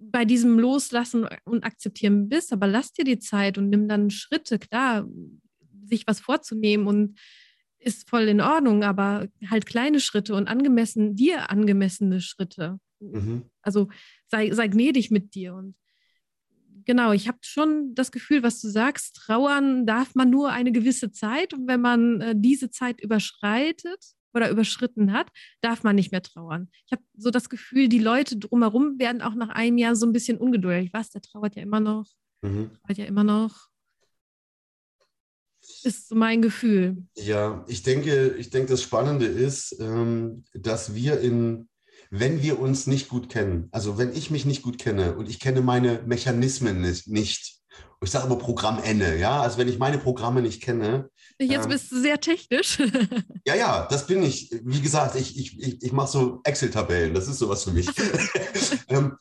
bei 0.00 0.24
diesem 0.24 0.58
Loslassen 0.58 1.26
und 1.44 1.64
Akzeptieren 1.64 2.28
bist, 2.28 2.52
aber 2.52 2.66
lass 2.66 2.92
dir 2.92 3.04
die 3.04 3.18
Zeit 3.18 3.58
und 3.58 3.70
nimm 3.70 3.88
dann 3.88 4.10
Schritte, 4.10 4.58
klar, 4.58 5.06
sich 5.86 6.06
was 6.06 6.20
vorzunehmen 6.20 6.86
und 6.86 7.18
ist 7.78 8.08
voll 8.08 8.24
in 8.24 8.40
Ordnung, 8.40 8.82
aber 8.82 9.28
halt 9.48 9.66
kleine 9.66 10.00
Schritte 10.00 10.34
und 10.34 10.48
angemessen, 10.48 11.14
dir 11.14 11.50
angemessene 11.50 12.20
Schritte. 12.20 12.78
Mhm. 13.00 13.44
Also 13.62 13.88
sei, 14.28 14.50
sei 14.52 14.68
gnädig 14.68 15.10
mit 15.10 15.34
dir. 15.34 15.54
Und 15.54 15.76
genau, 16.84 17.12
ich 17.12 17.28
habe 17.28 17.38
schon 17.42 17.94
das 17.94 18.10
Gefühl, 18.10 18.42
was 18.42 18.60
du 18.60 18.68
sagst, 18.68 19.16
trauern 19.16 19.86
darf 19.86 20.14
man 20.14 20.30
nur 20.30 20.50
eine 20.50 20.72
gewisse 20.72 21.12
Zeit. 21.12 21.54
Und 21.54 21.68
wenn 21.68 21.80
man 21.80 22.20
äh, 22.20 22.34
diese 22.36 22.70
Zeit 22.70 23.00
überschreitet, 23.00 24.16
oder 24.36 24.50
überschritten 24.50 25.12
hat, 25.12 25.30
darf 25.62 25.82
man 25.82 25.96
nicht 25.96 26.12
mehr 26.12 26.22
trauern. 26.22 26.68
Ich 26.84 26.92
habe 26.92 27.02
so 27.16 27.30
das 27.30 27.48
Gefühl, 27.48 27.88
die 27.88 27.98
Leute 27.98 28.36
drumherum 28.36 28.98
werden 28.98 29.22
auch 29.22 29.34
nach 29.34 29.48
einem 29.48 29.78
Jahr 29.78 29.96
so 29.96 30.06
ein 30.06 30.12
bisschen 30.12 30.38
ungeduldig. 30.38 30.90
Was, 30.92 31.10
der 31.10 31.22
trauert 31.22 31.56
ja 31.56 31.62
immer 31.62 31.80
noch, 31.80 32.06
mhm. 32.42 32.70
trauert 32.74 32.98
ja 32.98 33.06
immer 33.06 33.24
noch. 33.24 33.68
Ist 35.86 36.12
mein 36.12 36.42
Gefühl. 36.42 36.96
Ja, 37.14 37.64
ich 37.68 37.84
denke, 37.84 38.34
ich 38.38 38.50
denke, 38.50 38.70
das 38.70 38.82
Spannende 38.82 39.26
ist, 39.26 39.76
ähm, 39.78 40.42
dass 40.52 40.96
wir 40.96 41.20
in, 41.20 41.68
wenn 42.10 42.42
wir 42.42 42.58
uns 42.58 42.88
nicht 42.88 43.08
gut 43.08 43.28
kennen, 43.28 43.68
also 43.70 43.96
wenn 43.96 44.12
ich 44.12 44.32
mich 44.32 44.44
nicht 44.44 44.62
gut 44.62 44.78
kenne 44.78 45.14
und 45.14 45.30
ich 45.30 45.38
kenne 45.38 45.60
meine 45.60 46.02
Mechanismen 46.04 46.80
nicht, 46.80 47.60
ich 48.02 48.10
sage 48.10 48.24
aber 48.24 48.36
Programm 48.36 48.82
Ende, 48.82 49.16
ja, 49.16 49.40
also 49.40 49.58
wenn 49.58 49.68
ich 49.68 49.78
meine 49.78 49.98
Programme 49.98 50.42
nicht 50.42 50.60
kenne. 50.60 51.08
Jetzt 51.38 51.66
ähm, 51.66 51.70
bist 51.70 51.92
du 51.92 52.00
sehr 52.00 52.20
technisch. 52.20 52.78
ja, 53.46 53.54
ja, 53.54 53.86
das 53.88 54.08
bin 54.08 54.24
ich. 54.24 54.50
Wie 54.64 54.80
gesagt, 54.80 55.14
ich, 55.14 55.38
ich, 55.38 55.56
ich, 55.56 55.82
ich 55.84 55.92
mache 55.92 56.10
so 56.10 56.40
Excel-Tabellen, 56.42 57.14
das 57.14 57.28
ist 57.28 57.38
sowas 57.38 57.62
für 57.62 57.70
mich. 57.70 57.86
ähm, 58.88 59.16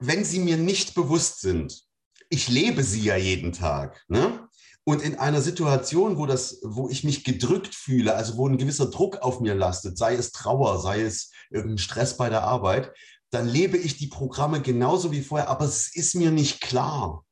wenn 0.00 0.24
sie 0.24 0.38
mir 0.38 0.56
nicht 0.56 0.94
bewusst 0.94 1.42
sind, 1.42 1.82
ich 2.30 2.48
lebe 2.48 2.82
sie 2.82 3.02
ja 3.02 3.16
jeden 3.16 3.52
Tag, 3.52 4.02
ne? 4.08 4.47
Und 4.88 5.02
in 5.02 5.18
einer 5.18 5.42
Situation, 5.42 6.16
wo, 6.16 6.24
das, 6.24 6.60
wo 6.62 6.88
ich 6.88 7.04
mich 7.04 7.22
gedrückt 7.22 7.74
fühle, 7.74 8.14
also 8.14 8.38
wo 8.38 8.48
ein 8.48 8.56
gewisser 8.56 8.86
Druck 8.86 9.18
auf 9.18 9.38
mir 9.38 9.54
lastet, 9.54 9.98
sei 9.98 10.14
es 10.14 10.32
Trauer, 10.32 10.80
sei 10.80 11.02
es 11.02 11.30
irgendein 11.50 11.76
Stress 11.76 12.16
bei 12.16 12.30
der 12.30 12.44
Arbeit, 12.44 12.94
dann 13.28 13.46
lebe 13.46 13.76
ich 13.76 13.98
die 13.98 14.06
Programme 14.06 14.62
genauso 14.62 15.12
wie 15.12 15.20
vorher, 15.20 15.50
aber 15.50 15.66
es 15.66 15.94
ist 15.94 16.14
mir 16.14 16.30
nicht 16.30 16.62
klar. 16.62 17.22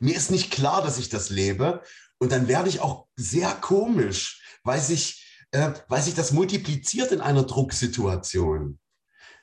Mir 0.00 0.16
ist 0.16 0.30
nicht 0.30 0.50
klar, 0.50 0.80
dass 0.80 0.96
ich 0.96 1.10
das 1.10 1.28
lebe. 1.28 1.82
Und 2.16 2.32
dann 2.32 2.48
werde 2.48 2.70
ich 2.70 2.80
auch 2.80 3.08
sehr 3.14 3.50
komisch, 3.50 4.42
weil 4.64 4.80
sich, 4.80 5.22
äh, 5.50 5.72
weil 5.88 6.00
sich 6.00 6.14
das 6.14 6.32
multipliziert 6.32 7.12
in 7.12 7.20
einer 7.20 7.42
Drucksituation. 7.42 8.78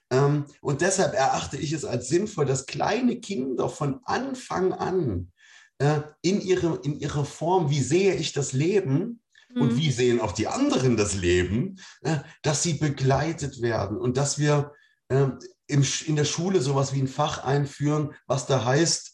Ähm, 0.09 0.45
und 0.59 0.81
deshalb 0.81 1.13
erachte 1.13 1.57
ich 1.57 1.71
es 1.71 1.85
als 1.85 2.07
sinnvoll, 2.07 2.47
dass 2.47 2.65
kleine 2.65 3.19
Kinder 3.19 3.69
von 3.69 3.99
Anfang 4.05 4.73
an 4.73 5.31
äh, 5.83 6.01
in, 6.21 6.39
ihre, 6.39 6.79
in 6.83 6.97
ihrer 6.97 7.25
Form, 7.25 7.69
wie 7.69 7.81
sehe 7.81 8.15
ich 8.15 8.31
das 8.31 8.53
Leben, 8.53 9.21
mhm. 9.53 9.61
und 9.61 9.75
wie 9.75 9.91
sehen 9.91 10.21
auch 10.21 10.31
die 10.31 10.47
anderen 10.47 10.95
das 10.95 11.13
Leben, 11.13 11.77
äh, 12.03 12.19
dass 12.41 12.63
sie 12.63 12.75
begleitet 12.75 13.61
werden 13.61 13.97
und 13.97 14.15
dass 14.15 14.39
wir 14.39 14.71
äh, 15.09 15.27
im, 15.67 15.85
in 16.05 16.15
der 16.15 16.23
Schule 16.23 16.61
sowas 16.61 16.93
wie 16.93 17.01
ein 17.01 17.09
Fach 17.09 17.43
einführen, 17.43 18.13
was 18.27 18.45
da 18.45 18.63
heißt, 18.63 19.11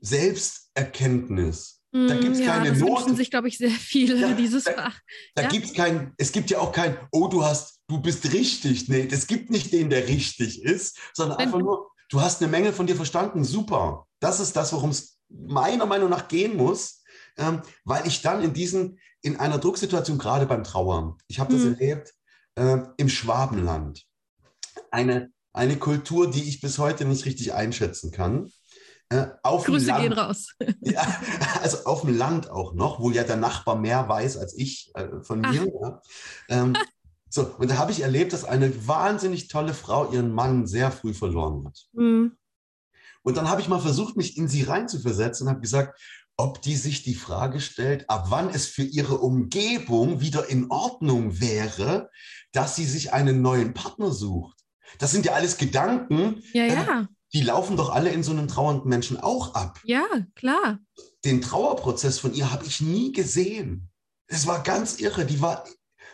Selbsterkenntnis. 0.00 1.82
Da 1.92 2.14
hm, 2.14 2.20
gibt 2.20 2.36
es 2.36 2.40
ja, 2.40 2.46
keine 2.54 2.70
das 2.70 2.78
Noten. 2.78 3.16
sich, 3.16 3.30
glaube 3.30 3.48
ich, 3.48 3.58
sehr 3.58 3.70
viele, 3.70 4.18
ja, 4.18 4.32
dieses 4.38 4.64
da, 4.64 4.72
Fach. 4.72 4.98
Da 5.34 5.42
ja. 5.42 5.48
gibt 5.48 5.66
es 5.66 5.74
kein, 5.74 6.14
es 6.16 6.32
gibt 6.32 6.50
ja 6.50 6.58
auch 6.58 6.72
kein, 6.72 6.96
oh, 7.12 7.28
du 7.28 7.44
hast, 7.44 7.80
du 7.86 8.00
bist 8.00 8.32
richtig. 8.32 8.88
Nee, 8.88 9.06
es 9.10 9.26
gibt 9.26 9.50
nicht 9.50 9.74
den, 9.74 9.90
der 9.90 10.08
richtig 10.08 10.62
ist, 10.62 10.98
sondern 11.12 11.36
Wenn, 11.36 11.46
einfach 11.46 11.58
nur, 11.58 11.90
du 12.08 12.22
hast 12.22 12.40
eine 12.40 12.50
Menge 12.50 12.72
von 12.72 12.86
dir 12.86 12.96
verstanden, 12.96 13.44
super. 13.44 14.06
Das 14.20 14.40
ist 14.40 14.56
das, 14.56 14.72
worum 14.72 14.88
es 14.90 15.15
meiner 15.28 15.86
Meinung 15.86 16.10
nach 16.10 16.28
gehen 16.28 16.56
muss, 16.56 17.02
ähm, 17.36 17.62
weil 17.84 18.06
ich 18.06 18.22
dann 18.22 18.42
in 18.42 18.52
diesen, 18.52 18.98
in 19.22 19.36
einer 19.36 19.58
Drucksituation, 19.58 20.18
gerade 20.18 20.46
beim 20.46 20.64
Trauern, 20.64 21.16
ich 21.26 21.40
habe 21.40 21.52
das 21.52 21.64
mhm. 21.64 21.74
erlebt 21.74 22.14
äh, 22.54 22.78
im 22.96 23.08
Schwabenland, 23.08 24.04
eine, 24.90 25.30
eine 25.52 25.76
Kultur, 25.76 26.30
die 26.30 26.44
ich 26.44 26.60
bis 26.60 26.78
heute 26.78 27.04
nicht 27.04 27.24
richtig 27.24 27.54
einschätzen 27.54 28.10
kann. 28.10 28.50
Äh, 29.08 29.26
Grüße 29.42 29.86
Land, 29.86 30.02
gehen 30.02 30.12
raus. 30.12 30.48
ja, 30.80 31.06
also 31.62 31.84
auf 31.84 32.00
dem 32.00 32.16
Land 32.16 32.50
auch 32.50 32.74
noch, 32.74 32.98
wo 32.98 33.10
ja 33.10 33.22
der 33.22 33.36
Nachbar 33.36 33.76
mehr 33.76 34.08
weiß 34.08 34.36
als 34.36 34.56
ich 34.56 34.90
äh, 34.94 35.22
von 35.22 35.40
mir. 35.40 35.70
Ja. 35.80 36.02
Ähm, 36.48 36.76
so, 37.28 37.54
und 37.58 37.70
da 37.70 37.78
habe 37.78 37.92
ich 37.92 38.02
erlebt, 38.02 38.32
dass 38.32 38.44
eine 38.44 38.88
wahnsinnig 38.88 39.48
tolle 39.48 39.74
Frau 39.74 40.10
ihren 40.10 40.32
Mann 40.32 40.66
sehr 40.66 40.90
früh 40.90 41.14
verloren 41.14 41.66
hat. 41.66 41.86
Mhm. 41.92 42.36
Und 43.26 43.36
dann 43.36 43.50
habe 43.50 43.60
ich 43.60 43.66
mal 43.66 43.80
versucht, 43.80 44.16
mich 44.16 44.36
in 44.36 44.46
sie 44.46 44.62
reinzuversetzen 44.62 45.46
und 45.46 45.50
habe 45.50 45.60
gesagt, 45.60 46.00
ob 46.36 46.62
die 46.62 46.76
sich 46.76 47.02
die 47.02 47.16
Frage 47.16 47.60
stellt, 47.60 48.08
ab 48.08 48.26
wann 48.28 48.50
es 48.50 48.66
für 48.66 48.84
ihre 48.84 49.18
Umgebung 49.18 50.20
wieder 50.20 50.48
in 50.48 50.70
Ordnung 50.70 51.40
wäre, 51.40 52.08
dass 52.52 52.76
sie 52.76 52.84
sich 52.84 53.12
einen 53.12 53.42
neuen 53.42 53.74
Partner 53.74 54.12
sucht. 54.12 54.56
Das 55.00 55.10
sind 55.10 55.26
ja 55.26 55.32
alles 55.32 55.58
Gedanken, 55.58 56.40
ja, 56.52 56.66
ja. 56.66 57.00
Äh, 57.00 57.06
die 57.32 57.42
laufen 57.42 57.76
doch 57.76 57.90
alle 57.90 58.10
in 58.10 58.22
so 58.22 58.30
einem 58.30 58.46
trauernden 58.46 58.88
Menschen 58.88 59.18
auch 59.18 59.54
ab. 59.54 59.80
Ja, 59.82 60.06
klar. 60.36 60.78
Den 61.24 61.42
Trauerprozess 61.42 62.20
von 62.20 62.32
ihr 62.32 62.52
habe 62.52 62.64
ich 62.64 62.80
nie 62.80 63.10
gesehen. 63.10 63.90
Es 64.28 64.46
war 64.46 64.62
ganz 64.62 65.00
irre. 65.00 65.26
Die 65.26 65.40
war, 65.40 65.64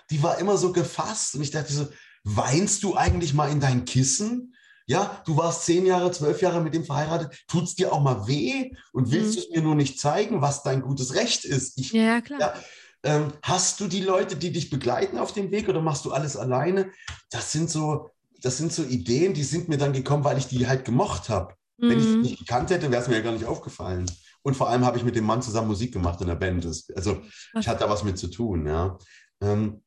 die 0.08 0.22
war 0.22 0.38
immer 0.38 0.56
so 0.56 0.72
gefasst. 0.72 1.34
Und 1.34 1.42
ich 1.42 1.50
dachte 1.50 1.74
so, 1.74 1.88
weinst 2.24 2.82
du 2.82 2.96
eigentlich 2.96 3.34
mal 3.34 3.50
in 3.50 3.60
dein 3.60 3.84
Kissen? 3.84 4.54
Ja, 4.86 5.22
du 5.26 5.36
warst 5.36 5.64
zehn 5.64 5.86
Jahre, 5.86 6.10
zwölf 6.10 6.42
Jahre 6.42 6.60
mit 6.60 6.74
dem 6.74 6.84
verheiratet. 6.84 7.44
Tut 7.48 7.64
es 7.64 7.74
dir 7.74 7.92
auch 7.92 8.00
mal 8.00 8.26
weh? 8.26 8.70
Und 8.92 9.10
willst 9.10 9.30
mhm. 9.30 9.34
du 9.34 9.40
es 9.40 9.50
mir 9.50 9.62
nur 9.62 9.74
nicht 9.74 10.00
zeigen, 10.00 10.40
was 10.40 10.62
dein 10.62 10.82
gutes 10.82 11.14
Recht 11.14 11.44
ist? 11.44 11.78
Ich, 11.78 11.92
ja, 11.92 12.20
klar. 12.20 12.40
Ja, 12.40 12.54
ähm, 13.04 13.32
hast 13.42 13.80
du 13.80 13.88
die 13.88 14.00
Leute, 14.00 14.36
die 14.36 14.52
dich 14.52 14.70
begleiten 14.70 15.18
auf 15.18 15.32
dem 15.32 15.50
Weg 15.50 15.68
oder 15.68 15.80
machst 15.80 16.04
du 16.04 16.12
alles 16.12 16.36
alleine? 16.36 16.90
Das 17.30 17.52
sind 17.52 17.68
so, 17.68 18.10
das 18.40 18.58
sind 18.58 18.72
so 18.72 18.84
Ideen, 18.84 19.34
die 19.34 19.42
sind 19.42 19.68
mir 19.68 19.78
dann 19.78 19.92
gekommen, 19.92 20.24
weil 20.24 20.38
ich 20.38 20.46
die 20.46 20.66
halt 20.68 20.84
gemocht 20.84 21.28
habe. 21.28 21.54
Mhm. 21.78 21.90
Wenn 21.90 21.98
ich 21.98 22.04
sie 22.04 22.16
mhm. 22.16 22.22
nicht 22.22 22.38
gekannt 22.38 22.70
hätte, 22.70 22.90
wäre 22.90 23.02
es 23.02 23.08
mir 23.08 23.16
ja 23.16 23.22
gar 23.22 23.32
nicht 23.32 23.46
aufgefallen. 23.46 24.10
Und 24.42 24.56
vor 24.56 24.68
allem 24.68 24.84
habe 24.84 24.98
ich 24.98 25.04
mit 25.04 25.16
dem 25.16 25.24
Mann 25.24 25.42
zusammen 25.42 25.68
Musik 25.68 25.92
gemacht 25.92 26.20
in 26.20 26.26
der 26.26 26.34
Band. 26.34 26.66
also 26.66 27.22
ich 27.58 27.68
hatte 27.68 27.80
da 27.80 27.90
was 27.90 28.02
mit 28.04 28.18
zu 28.18 28.28
tun. 28.28 28.66
Ja. 28.66 28.98
Ähm, 29.40 29.82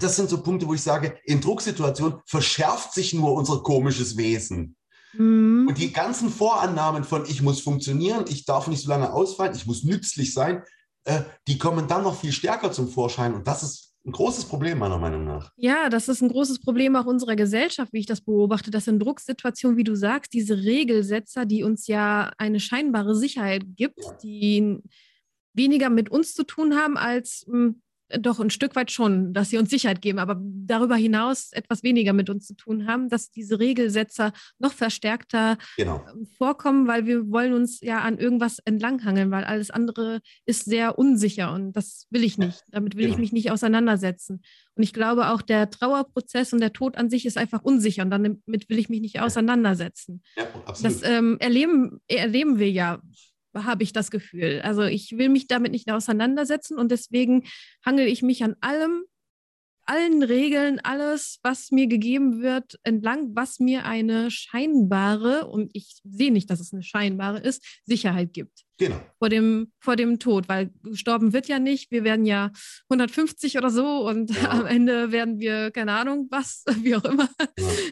das 0.00 0.16
sind 0.16 0.28
so 0.28 0.42
Punkte, 0.42 0.66
wo 0.66 0.74
ich 0.74 0.82
sage, 0.82 1.18
in 1.24 1.40
Drucksituationen 1.40 2.18
verschärft 2.26 2.92
sich 2.92 3.14
nur 3.14 3.32
unser 3.34 3.62
komisches 3.62 4.16
Wesen. 4.16 4.76
Mhm. 5.12 5.66
Und 5.68 5.78
die 5.78 5.92
ganzen 5.92 6.30
Vorannahmen 6.30 7.04
von 7.04 7.24
ich 7.26 7.42
muss 7.42 7.60
funktionieren, 7.60 8.24
ich 8.28 8.44
darf 8.44 8.68
nicht 8.68 8.82
so 8.82 8.88
lange 8.88 9.12
ausfallen, 9.12 9.54
ich 9.54 9.66
muss 9.66 9.84
nützlich 9.84 10.32
sein, 10.32 10.62
äh, 11.04 11.22
die 11.48 11.58
kommen 11.58 11.88
dann 11.88 12.02
noch 12.02 12.20
viel 12.20 12.32
stärker 12.32 12.72
zum 12.72 12.88
Vorschein 12.88 13.34
und 13.34 13.46
das 13.46 13.62
ist 13.62 13.90
ein 14.06 14.12
großes 14.12 14.46
Problem 14.46 14.78
meiner 14.78 14.98
Meinung 14.98 15.24
nach. 15.24 15.52
Ja, 15.56 15.90
das 15.90 16.08
ist 16.08 16.22
ein 16.22 16.30
großes 16.30 16.60
Problem 16.60 16.96
auch 16.96 17.04
unserer 17.04 17.36
Gesellschaft, 17.36 17.92
wie 17.92 18.00
ich 18.00 18.06
das 18.06 18.22
beobachte, 18.22 18.70
dass 18.70 18.86
in 18.86 18.98
Drucksituationen, 18.98 19.76
wie 19.76 19.84
du 19.84 19.94
sagst, 19.94 20.32
diese 20.32 20.56
Regelsetzer, 20.56 21.44
die 21.44 21.64
uns 21.64 21.86
ja 21.86 22.30
eine 22.38 22.60
scheinbare 22.60 23.14
Sicherheit 23.14 23.64
gibt, 23.76 24.00
die 24.22 24.78
weniger 25.52 25.90
mit 25.90 26.10
uns 26.10 26.34
zu 26.34 26.44
tun 26.44 26.76
haben 26.76 26.96
als 26.96 27.44
mh, 27.46 27.58
hm, 27.58 27.82
doch 28.18 28.40
ein 28.40 28.50
Stück 28.50 28.76
weit 28.76 28.90
schon, 28.90 29.32
dass 29.32 29.50
sie 29.50 29.58
uns 29.58 29.70
Sicherheit 29.70 30.02
geben, 30.02 30.18
aber 30.18 30.40
darüber 30.40 30.96
hinaus 30.96 31.52
etwas 31.52 31.82
weniger 31.82 32.12
mit 32.12 32.30
uns 32.30 32.46
zu 32.46 32.54
tun 32.54 32.86
haben, 32.86 33.08
dass 33.08 33.30
diese 33.30 33.58
Regelsetzer 33.58 34.32
noch 34.58 34.72
verstärkter 34.72 35.58
genau. 35.76 36.04
Ähm, 36.12 36.26
vorkommen, 36.38 36.86
weil 36.86 37.06
wir 37.06 37.30
wollen 37.30 37.52
uns 37.52 37.80
ja 37.80 38.00
an 38.00 38.18
irgendwas 38.18 38.58
entlanghangeln, 38.64 39.30
weil 39.30 39.44
alles 39.44 39.70
andere 39.70 40.20
ist 40.46 40.64
sehr 40.64 40.98
unsicher 40.98 41.52
und 41.52 41.72
das 41.72 42.06
will 42.10 42.24
ich 42.24 42.38
nicht. 42.38 42.62
Damit 42.68 42.96
will 42.96 43.04
genau. 43.04 43.14
ich 43.14 43.20
mich 43.20 43.32
nicht 43.32 43.50
auseinandersetzen. 43.50 44.42
Und 44.74 44.82
ich 44.82 44.92
glaube 44.92 45.28
auch, 45.28 45.42
der 45.42 45.70
Trauerprozess 45.70 46.52
und 46.52 46.60
der 46.60 46.72
Tod 46.72 46.96
an 46.96 47.10
sich 47.10 47.26
ist 47.26 47.36
einfach 47.36 47.62
unsicher 47.62 48.02
und 48.02 48.10
damit 48.10 48.40
will 48.46 48.78
ich 48.78 48.88
mich 48.88 49.00
nicht 49.00 49.20
auseinandersetzen. 49.20 50.22
Ja, 50.36 50.44
absolut. 50.64 51.02
Das 51.02 51.08
ähm, 51.08 51.36
erleben, 51.38 52.00
erleben 52.08 52.58
wir 52.58 52.70
ja 52.70 53.00
habe 53.54 53.82
ich 53.82 53.92
das 53.92 54.10
Gefühl. 54.10 54.60
Also 54.62 54.82
ich 54.82 55.16
will 55.16 55.28
mich 55.28 55.46
damit 55.46 55.72
nicht 55.72 55.90
auseinandersetzen 55.90 56.78
und 56.78 56.90
deswegen 56.90 57.44
hangel 57.84 58.06
ich 58.06 58.22
mich 58.22 58.44
an 58.44 58.56
allem, 58.60 59.04
allen 59.90 60.22
Regeln, 60.22 60.78
alles, 60.84 61.40
was 61.42 61.72
mir 61.72 61.88
gegeben 61.88 62.42
wird, 62.42 62.78
entlang, 62.84 63.34
was 63.34 63.58
mir 63.58 63.84
eine 63.84 64.30
scheinbare, 64.30 65.48
und 65.48 65.70
ich 65.74 66.00
sehe 66.04 66.30
nicht, 66.30 66.48
dass 66.48 66.60
es 66.60 66.72
eine 66.72 66.84
scheinbare 66.84 67.38
ist, 67.40 67.80
Sicherheit 67.84 68.32
gibt. 68.32 68.64
Genau. 68.78 69.00
Vor 69.18 69.28
dem, 69.28 69.72
vor 69.80 69.96
dem 69.96 70.18
Tod, 70.20 70.48
weil 70.48 70.70
gestorben 70.84 71.32
wird 71.32 71.48
ja 71.48 71.58
nicht. 71.58 71.90
Wir 71.90 72.04
werden 72.04 72.24
ja 72.24 72.52
150 72.88 73.58
oder 73.58 73.70
so 73.70 74.08
und 74.08 74.30
ja. 74.34 74.50
am 74.50 74.66
Ende 74.66 75.10
werden 75.10 75.40
wir, 75.40 75.70
keine 75.72 75.92
Ahnung, 75.92 76.28
was, 76.30 76.64
wie 76.82 76.94
auch 76.94 77.04
immer. 77.04 77.28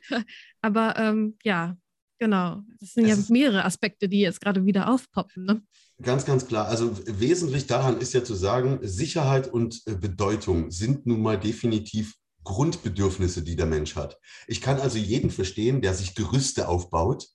Ja. 0.09 0.23
Aber 0.63 0.97
ähm, 0.97 1.37
ja, 1.43 1.77
Genau, 2.19 2.63
das 2.81 2.95
sind 2.95 3.07
es 3.07 3.29
ja 3.29 3.33
mehrere 3.33 3.65
Aspekte, 3.65 4.09
die 4.09 4.21
jetzt 4.21 4.41
gerade 4.41 4.65
wieder 4.65 4.93
aufpoppen. 4.93 5.45
Ne? 5.45 5.63
Ganz, 6.03 6.25
ganz 6.25 6.47
klar. 6.47 6.67
Also 6.67 6.97
wesentlich 7.07 7.67
daran 7.67 8.01
ist 8.01 8.13
ja 8.13 8.25
zu 8.25 8.35
sagen, 8.35 8.81
Sicherheit 8.83 9.53
und 9.53 9.83
äh, 9.87 9.95
Bedeutung 9.95 10.71
sind 10.71 11.07
nun 11.07 11.23
mal 11.23 11.39
definitiv 11.39 12.15
Grundbedürfnisse, 12.43 13.43
die 13.43 13.57
der 13.57 13.67
Mensch 13.67 13.95
hat. 13.95 14.19
Ich 14.47 14.61
kann 14.61 14.81
also 14.81 14.99
jeden 14.99 15.31
verstehen, 15.31 15.81
der 15.81 15.95
sich 15.95 16.15
Gerüste 16.15 16.69
aufbaut 16.69 17.29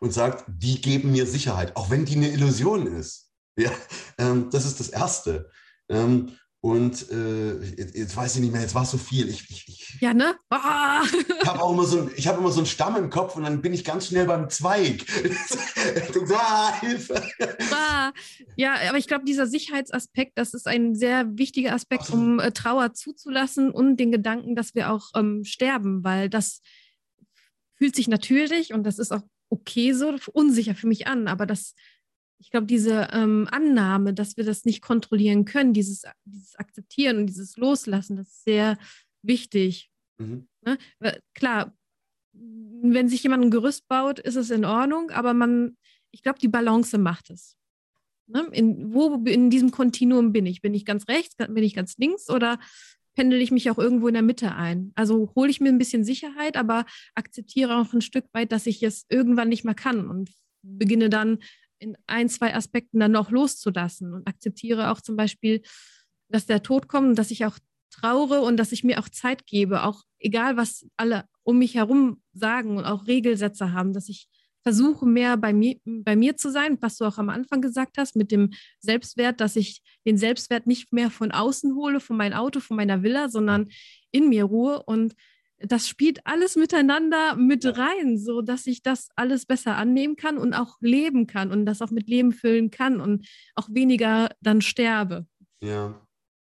und 0.00 0.12
sagt, 0.12 0.44
die 0.48 0.80
geben 0.80 1.12
mir 1.12 1.26
Sicherheit, 1.26 1.76
auch 1.76 1.90
wenn 1.90 2.04
die 2.04 2.16
eine 2.16 2.30
Illusion 2.30 2.86
ist. 2.86 3.30
Ja, 3.56 3.72
ähm, 4.18 4.50
das 4.50 4.66
ist 4.66 4.78
das 4.78 4.88
Erste. 4.88 5.50
Ähm, 5.88 6.32
und 6.60 7.08
äh, 7.10 7.62
jetzt 7.76 8.16
weiß 8.16 8.34
ich 8.34 8.40
nicht 8.40 8.52
mehr, 8.52 8.62
jetzt 8.62 8.74
war 8.74 8.82
es 8.82 8.90
so 8.90 8.98
viel. 8.98 9.28
Ich, 9.28 9.48
ich, 9.48 9.68
ich 9.68 10.00
ja, 10.00 10.12
ne? 10.12 10.34
Ah. 10.50 11.04
habe 11.46 11.62
auch 11.62 11.72
immer 11.72 11.84
so 11.84 12.00
ein, 12.00 12.10
ich 12.16 12.26
habe 12.26 12.38
immer 12.38 12.50
so 12.50 12.58
einen 12.58 12.66
Stamm 12.66 12.96
im 12.96 13.10
Kopf 13.10 13.36
und 13.36 13.44
dann 13.44 13.62
bin 13.62 13.72
ich 13.72 13.84
ganz 13.84 14.08
schnell 14.08 14.26
beim 14.26 14.50
Zweig. 14.50 15.06
ah, 16.34 16.80
Hilfe. 16.80 17.22
Ah. 17.72 18.12
Ja, 18.56 18.74
aber 18.88 18.98
ich 18.98 19.06
glaube, 19.06 19.24
dieser 19.24 19.46
Sicherheitsaspekt, 19.46 20.32
das 20.36 20.52
ist 20.52 20.66
ein 20.66 20.96
sehr 20.96 21.38
wichtiger 21.38 21.74
Aspekt, 21.74 22.06
so. 22.06 22.14
um 22.14 22.40
äh, 22.40 22.50
Trauer 22.50 22.92
zuzulassen 22.92 23.70
und 23.70 23.98
den 23.98 24.10
Gedanken, 24.10 24.56
dass 24.56 24.74
wir 24.74 24.90
auch 24.90 25.10
ähm, 25.14 25.44
sterben, 25.44 26.02
weil 26.02 26.28
das 26.28 26.60
fühlt 27.76 27.94
sich 27.94 28.08
natürlich 28.08 28.74
und 28.74 28.82
das 28.82 28.98
ist 28.98 29.12
auch 29.12 29.22
okay 29.48 29.92
so, 29.92 30.16
unsicher 30.32 30.74
für 30.74 30.88
mich 30.88 31.06
an, 31.06 31.28
aber 31.28 31.46
das 31.46 31.74
ich 32.38 32.50
glaube, 32.50 32.66
diese 32.66 33.08
ähm, 33.12 33.48
Annahme, 33.50 34.14
dass 34.14 34.36
wir 34.36 34.44
das 34.44 34.64
nicht 34.64 34.80
kontrollieren 34.80 35.44
können, 35.44 35.72
dieses, 35.72 36.04
dieses 36.24 36.56
Akzeptieren 36.56 37.18
und 37.18 37.26
dieses 37.26 37.56
Loslassen, 37.56 38.16
das 38.16 38.28
ist 38.28 38.44
sehr 38.44 38.78
wichtig. 39.22 39.90
Mhm. 40.18 40.48
Ne? 40.64 40.78
Klar, 41.34 41.76
wenn 42.32 43.08
sich 43.08 43.22
jemand 43.22 43.44
ein 43.44 43.50
Gerüst 43.50 43.88
baut, 43.88 44.20
ist 44.20 44.36
es 44.36 44.50
in 44.50 44.64
Ordnung, 44.64 45.10
aber 45.10 45.34
man, 45.34 45.76
ich 46.10 46.22
glaube, 46.22 46.38
die 46.38 46.48
Balance 46.48 46.96
macht 46.96 47.30
es. 47.30 47.56
Ne? 48.28 48.46
In, 48.52 48.92
wo 48.92 49.16
in 49.24 49.50
diesem 49.50 49.70
Kontinuum 49.70 50.32
bin 50.32 50.46
ich? 50.46 50.62
Bin 50.62 50.74
ich 50.74 50.84
ganz 50.84 51.08
rechts, 51.08 51.34
bin 51.36 51.64
ich 51.64 51.74
ganz 51.74 51.96
links 51.98 52.30
oder 52.30 52.60
pendel 53.16 53.40
ich 53.40 53.50
mich 53.50 53.68
auch 53.70 53.78
irgendwo 53.78 54.06
in 54.06 54.14
der 54.14 54.22
Mitte 54.22 54.54
ein? 54.54 54.92
Also 54.94 55.32
hole 55.34 55.50
ich 55.50 55.60
mir 55.60 55.70
ein 55.70 55.78
bisschen 55.78 56.04
Sicherheit, 56.04 56.56
aber 56.56 56.86
akzeptiere 57.14 57.76
auch 57.76 57.92
ein 57.92 58.00
Stück 58.00 58.26
weit, 58.32 58.52
dass 58.52 58.66
ich 58.66 58.82
es 58.82 59.06
irgendwann 59.08 59.48
nicht 59.48 59.64
mehr 59.64 59.74
kann 59.74 60.08
und 60.08 60.30
beginne 60.62 61.08
dann 61.08 61.38
in 61.78 61.96
ein, 62.06 62.28
zwei 62.28 62.54
Aspekten 62.54 63.00
dann 63.00 63.12
noch 63.12 63.30
loszulassen 63.30 64.14
und 64.14 64.26
akzeptiere 64.26 64.90
auch 64.90 65.00
zum 65.00 65.16
Beispiel, 65.16 65.62
dass 66.28 66.46
der 66.46 66.62
Tod 66.62 66.88
kommt 66.88 67.18
dass 67.18 67.30
ich 67.30 67.44
auch 67.46 67.58
traure 67.90 68.42
und 68.42 68.56
dass 68.56 68.72
ich 68.72 68.84
mir 68.84 68.98
auch 68.98 69.08
Zeit 69.08 69.46
gebe, 69.46 69.84
auch 69.84 70.02
egal 70.18 70.56
was 70.56 70.86
alle 70.96 71.24
um 71.42 71.58
mich 71.58 71.74
herum 71.74 72.22
sagen 72.32 72.76
und 72.76 72.84
auch 72.84 73.06
Regelsätze 73.06 73.72
haben, 73.72 73.92
dass 73.92 74.08
ich 74.08 74.28
versuche 74.62 75.06
mehr 75.06 75.36
bei 75.36 75.52
mir, 75.52 75.76
bei 75.84 76.14
mir 76.14 76.36
zu 76.36 76.50
sein, 76.50 76.76
was 76.80 76.98
du 76.98 77.06
auch 77.06 77.16
am 77.16 77.30
Anfang 77.30 77.62
gesagt 77.62 77.96
hast, 77.96 78.16
mit 78.16 78.30
dem 78.30 78.50
Selbstwert, 78.80 79.40
dass 79.40 79.56
ich 79.56 79.82
den 80.04 80.18
Selbstwert 80.18 80.66
nicht 80.66 80.92
mehr 80.92 81.10
von 81.10 81.32
außen 81.32 81.74
hole, 81.74 82.00
von 82.00 82.16
meinem 82.16 82.34
Auto, 82.34 82.60
von 82.60 82.76
meiner 82.76 83.02
Villa, 83.02 83.30
sondern 83.30 83.68
in 84.10 84.28
mir 84.28 84.44
ruhe 84.44 84.82
und 84.82 85.14
das 85.60 85.88
spielt 85.88 86.20
alles 86.24 86.56
miteinander 86.56 87.36
mit 87.36 87.64
rein, 87.64 88.18
so 88.18 88.42
dass 88.42 88.66
ich 88.66 88.82
das 88.82 89.08
alles 89.16 89.46
besser 89.46 89.76
annehmen 89.76 90.16
kann 90.16 90.38
und 90.38 90.54
auch 90.54 90.76
leben 90.80 91.26
kann 91.26 91.50
und 91.50 91.66
das 91.66 91.82
auch 91.82 91.90
mit 91.90 92.08
Leben 92.08 92.32
füllen 92.32 92.70
kann 92.70 93.00
und 93.00 93.26
auch 93.54 93.68
weniger 93.70 94.30
dann 94.40 94.60
sterbe. 94.60 95.26
Ja. 95.62 96.00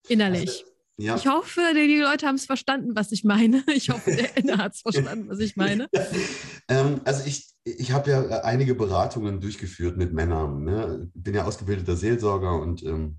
Innerlich. 0.09 0.49
Also, 0.49 0.75
ja. 0.97 1.17
Ich 1.17 1.27
hoffe, 1.27 1.61
die 1.75 1.99
Leute 1.99 2.27
haben 2.27 2.37
es 2.37 2.47
verstanden, 2.47 2.91
was 2.95 3.11
ich 3.13 3.25
meine. 3.25 3.65
Ich 3.75 3.91
hoffe, 3.91 4.15
der 4.15 4.37
Inner 4.37 4.59
hat 4.59 4.75
es 4.75 4.81
verstanden, 4.81 5.29
was 5.29 5.41
ich 5.41 5.57
meine. 5.57 5.89
ähm, 6.69 7.01
also 7.05 7.27
ich, 7.27 7.53
ich 7.65 7.93
habe 7.93 8.11
ja 8.11 8.23
äh, 8.23 8.41
einige 8.43 8.75
Beratungen 8.75 9.41
durchgeführt 9.41 9.97
mit 9.97 10.13
Männern. 10.13 10.65
Ne? 10.65 11.11
Bin 11.15 11.35
ja 11.35 11.45
ausgebildeter 11.45 11.97
Seelsorger 11.97 12.61
und 12.61 12.83
ähm, 12.85 13.19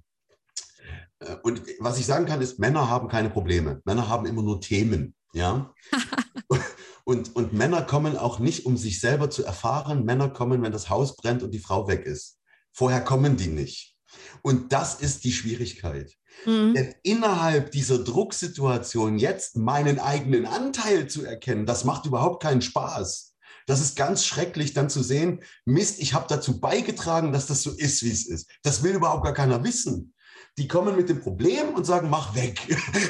äh, 1.19 1.35
und 1.43 1.63
was 1.79 1.99
ich 1.99 2.05
sagen 2.05 2.25
kann, 2.25 2.41
ist, 2.41 2.59
Männer 2.59 2.89
haben 2.89 3.07
keine 3.07 3.29
Probleme. 3.29 3.81
Männer 3.85 4.07
haben 4.07 4.25
immer 4.25 4.41
nur 4.41 4.61
Themen. 4.61 5.15
Ja. 5.35 5.73
und, 7.03 7.35
und 7.35 7.53
Männer 7.53 7.81
kommen 7.81 8.17
auch 8.17 8.39
nicht, 8.39 8.65
um 8.65 8.77
sich 8.77 9.01
selber 9.01 9.29
zu 9.29 9.43
erfahren. 9.43 10.05
Männer 10.05 10.29
kommen, 10.29 10.63
wenn 10.63 10.71
das 10.71 10.89
Haus 10.89 11.17
brennt 11.17 11.43
und 11.43 11.51
die 11.51 11.59
Frau 11.59 11.87
weg 11.87 12.05
ist. 12.05 12.39
Vorher 12.71 13.01
kommen 13.01 13.35
die 13.35 13.47
nicht. 13.47 13.95
Und 14.41 14.71
das 14.71 14.95
ist 14.95 15.25
die 15.25 15.33
Schwierigkeit. 15.33 16.13
Mhm. 16.45 16.73
Denn 16.73 16.95
innerhalb 17.03 17.71
dieser 17.71 17.99
Drucksituation 17.99 19.17
jetzt 19.19 19.57
meinen 19.57 19.99
eigenen 19.99 20.45
Anteil 20.45 21.07
zu 21.07 21.25
erkennen, 21.25 21.65
das 21.65 21.83
macht 21.83 22.05
überhaupt 22.05 22.41
keinen 22.41 22.61
Spaß. 22.61 23.33
Das 23.67 23.81
ist 23.81 23.97
ganz 23.97 24.25
schrecklich 24.25 24.73
dann 24.73 24.89
zu 24.89 25.03
sehen, 25.03 25.41
Mist, 25.65 25.99
ich 25.99 26.13
habe 26.13 26.27
dazu 26.29 26.61
beigetragen, 26.61 27.33
dass 27.33 27.47
das 27.47 27.61
so 27.61 27.71
ist, 27.71 28.03
wie 28.03 28.11
es 28.11 28.25
ist. 28.27 28.49
Das 28.63 28.83
will 28.83 28.95
überhaupt 28.95 29.23
gar 29.23 29.33
keiner 29.33 29.63
wissen. 29.63 30.13
Die 30.57 30.67
kommen 30.69 30.95
mit 30.95 31.09
dem 31.09 31.19
Problem 31.19 31.69
und 31.73 31.85
sagen, 31.85 32.09
mach 32.09 32.35
weg. 32.35 32.61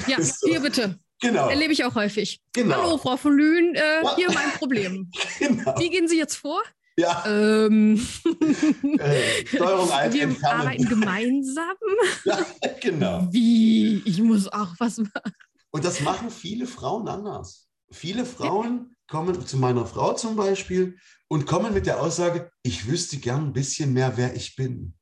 Ja, 0.08 0.20
so. 0.22 0.48
hier 0.48 0.62
bitte. 0.62 0.98
Genau. 1.22 1.50
Erlebe 1.50 1.74
ich 1.74 1.84
auch 1.86 1.96
häufig. 1.96 2.42
Genau. 2.54 2.76
Hallo, 2.76 2.98
Frau 2.98 3.18
von 3.18 3.34
Lühn, 3.38 3.74
äh, 3.76 4.04
ja. 4.04 4.16
hier 4.16 4.32
mein 4.32 4.52
Problem. 4.52 5.12
Genau. 5.40 5.76
Wie 5.80 5.90
gehen 5.90 6.08
Sie 6.08 6.18
jetzt 6.18 6.36
vor? 6.36 6.62
Ja. 6.98 7.24
Ähm. 7.28 8.06
Äh, 9.00 9.46
Steuerung 9.48 9.92
ein, 9.92 10.14
Wir 10.14 10.24
entfernen. 10.24 10.62
arbeiten 10.62 10.88
gemeinsam. 10.88 11.76
Ja, 12.26 12.46
genau. 12.80 13.28
Wie? 13.32 14.02
Ich 14.06 14.22
muss 14.22 14.48
auch 14.48 14.74
was 14.80 14.98
machen. 14.98 15.34
Und 15.72 15.84
das 15.84 16.00
machen 16.02 16.30
viele 16.30 16.68
Frauen 16.68 17.08
anders. 17.08 17.68
Viele 17.92 18.26
Frauen 18.26 18.96
kommen 19.08 19.46
zu 19.46 19.58
meiner 19.58 19.86
Frau 19.86 20.14
zum 20.14 20.36
Beispiel 20.36 20.98
und 21.28 21.46
kommen 21.46 21.74
mit 21.74 21.86
der 21.86 22.02
Aussage, 22.02 22.50
ich 22.64 22.88
wüsste 22.88 23.18
gern 23.18 23.48
ein 23.48 23.54
bisschen 23.54 23.94
mehr, 23.94 24.16
wer 24.16 24.36
ich 24.36 24.56
bin. 24.56 24.94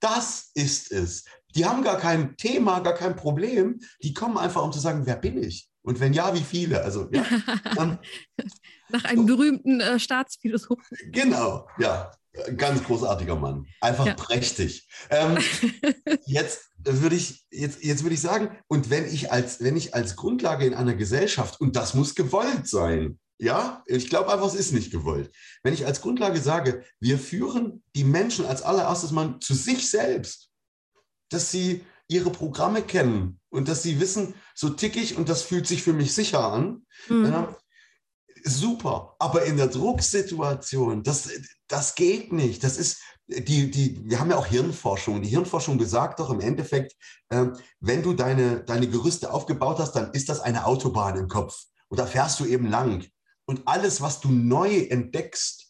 Das 0.00 0.50
ist 0.54 0.92
es. 0.92 1.24
Die 1.54 1.64
haben 1.64 1.82
gar 1.82 1.98
kein 1.98 2.36
Thema, 2.36 2.80
gar 2.80 2.94
kein 2.94 3.16
Problem. 3.16 3.80
Die 4.02 4.14
kommen 4.14 4.36
einfach, 4.36 4.62
um 4.62 4.72
zu 4.72 4.78
sagen, 4.78 5.06
wer 5.06 5.16
bin 5.16 5.42
ich? 5.42 5.68
Und 5.82 6.00
wenn 6.00 6.12
ja, 6.12 6.34
wie 6.34 6.42
viele? 6.42 6.82
Also, 6.82 7.08
ja. 7.12 7.24
Ähm, 7.78 7.98
Nach 8.90 9.04
einem 9.04 9.26
so. 9.26 9.36
berühmten 9.36 9.80
äh, 9.80 9.98
Staatsphilosophen. 9.98 10.98
Genau, 11.12 11.66
ja. 11.78 12.10
Ganz 12.56 12.84
großartiger 12.84 13.36
Mann. 13.36 13.66
Einfach 13.80 14.06
ja. 14.06 14.14
prächtig. 14.14 14.86
Ähm, 15.10 15.38
jetzt 16.26 16.70
würde 16.84 17.16
ich, 17.16 17.46
jetzt, 17.50 17.82
jetzt 17.82 18.02
würde 18.02 18.14
ich 18.14 18.20
sagen, 18.20 18.50
und 18.68 18.90
wenn 18.90 19.06
ich 19.06 19.32
als, 19.32 19.60
wenn 19.62 19.76
ich 19.76 19.94
als 19.94 20.14
Grundlage 20.14 20.66
in 20.66 20.74
einer 20.74 20.94
Gesellschaft, 20.94 21.60
und 21.60 21.74
das 21.74 21.94
muss 21.94 22.14
gewollt 22.14 22.68
sein, 22.68 23.18
ja, 23.38 23.82
ich 23.86 24.08
glaube 24.08 24.32
einfach, 24.32 24.46
es 24.46 24.54
ist 24.54 24.72
nicht 24.72 24.90
gewollt. 24.90 25.30
Wenn 25.62 25.74
ich 25.74 25.86
als 25.86 26.00
Grundlage 26.00 26.40
sage, 26.40 26.84
wir 27.00 27.18
führen 27.18 27.82
die 27.94 28.04
Menschen 28.04 28.44
als 28.44 28.62
allererstes 28.62 29.10
mal 29.10 29.38
zu 29.40 29.54
sich 29.54 29.88
selbst, 29.90 30.47
dass 31.30 31.50
sie 31.50 31.84
ihre 32.08 32.30
Programme 32.30 32.82
kennen 32.82 33.38
und 33.50 33.68
dass 33.68 33.82
sie 33.82 34.00
wissen, 34.00 34.34
so 34.54 34.70
tick 34.70 34.96
ich 34.96 35.16
und 35.16 35.28
das 35.28 35.42
fühlt 35.42 35.66
sich 35.66 35.82
für 35.82 35.92
mich 35.92 36.14
sicher 36.14 36.52
an. 36.52 36.86
Mhm. 37.08 37.24
Ja, 37.26 37.56
super. 38.44 39.16
Aber 39.18 39.44
in 39.44 39.56
der 39.56 39.68
Drucksituation, 39.68 41.02
das, 41.02 41.28
das 41.68 41.94
geht 41.94 42.32
nicht. 42.32 42.64
Das 42.64 42.78
ist, 42.78 43.00
die, 43.26 43.70
die, 43.70 44.00
wir 44.04 44.20
haben 44.20 44.30
ja 44.30 44.36
auch 44.36 44.46
Hirnforschung. 44.46 45.20
Die 45.22 45.28
Hirnforschung 45.28 45.76
besagt 45.76 46.18
doch 46.18 46.30
im 46.30 46.40
Endeffekt, 46.40 46.96
äh, 47.28 47.46
wenn 47.80 48.02
du 48.02 48.14
deine, 48.14 48.64
deine 48.64 48.88
Gerüste 48.88 49.32
aufgebaut 49.32 49.78
hast, 49.78 49.92
dann 49.92 50.12
ist 50.12 50.28
das 50.28 50.40
eine 50.40 50.64
Autobahn 50.64 51.16
im 51.16 51.28
Kopf. 51.28 51.64
Und 51.88 51.98
da 51.98 52.06
fährst 52.06 52.40
du 52.40 52.46
eben 52.46 52.68
lang. 52.68 53.06
Und 53.44 53.66
alles, 53.66 54.00
was 54.00 54.20
du 54.20 54.30
neu 54.30 54.76
entdeckst, 54.76 55.67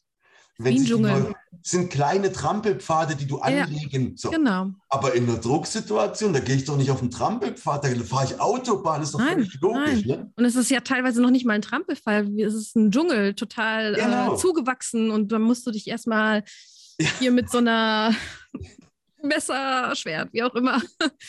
wenn 0.58 0.78
sich 0.78 0.90
neu, 0.90 1.32
sind 1.62 1.90
kleine 1.90 2.32
Trampelpfade, 2.32 3.14
die 3.14 3.26
du 3.26 3.38
anlegen. 3.38 4.10
Ja, 4.10 4.12
so. 4.16 4.30
Genau. 4.30 4.70
Aber 4.88 5.14
in 5.14 5.28
einer 5.28 5.38
Drucksituation, 5.38 6.32
da 6.32 6.40
gehe 6.40 6.56
ich 6.56 6.64
doch 6.64 6.76
nicht 6.76 6.90
auf 6.90 7.00
einen 7.00 7.10
Trampelpfad, 7.10 7.84
da 7.84 7.88
fahre 8.04 8.26
ich 8.26 8.40
Autobahn, 8.40 9.02
ist 9.02 9.14
doch 9.14 9.20
nein, 9.20 9.34
völlig 9.34 9.60
logisch. 9.60 10.04
Ne? 10.04 10.32
Und 10.36 10.44
es 10.44 10.56
ist 10.56 10.70
ja 10.70 10.80
teilweise 10.80 11.22
noch 11.22 11.30
nicht 11.30 11.46
mal 11.46 11.54
ein 11.54 11.62
Trampelpfad, 11.62 12.26
es 12.38 12.54
ist 12.54 12.76
ein 12.76 12.90
Dschungel, 12.90 13.34
total 13.34 13.94
äh, 13.94 14.02
genau. 14.02 14.34
äh, 14.34 14.36
zugewachsen 14.36 15.10
und 15.10 15.30
dann 15.30 15.42
musst 15.42 15.66
du 15.66 15.70
dich 15.70 15.86
erstmal 15.86 16.42
ja. 16.98 17.08
hier 17.18 17.30
mit 17.32 17.50
so 17.50 17.58
einer 17.58 18.14
Messer, 19.22 19.94
Schwert, 19.94 20.32
wie 20.32 20.42
auch 20.42 20.54
immer, 20.54 20.80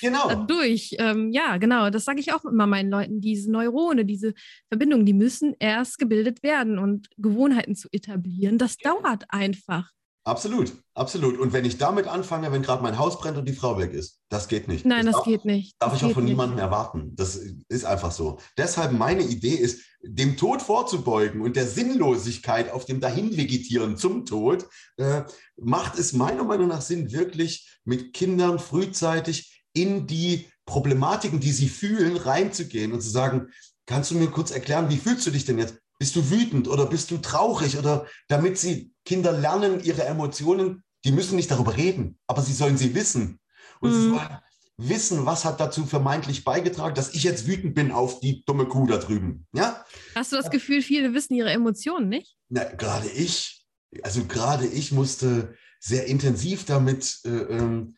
genau. 0.01 0.33
durch. 0.47 0.95
Ähm, 0.99 1.31
ja, 1.31 1.57
genau, 1.57 1.89
das 1.89 2.05
sage 2.05 2.19
ich 2.19 2.33
auch 2.33 2.45
immer 2.45 2.67
meinen 2.67 2.89
Leuten. 2.89 3.21
Diese 3.21 3.51
Neurone, 3.51 4.05
diese 4.05 4.33
Verbindungen, 4.67 5.05
die 5.05 5.13
müssen 5.13 5.55
erst 5.59 5.97
gebildet 5.97 6.43
werden 6.43 6.79
und 6.79 7.09
Gewohnheiten 7.17 7.75
zu 7.75 7.89
etablieren, 7.91 8.57
das 8.57 8.77
dauert 8.77 9.25
einfach. 9.29 9.91
Absolut, 10.25 10.73
absolut. 10.93 11.39
Und 11.39 11.53
wenn 11.53 11.65
ich 11.65 11.77
damit 11.77 12.07
anfange, 12.07 12.51
wenn 12.51 12.61
gerade 12.61 12.83
mein 12.83 12.99
Haus 12.99 13.19
brennt 13.19 13.37
und 13.37 13.45
die 13.45 13.53
Frau 13.53 13.77
weg 13.77 13.93
ist, 13.93 14.19
das 14.29 14.47
geht 14.47 14.67
nicht. 14.67 14.85
Nein, 14.85 15.05
das, 15.05 15.15
das 15.15 15.15
darf, 15.15 15.25
geht 15.25 15.45
nicht. 15.45 15.75
Darf 15.79 15.93
das 15.93 16.01
ich 16.01 16.07
auch 16.07 16.13
von 16.13 16.25
niemandem 16.25 16.59
erwarten. 16.59 17.15
Das 17.15 17.35
ist 17.35 17.85
einfach 17.85 18.11
so. 18.11 18.39
Deshalb 18.57 18.91
meine 18.91 19.23
Idee 19.23 19.55
ist, 19.55 19.81
dem 20.01 20.37
Tod 20.37 20.61
vorzubeugen 20.61 21.41
und 21.41 21.55
der 21.55 21.67
Sinnlosigkeit 21.67 22.71
auf 22.71 22.85
dem 22.85 22.99
Dahinvegetieren 22.99 23.97
zum 23.97 24.25
Tod, 24.25 24.67
äh, 24.97 25.23
macht 25.57 25.97
es 25.97 26.13
meiner 26.13 26.43
Meinung 26.43 26.67
nach 26.67 26.81
Sinn, 26.81 27.11
wirklich 27.11 27.79
mit 27.83 28.13
Kindern 28.13 28.59
frühzeitig 28.59 29.65
in 29.73 30.07
die 30.07 30.47
Problematiken, 30.65 31.39
die 31.39 31.51
sie 31.51 31.69
fühlen, 31.69 32.17
reinzugehen 32.17 32.93
und 32.93 33.01
zu 33.01 33.09
sagen, 33.09 33.47
kannst 33.85 34.11
du 34.11 34.15
mir 34.15 34.27
kurz 34.27 34.51
erklären, 34.51 34.89
wie 34.89 34.97
fühlst 34.97 35.25
du 35.25 35.31
dich 35.31 35.45
denn 35.45 35.57
jetzt? 35.57 35.79
Bist 35.99 36.15
du 36.15 36.31
wütend 36.31 36.67
oder 36.67 36.85
bist 36.85 37.11
du 37.11 37.17
traurig? 37.17 37.77
Oder 37.77 38.07
damit 38.27 38.57
sie 38.57 38.93
Kinder 39.05 39.33
lernen, 39.33 39.83
ihre 39.83 40.05
Emotionen, 40.05 40.83
die 41.05 41.11
müssen 41.11 41.35
nicht 41.35 41.51
darüber 41.51 41.75
reden, 41.75 42.17
aber 42.25 42.41
sie 42.41 42.53
sollen 42.53 42.77
sie 42.77 42.95
wissen. 42.95 43.39
Und 43.81 43.91
mhm. 43.91 43.95
sie 43.95 44.09
sollen 44.09 44.39
wissen, 44.77 45.25
was 45.25 45.43
hat 45.45 45.59
dazu 45.59 45.85
vermeintlich 45.85 46.43
beigetragen, 46.43 46.95
dass 46.95 47.13
ich 47.13 47.23
jetzt 47.23 47.47
wütend 47.47 47.75
bin 47.75 47.91
auf 47.91 48.21
die 48.21 48.43
dumme 48.45 48.65
Kuh 48.65 48.87
da 48.87 48.97
drüben. 48.97 49.45
Ja? 49.53 49.85
Hast 50.15 50.31
du 50.31 50.37
das 50.37 50.49
Gefühl, 50.49 50.81
viele 50.81 51.13
wissen 51.13 51.33
ihre 51.33 51.51
Emotionen 51.51 52.07
nicht? 52.07 52.37
Na, 52.47 52.63
gerade 52.63 53.09
ich. 53.09 53.65
Also 54.03 54.25
gerade 54.25 54.67
ich 54.67 54.91
musste 54.91 55.55
sehr 55.79 56.05
intensiv 56.05 56.65
damit 56.65 57.19
äh, 57.25 57.29
ähm, 57.29 57.95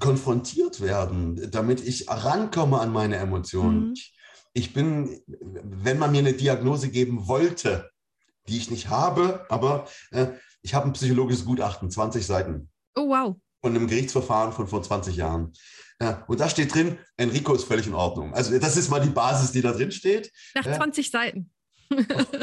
konfrontiert 0.00 0.80
werden, 0.80 1.50
damit 1.50 1.86
ich 1.86 2.08
rankomme 2.08 2.80
an 2.80 2.92
meine 2.92 3.16
Emotionen. 3.16 3.88
Mhm. 3.88 3.92
Ich, 3.94 4.15
ich 4.56 4.72
bin, 4.72 5.20
wenn 5.26 5.98
man 5.98 6.12
mir 6.12 6.20
eine 6.20 6.32
Diagnose 6.32 6.88
geben 6.88 7.28
wollte, 7.28 7.90
die 8.48 8.56
ich 8.56 8.70
nicht 8.70 8.88
habe, 8.88 9.44
aber 9.50 9.86
äh, 10.12 10.28
ich 10.62 10.74
habe 10.74 10.86
ein 10.86 10.94
psychologisches 10.94 11.44
Gutachten, 11.44 11.90
20 11.90 12.24
Seiten. 12.24 12.70
Oh, 12.94 13.08
wow. 13.08 13.36
Von 13.60 13.76
einem 13.76 13.86
Gerichtsverfahren 13.86 14.52
von 14.52 14.66
vor 14.66 14.82
20 14.82 15.14
Jahren. 15.14 15.52
Ja, 16.00 16.24
und 16.26 16.40
da 16.40 16.48
steht 16.48 16.74
drin, 16.74 16.98
Enrico 17.18 17.52
ist 17.52 17.64
völlig 17.64 17.86
in 17.86 17.92
Ordnung. 17.92 18.32
Also 18.32 18.58
das 18.58 18.78
ist 18.78 18.88
mal 18.88 19.00
die 19.00 19.10
Basis, 19.10 19.52
die 19.52 19.60
da 19.60 19.72
drin 19.72 19.92
steht. 19.92 20.32
Nach 20.54 20.64
20 20.64 21.10
Seiten. 21.10 21.50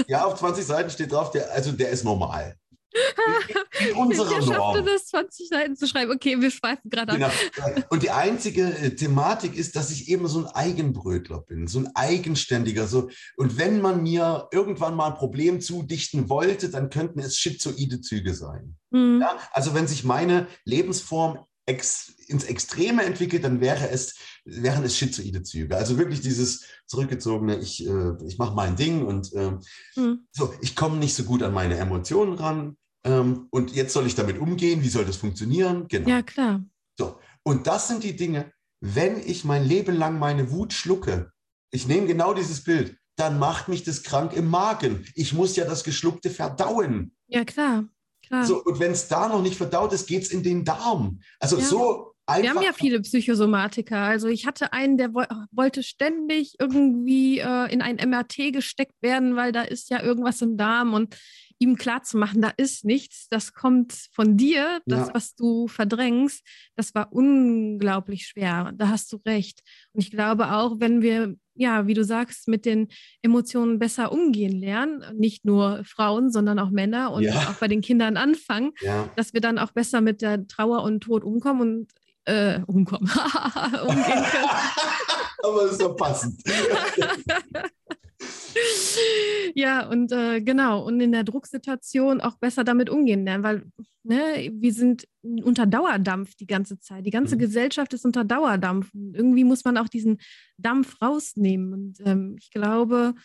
ja, 0.08 0.26
auf 0.26 0.38
20 0.38 0.66
Seiten 0.66 0.92
steht 0.92 1.12
drauf, 1.12 1.32
der, 1.32 1.52
also 1.52 1.72
der 1.72 1.90
ist 1.90 2.04
normal. 2.04 2.56
In 3.90 3.96
unserer 3.96 4.30
Wer 4.30 4.42
schaffte 4.42 4.84
das, 4.84 5.06
20 5.08 5.50
Seiten 5.50 5.76
zu 5.76 5.88
schreiben? 5.88 6.12
Okay, 6.12 6.40
wir 6.40 6.52
schweifen 6.52 6.90
gerade 6.90 7.14
genau. 7.14 7.28
ab. 7.28 7.88
Und 7.90 8.04
die 8.04 8.12
einzige 8.12 8.64
äh, 8.64 8.96
Thematik 8.96 9.56
ist, 9.56 9.76
dass 9.76 9.92
ich 9.92 10.10
eben 10.10 10.28
so 10.28 10.40
ein 10.40 10.48
Eigenbrötler 10.48 11.42
bin, 11.42 11.68
so 11.68 11.80
ein 11.80 11.90
Eigenständiger. 11.96 12.88
So. 12.88 13.10
Und 13.36 13.58
wenn 13.58 13.82
man 13.82 14.04
mir 14.04 14.48
irgendwann 14.52 14.96
mal 14.96 15.08
ein 15.08 15.16
Problem 15.16 15.62
zudichten 15.62 16.30
wollte, 16.30 16.70
dann 16.70 16.90
könnten 16.90 17.20
es 17.20 17.38
schizoide 17.38 18.02
Züge 18.02 18.34
sein. 18.34 18.78
Mhm. 18.92 19.22
Ja? 19.22 19.38
Also 19.52 19.74
wenn 19.74 19.88
sich 19.88 20.04
meine 20.04 20.48
Lebensform 20.66 21.40
ex, 21.66 22.14
ins 22.28 22.44
Extreme 22.44 23.04
entwickelt, 23.04 23.44
dann 23.44 23.62
wäre 23.62 23.90
es, 23.90 24.16
wären 24.46 24.84
es 24.84 24.98
schizoide 24.98 25.44
Züge. 25.44 25.76
Also 25.76 25.98
wirklich 25.98 26.22
dieses 26.22 26.66
zurückgezogene, 26.86 27.58
ich, 27.60 27.88
äh, 27.88 28.14
ich 28.26 28.38
mache 28.38 28.56
mein 28.56 28.76
Ding 28.76 29.06
und 29.06 29.34
äh, 29.34 29.52
mhm. 29.96 30.28
so, 30.32 30.54
ich 30.62 30.76
komme 30.76 30.98
nicht 30.98 31.16
so 31.16 31.24
gut 31.24 31.44
an 31.44 31.54
meine 31.54 31.78
Emotionen 31.78 32.34
ran. 32.34 32.78
Ähm, 33.04 33.48
und 33.50 33.74
jetzt 33.74 33.94
soll 33.94 34.08
ich 34.08 34.16
damit 34.16 34.38
umgehen. 34.40 34.82
Wie 34.82 34.90
soll 34.90 35.06
das 35.06 35.18
funktionieren? 35.18 35.88
Genau. 35.88 36.10
Ja, 36.10 36.22
klar. 36.22 36.64
So. 36.98 37.20
Und 37.44 37.68
das 37.68 37.88
sind 37.88 38.04
die 38.04 38.16
Dinge, 38.16 38.52
wenn 38.80 39.18
ich 39.18 39.44
mein 39.46 39.66
Leben 39.66 39.96
lang 39.96 40.20
meine 40.20 40.52
Wut 40.52 40.74
schlucke, 40.74 41.32
ich 41.72 41.88
nehme 41.88 42.08
genau 42.08 42.34
dieses 42.34 42.64
Bild, 42.64 42.98
dann 43.16 43.40
macht 43.40 43.68
mich 43.68 43.84
das 43.84 44.04
krank 44.04 44.34
im 44.34 44.50
Magen. 44.50 45.06
Ich 45.16 45.34
muss 45.34 45.56
ja 45.56 45.66
das 45.66 45.84
Geschluckte 45.84 46.30
verdauen. 46.30 47.16
Ja, 47.28 47.44
klar. 47.44 47.86
klar. 48.26 48.46
So, 48.46 48.64
und 48.64 48.80
wenn 48.80 48.92
es 48.92 49.08
da 49.08 49.28
noch 49.28 49.42
nicht 49.42 49.56
verdaut 49.56 49.94
ist, 49.94 50.08
geht 50.08 50.24
es 50.24 50.32
in 50.32 50.44
den 50.44 50.66
Darm. 50.66 51.22
Also 51.40 51.58
ja. 51.58 51.66
so 51.66 52.14
Einfach. 52.26 52.44
Wir 52.44 52.50
haben 52.56 52.64
ja 52.64 52.72
viele 52.74 53.02
Psychosomatiker. 53.02 53.98
Also 53.98 54.30
ich 54.30 54.46
hatte 54.46 54.72
einen, 54.72 54.98
der 54.98 55.14
wollte 55.14 55.84
ständig 55.84 56.56
irgendwie 56.58 57.40
äh, 57.40 57.70
in 57.72 57.82
ein 57.82 57.98
MRT 57.98 58.54
gesteckt 58.54 58.96
werden, 59.02 59.36
weil 59.36 59.52
da 59.52 59.64
ist 59.64 59.90
ja 59.90 60.02
irgendwas 60.02 60.42
im 60.42 60.56
Darm 60.56 60.94
und 60.94 61.18
ihm 61.64 61.78
klarzumachen, 61.78 62.42
da 62.42 62.52
ist 62.58 62.84
nichts, 62.84 63.28
das 63.30 63.54
kommt 63.54 63.94
von 64.12 64.36
dir, 64.36 64.82
das, 64.86 65.08
ja. 65.08 65.14
was 65.14 65.36
du 65.36 65.68
verdrängst, 65.68 66.46
das 66.76 66.94
war 66.94 67.12
unglaublich 67.14 68.28
schwer. 68.28 68.72
Da 68.76 68.90
hast 68.90 69.12
du 69.14 69.18
recht. 69.26 69.62
Und 69.94 70.02
ich 70.02 70.12
glaube 70.12 70.52
auch, 70.52 70.80
wenn 70.80 71.02
wir, 71.02 71.36
ja, 71.56 71.88
wie 71.88 71.94
du 71.94 72.04
sagst, 72.04 72.50
mit 72.50 72.66
den 72.66 72.90
Emotionen 73.22 73.80
besser 73.80 74.12
umgehen 74.12 74.60
lernen, 74.60 75.04
nicht 75.18 75.46
nur 75.46 75.84
Frauen, 75.86 76.32
sondern 76.32 76.60
auch 76.60 76.70
Männer 76.70 77.14
und 77.14 77.24
ja. 77.24 77.34
auch 77.34 77.56
bei 77.56 77.70
den 77.70 77.82
Kindern 77.82 78.18
anfangen, 78.18 78.74
ja. 78.82 79.10
dass 79.16 79.34
wir 79.34 79.40
dann 79.42 79.58
auch 79.58 79.72
besser 79.72 80.02
mit 80.02 80.22
der 80.22 80.46
Trauer 80.48 80.84
und 80.84 81.02
Tod 81.02 81.24
umkommen 81.24 81.62
und 81.62 81.92
äh, 82.26 82.60
umkommen, 82.68 83.10
umgehen 83.88 84.24
können. 84.24 84.50
Aber 85.44 85.64
das 85.64 85.72
ist 85.74 85.82
doch 85.82 85.96
passend. 85.96 86.42
ja, 89.56 89.88
und 89.88 90.12
äh, 90.12 90.42
genau, 90.42 90.86
und 90.86 91.00
in 91.00 91.12
der 91.12 91.24
Drucksituation 91.24 92.22
auch 92.22 92.38
besser 92.38 92.64
damit 92.64 92.90
umgehen 92.90 93.26
lernen, 93.26 93.44
weil 93.44 93.66
ne, 94.04 94.52
wir 94.54 94.74
sind 94.74 95.08
unter 95.22 95.66
Dauerdampf 95.66 96.36
die 96.36 96.48
ganze 96.48 96.80
Zeit. 96.80 97.06
Die 97.06 97.12
ganze 97.12 97.36
mhm. 97.36 97.40
Gesellschaft 97.40 97.94
ist 97.94 98.06
unter 98.06 98.24
Dauerdampf. 98.24 98.94
Und 98.94 99.16
irgendwie 99.16 99.44
muss 99.44 99.64
man 99.64 99.78
auch 99.78 99.88
diesen 99.88 100.20
Dampf 100.58 101.02
rausnehmen. 101.02 101.74
Und 101.74 102.00
ähm, 102.06 102.36
ich 102.40 102.52
glaube, 102.52 103.16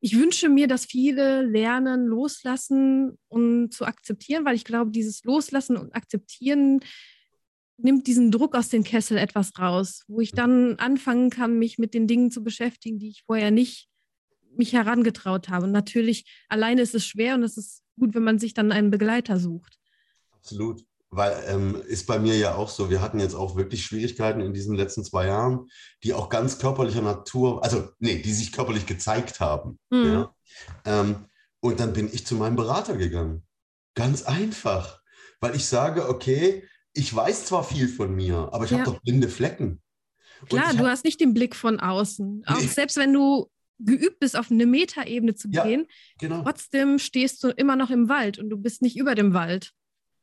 ich 0.00 0.18
wünsche 0.18 0.48
mir, 0.48 0.68
dass 0.68 0.84
viele 0.84 1.42
lernen, 1.42 2.06
loslassen 2.06 3.18
und 3.28 3.72
zu 3.72 3.86
akzeptieren, 3.86 4.44
weil 4.44 4.56
ich 4.56 4.64
glaube, 4.64 4.90
dieses 4.90 5.24
Loslassen 5.24 5.76
und 5.76 5.94
Akzeptieren 5.94 6.80
nimmt 7.76 8.06
diesen 8.06 8.30
Druck 8.30 8.54
aus 8.54 8.68
dem 8.68 8.84
Kessel 8.84 9.18
etwas 9.18 9.58
raus, 9.58 10.04
wo 10.06 10.20
ich 10.20 10.32
dann 10.32 10.76
anfangen 10.76 11.30
kann, 11.30 11.58
mich 11.58 11.78
mit 11.78 11.94
den 11.94 12.06
Dingen 12.06 12.30
zu 12.30 12.42
beschäftigen, 12.44 12.98
die 12.98 13.08
ich 13.08 13.22
vorher 13.26 13.50
nicht 13.50 13.88
mich 14.56 14.72
herangetraut 14.72 15.48
habe. 15.48 15.66
Und 15.66 15.72
natürlich, 15.72 16.24
alleine 16.48 16.82
ist 16.82 16.94
es 16.94 17.04
schwer 17.04 17.34
und 17.34 17.42
es 17.42 17.56
ist 17.56 17.82
gut, 17.98 18.14
wenn 18.14 18.22
man 18.22 18.38
sich 18.38 18.54
dann 18.54 18.72
einen 18.72 18.90
Begleiter 18.90 19.38
sucht. 19.38 19.78
Absolut. 20.32 20.84
Weil 21.10 21.44
ähm, 21.46 21.80
ist 21.86 22.06
bei 22.06 22.18
mir 22.18 22.36
ja 22.36 22.56
auch 22.56 22.68
so, 22.68 22.90
wir 22.90 23.00
hatten 23.00 23.20
jetzt 23.20 23.34
auch 23.34 23.54
wirklich 23.54 23.84
Schwierigkeiten 23.84 24.40
in 24.40 24.52
diesen 24.52 24.74
letzten 24.74 25.04
zwei 25.04 25.26
Jahren, 25.26 25.68
die 26.02 26.12
auch 26.12 26.28
ganz 26.28 26.58
körperlicher 26.58 27.02
Natur, 27.02 27.62
also 27.62 27.88
nee, 28.00 28.20
die 28.20 28.32
sich 28.32 28.50
körperlich 28.50 28.84
gezeigt 28.84 29.38
haben. 29.38 29.78
Mhm. 29.90 30.04
Ja? 30.04 30.34
Ähm, 30.84 31.26
und 31.60 31.78
dann 31.78 31.92
bin 31.92 32.10
ich 32.12 32.26
zu 32.26 32.34
meinem 32.34 32.56
Berater 32.56 32.96
gegangen. 32.96 33.44
Ganz 33.94 34.24
einfach. 34.24 35.00
Weil 35.40 35.54
ich 35.54 35.66
sage, 35.66 36.08
okay, 36.08 36.66
ich 36.94 37.14
weiß 37.14 37.46
zwar 37.46 37.64
viel 37.64 37.88
von 37.88 38.14
mir, 38.14 38.48
aber 38.52 38.64
ich 38.64 38.70
ja. 38.70 38.78
habe 38.78 38.92
doch 38.92 39.00
blinde 39.02 39.28
Flecken. 39.28 39.80
Klar, 40.48 40.74
du 40.74 40.86
hast 40.86 41.04
nicht 41.04 41.20
den 41.20 41.34
Blick 41.34 41.54
von 41.56 41.80
außen. 41.80 42.44
Auch 42.46 42.60
nee. 42.60 42.66
selbst 42.66 42.96
wenn 42.96 43.12
du 43.12 43.50
geübt 43.78 44.20
bist, 44.20 44.36
auf 44.36 44.50
eine 44.50 44.66
Metaebene 44.66 45.34
zu 45.34 45.48
ja, 45.50 45.64
gehen, 45.64 45.86
genau. 46.18 46.42
trotzdem 46.42 46.98
stehst 46.98 47.42
du 47.42 47.48
immer 47.48 47.76
noch 47.76 47.90
im 47.90 48.08
Wald 48.08 48.38
und 48.38 48.50
du 48.50 48.56
bist 48.56 48.82
nicht 48.82 48.96
über 48.96 49.14
dem 49.14 49.34
Wald. 49.34 49.72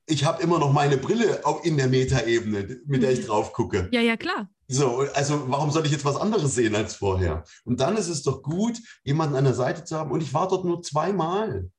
Ich 0.07 0.25
habe 0.25 0.41
immer 0.41 0.59
noch 0.59 0.73
meine 0.73 0.97
Brille 0.97 1.45
auch 1.45 1.63
in 1.63 1.77
der 1.77 1.87
Metaebene, 1.87 2.81
mit 2.85 3.03
der 3.03 3.11
ich 3.11 3.21
mhm. 3.21 3.25
drauf 3.25 3.53
gucke. 3.53 3.89
Ja, 3.91 4.01
ja, 4.01 4.17
klar. 4.17 4.49
So, 4.67 5.05
also 5.13 5.49
warum 5.49 5.69
soll 5.69 5.85
ich 5.85 5.91
jetzt 5.91 6.05
was 6.05 6.15
anderes 6.15 6.55
sehen 6.55 6.75
als 6.75 6.95
vorher? 6.95 7.43
Und 7.65 7.81
dann 7.81 7.97
ist 7.97 8.07
es 8.07 8.23
doch 8.23 8.41
gut, 8.41 8.79
jemanden 9.03 9.35
an 9.35 9.43
der 9.43 9.53
Seite 9.53 9.83
zu 9.83 9.97
haben. 9.97 10.11
Und 10.11 10.23
ich 10.23 10.33
war 10.33 10.47
dort 10.47 10.65
nur 10.65 10.81
zweimal. 10.81 11.69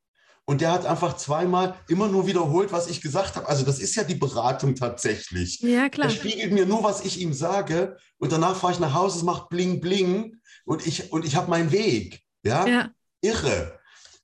Und 0.45 0.61
der 0.61 0.73
hat 0.73 0.87
einfach 0.87 1.17
zweimal 1.17 1.77
immer 1.89 2.09
nur 2.09 2.27
wiederholt, 2.27 2.73
was 2.73 2.89
ich 2.89 3.01
gesagt 3.01 3.37
habe. 3.37 3.49
Also 3.49 3.65
das 3.65 3.79
ist 3.79 3.95
ja 3.95 4.03
die 4.03 4.17
Beratung 4.17 4.75
tatsächlich. 4.75 5.61
Ja, 5.61 5.89
klar. 5.89 6.09
Er 6.09 6.15
spiegelt 6.15 6.53
mir 6.53 6.67
nur, 6.67 6.83
was 6.83 7.05
ich 7.05 7.21
ihm 7.21 7.33
sage. 7.33 7.97
Und 8.19 8.33
danach 8.33 8.57
fahre 8.57 8.73
ich 8.73 8.81
nach 8.81 8.95
Hause, 8.95 9.19
es 9.19 9.25
macht 9.25 9.51
bling, 9.51 9.81
bling. 9.81 10.41
Und 10.65 10.87
ich, 10.87 11.13
und 11.13 11.25
ich 11.25 11.37
habe 11.37 11.49
meinen 11.49 11.71
Weg. 11.71 12.23
Ja? 12.43 12.67
ja. 12.67 12.91
Irre. 13.21 13.79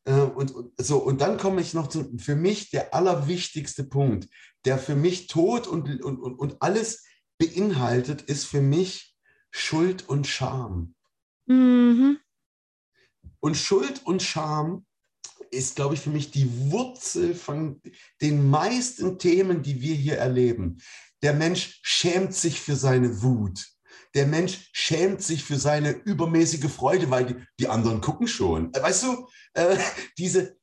Äh, 0.05 0.23
und, 0.23 0.51
und, 0.51 0.73
so, 0.77 0.99
und 0.99 1.21
dann 1.21 1.37
komme 1.37 1.61
ich 1.61 1.73
noch 1.73 1.87
zu, 1.87 2.17
für 2.19 2.35
mich 2.35 2.71
der 2.71 2.95
allerwichtigste 2.95 3.85
Punkt, 3.85 4.29
der 4.65 4.79
für 4.79 4.97
mich 4.97 5.29
Tod 5.29 5.69
und, 5.69 6.03
und, 6.03 6.19
und 6.19 6.57
alles 6.61 7.05
beinhaltet, 7.39 8.23
ist 8.23 8.45
für 8.45 8.61
mich 8.61 9.15
Schuld 9.51 10.09
und 10.09 10.27
Scham. 10.27 10.95
Mhm. 11.47 12.19
Und 13.41 13.57
Schuld 13.57 14.05
und 14.05 14.21
Scham 14.23 14.85
ist, 15.51 15.77
glaube 15.77 15.95
ich, 15.95 16.01
für 16.01 16.11
mich 16.11 16.31
die 16.31 16.71
Wurzel 16.71 17.35
von 17.35 17.81
den 18.21 18.49
meisten 18.49 19.19
Themen, 19.19 19.63
die 19.63 19.81
wir 19.81 19.95
hier 19.95 20.19
erleben. 20.19 20.79
Der 21.23 21.35
Mensch 21.35 21.81
schämt 21.83 22.35
sich 22.35 22.61
für 22.61 22.77
seine 22.77 23.23
Wut. 23.23 23.67
Der 24.15 24.27
Mensch 24.27 24.71
schämt 24.73 25.23
sich 25.23 25.45
für 25.45 25.59
seine 25.59 25.91
übermäßige 25.91 26.71
Freude, 26.71 27.11
weil 27.11 27.27
die, 27.27 27.37
die 27.61 27.69
anderen 27.69 28.01
gucken 28.01 28.27
schon. 28.27 28.73
Äh, 28.73 28.83
weißt 28.83 29.03
du, 29.05 29.29
äh, 29.55 29.77
diese, 30.19 30.57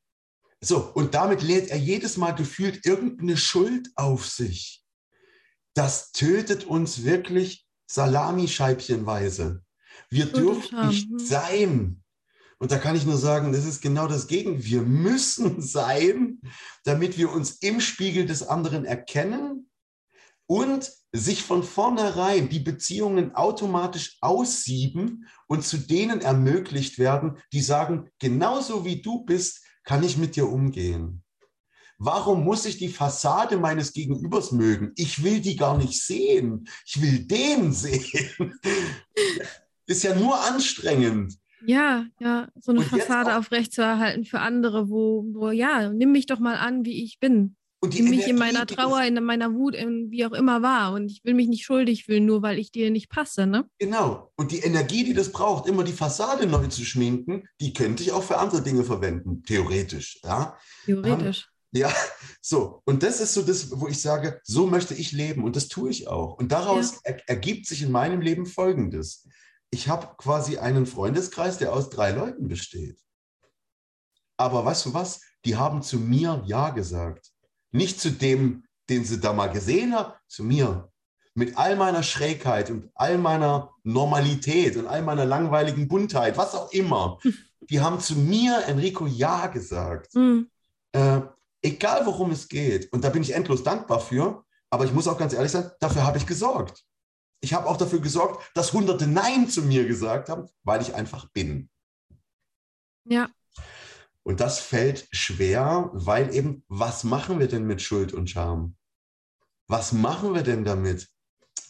so, 0.61 0.91
und 0.93 1.13
damit 1.13 1.41
lädt 1.41 1.69
er 1.69 1.77
jedes 1.77 2.17
Mal 2.17 2.31
gefühlt 2.31 2.85
irgendeine 2.85 3.37
Schuld 3.37 3.89
auf 3.95 4.25
sich. 4.25 4.83
Das 5.73 6.11
tötet 6.11 6.63
uns 6.63 7.03
wirklich 7.03 7.67
salamischeibchenweise. 7.87 9.61
Wir 10.09 10.25
dürfen 10.25 10.87
nicht 10.87 11.09
hm. 11.09 11.19
sein. 11.19 12.03
Und 12.57 12.71
da 12.71 12.77
kann 12.77 12.95
ich 12.95 13.05
nur 13.05 13.17
sagen, 13.17 13.51
das 13.51 13.65
ist 13.65 13.81
genau 13.81 14.07
das 14.07 14.27
Gegenteil. 14.27 14.63
Wir 14.63 14.81
müssen 14.81 15.61
sein, 15.61 16.39
damit 16.83 17.17
wir 17.17 17.31
uns 17.31 17.57
im 17.61 17.81
Spiegel 17.81 18.25
des 18.25 18.43
anderen 18.43 18.85
erkennen 18.85 19.69
und 20.47 20.91
sich 21.11 21.43
von 21.43 21.63
vornherein 21.63 22.49
die 22.49 22.59
Beziehungen 22.59 23.33
automatisch 23.35 24.17
aussieben 24.21 25.27
und 25.47 25.65
zu 25.65 25.77
denen 25.77 26.21
ermöglicht 26.21 26.99
werden, 26.99 27.37
die 27.51 27.61
sagen, 27.61 28.09
genauso 28.19 28.85
wie 28.85 29.01
du 29.01 29.25
bist, 29.25 29.61
kann 29.83 30.03
ich 30.03 30.17
mit 30.17 30.35
dir 30.35 30.49
umgehen. 30.49 31.23
Warum 31.97 32.43
muss 32.43 32.65
ich 32.65 32.77
die 32.77 32.89
Fassade 32.89 33.57
meines 33.57 33.93
Gegenübers 33.93 34.51
mögen? 34.51 34.91
Ich 34.95 35.23
will 35.23 35.39
die 35.39 35.55
gar 35.55 35.77
nicht 35.77 36.01
sehen. 36.01 36.67
Ich 36.85 37.01
will 37.01 37.25
den 37.25 37.71
sehen. 37.73 38.59
Ist 39.85 40.03
ja 40.03 40.13
nur 40.13 40.37
anstrengend. 40.41 41.37
Ja, 41.67 42.05
ja, 42.19 42.49
so 42.59 42.71
eine 42.71 42.81
Fassade 42.81 43.37
aufrechtzuerhalten 43.37 44.25
für 44.25 44.39
andere, 44.39 44.89
wo, 44.89 45.25
wo, 45.33 45.49
ja, 45.49 45.89
nimm 45.89 46.11
mich 46.11 46.25
doch 46.25 46.39
mal 46.39 46.55
an, 46.55 46.85
wie 46.85 47.03
ich 47.03 47.19
bin. 47.19 47.55
Und 47.85 47.93
die 47.93 48.01
mich 48.01 48.27
in 48.27 48.37
meiner 48.37 48.65
Trauer, 48.65 49.03
in 49.03 49.23
meiner 49.23 49.53
Wut, 49.53 49.75
in 49.75 50.09
wie 50.09 50.25
auch 50.25 50.31
immer 50.31 50.63
war. 50.63 50.93
Und 50.93 51.11
ich 51.11 51.23
will 51.23 51.35
mich 51.35 51.47
nicht 51.47 51.65
schuldig 51.65 52.05
fühlen, 52.05 52.25
nur 52.25 52.41
weil 52.41 52.57
ich 52.57 52.71
dir 52.71 52.89
nicht 52.89 53.09
passe, 53.09 53.45
ne? 53.45 53.69
Genau. 53.77 54.31
Und 54.35 54.51
die 54.51 54.59
Energie, 54.59 55.03
die 55.03 55.13
das 55.13 55.31
braucht, 55.31 55.67
immer 55.67 55.83
die 55.83 55.93
Fassade 55.93 56.47
neu 56.47 56.65
zu 56.67 56.83
schminken, 56.83 57.47
die 57.61 57.73
könnte 57.73 58.01
ich 58.01 58.11
auch 58.11 58.23
für 58.23 58.39
andere 58.39 58.63
Dinge 58.63 58.83
verwenden, 58.83 59.43
theoretisch. 59.43 60.19
Ja? 60.23 60.57
Theoretisch. 60.85 61.47
Um, 61.73 61.79
ja, 61.79 61.93
so. 62.41 62.81
Und 62.85 63.03
das 63.03 63.21
ist 63.21 63.35
so 63.35 63.43
das, 63.43 63.79
wo 63.79 63.87
ich 63.87 64.01
sage, 64.01 64.41
so 64.43 64.65
möchte 64.65 64.95
ich 64.95 65.11
leben. 65.11 65.43
Und 65.43 65.55
das 65.55 65.67
tue 65.67 65.91
ich 65.91 66.07
auch. 66.07 66.39
Und 66.39 66.51
daraus 66.51 66.93
ja. 66.93 66.99
er, 67.11 67.29
ergibt 67.29 67.67
sich 67.67 67.83
in 67.83 67.91
meinem 67.91 68.21
Leben 68.21 68.47
Folgendes. 68.47 69.27
Ich 69.75 69.89
habe 69.89 70.07
quasi 70.15 70.57
einen 70.57 70.85
Freundeskreis, 70.85 71.57
der 71.57 71.73
aus 71.73 71.89
drei 71.89 72.11
Leuten 72.11 72.47
besteht. 72.47 72.97
Aber 74.37 74.63
weißt 74.63 74.85
du 74.85 74.93
was? 74.93 75.19
Die 75.43 75.57
haben 75.57 75.81
zu 75.81 75.99
mir 75.99 76.41
Ja 76.45 76.69
gesagt. 76.69 77.33
Nicht 77.73 77.99
zu 77.99 78.09
dem, 78.09 78.63
den 78.89 79.03
sie 79.03 79.19
da 79.19 79.33
mal 79.33 79.47
gesehen 79.47 79.93
haben, 79.93 80.13
zu 80.29 80.45
mir. 80.45 80.89
Mit 81.33 81.57
all 81.57 81.75
meiner 81.75 82.03
Schrägheit 82.03 82.71
und 82.71 82.89
all 82.95 83.17
meiner 83.17 83.73
Normalität 83.83 84.77
und 84.77 84.87
all 84.87 85.01
meiner 85.01 85.25
langweiligen 85.25 85.89
Buntheit, 85.89 86.37
was 86.37 86.55
auch 86.55 86.71
immer. 86.71 87.19
Die 87.69 87.81
haben 87.81 87.99
zu 87.99 88.15
mir, 88.15 88.63
Enrico, 88.67 89.05
Ja 89.05 89.47
gesagt. 89.47 90.15
Mhm. 90.15 90.49
Äh, 90.93 91.19
egal 91.61 92.05
worum 92.05 92.31
es 92.31 92.47
geht. 92.47 92.93
Und 92.93 93.03
da 93.03 93.09
bin 93.09 93.23
ich 93.23 93.35
endlos 93.35 93.61
dankbar 93.61 93.99
für. 93.99 94.45
Aber 94.69 94.85
ich 94.85 94.93
muss 94.93 95.09
auch 95.09 95.17
ganz 95.17 95.33
ehrlich 95.33 95.51
sein, 95.51 95.69
dafür 95.81 96.05
habe 96.05 96.17
ich 96.17 96.25
gesorgt. 96.25 96.85
Ich 97.41 97.53
habe 97.53 97.67
auch 97.67 97.77
dafür 97.77 97.99
gesorgt, 97.99 98.43
dass 98.55 98.73
Hunderte 98.73 99.07
Nein 99.07 99.49
zu 99.49 99.61
mir 99.61 99.87
gesagt 99.87 100.29
haben, 100.29 100.47
weil 100.63 100.81
ich 100.81 100.95
einfach 100.95 101.29
bin. 101.31 101.69
Ja. 103.05 103.29
Und 104.23 104.39
das 104.39 104.59
fällt 104.59 105.07
schwer, 105.11 105.91
weil 105.93 106.33
eben, 106.33 106.63
was 106.67 107.03
machen 107.03 107.39
wir 107.39 107.47
denn 107.47 107.65
mit 107.65 107.81
Schuld 107.81 108.13
und 108.13 108.29
Scham? 108.29 108.75
Was 109.67 109.93
machen 109.93 110.33
wir 110.33 110.41
denn 110.41 110.65
damit? 110.65 111.07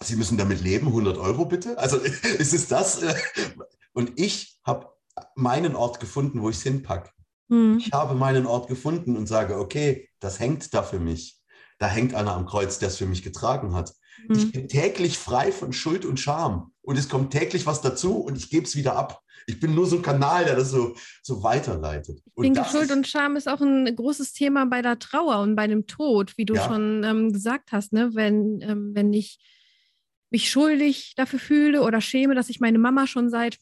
Sie 0.02 0.16
müssen 0.16 0.38
damit 0.38 0.62
leben, 0.62 0.88
100 0.88 1.18
Euro 1.18 1.46
bitte? 1.46 1.78
Also 1.78 1.98
ist 2.38 2.54
es 2.54 2.68
das? 2.68 3.02
Und 3.94 4.20
ich 4.20 4.60
habe 4.66 4.90
meinen 5.36 5.76
Ort 5.76 6.02
gefunden, 6.02 6.42
wo 6.42 6.50
ich 6.50 6.58
es 6.58 6.64
hinpacke. 6.64 7.12
Mhm. 7.48 7.78
Ich 7.80 7.92
habe 7.94 8.14
meinen 8.14 8.46
Ort 8.46 8.68
gefunden 8.68 9.16
und 9.16 9.28
sage, 9.28 9.58
okay, 9.58 10.10
das 10.20 10.40
hängt 10.40 10.74
da 10.74 10.84
für 10.84 11.00
mich. 11.00 11.42
Da 11.78 11.88
hängt 11.88 12.14
einer 12.14 12.34
am 12.34 12.46
Kreuz, 12.46 12.80
der 12.80 12.90
es 12.90 12.98
für 12.98 13.06
mich 13.06 13.24
getragen 13.24 13.74
hat. 13.74 13.94
Mhm. 14.28 14.36
Ich 14.36 14.52
bin 14.52 14.68
täglich 14.68 15.18
frei 15.18 15.52
von 15.52 15.74
Schuld 15.74 16.06
und 16.06 16.20
Scham. 16.20 16.72
Und 16.82 16.98
es 16.98 17.10
kommt 17.10 17.32
täglich 17.32 17.66
was 17.66 17.82
dazu 17.82 18.18
und 18.18 18.38
ich 18.38 18.50
gebe 18.50 18.66
es 18.66 18.76
wieder 18.76 18.96
ab. 18.96 19.22
Ich 19.48 19.60
bin 19.60 19.76
nur 19.76 19.86
so 19.86 19.98
ein 19.98 20.02
Kanal, 20.02 20.46
der 20.46 20.56
das 20.56 20.72
so, 20.72 20.96
so 21.22 21.44
weiterleitet. 21.44 22.22
Ich 22.26 22.42
denke, 22.42 22.66
Schuld 22.66 22.92
und 22.92 23.08
Scham 23.08 23.36
ist 23.36 23.48
auch 23.48 23.62
ein 23.62 23.96
großes 23.96 24.34
Thema 24.34 24.66
bei 24.66 24.82
der 24.82 24.98
Trauer 24.98 25.40
und 25.40 25.56
bei 25.56 25.68
dem 25.68 25.86
Tod, 25.88 26.38
wie 26.38 26.46
du 26.46 26.56
ja. 26.56 26.68
schon 26.68 27.04
ähm, 27.04 27.32
gesagt 27.32 27.72
hast. 27.72 27.94
Ne? 27.94 28.12
Wenn, 28.14 28.62
ähm, 28.62 28.92
wenn 28.94 29.14
ich 29.14 29.40
mich 30.32 30.50
schuldig 30.50 31.14
dafür 31.16 31.40
fühle 31.40 31.84
oder 31.84 32.02
schäme, 32.02 32.34
dass 32.36 32.50
ich 32.50 32.60
meine 32.60 32.80
Mama 32.80 33.08
schon 33.08 33.30
seit 33.30 33.58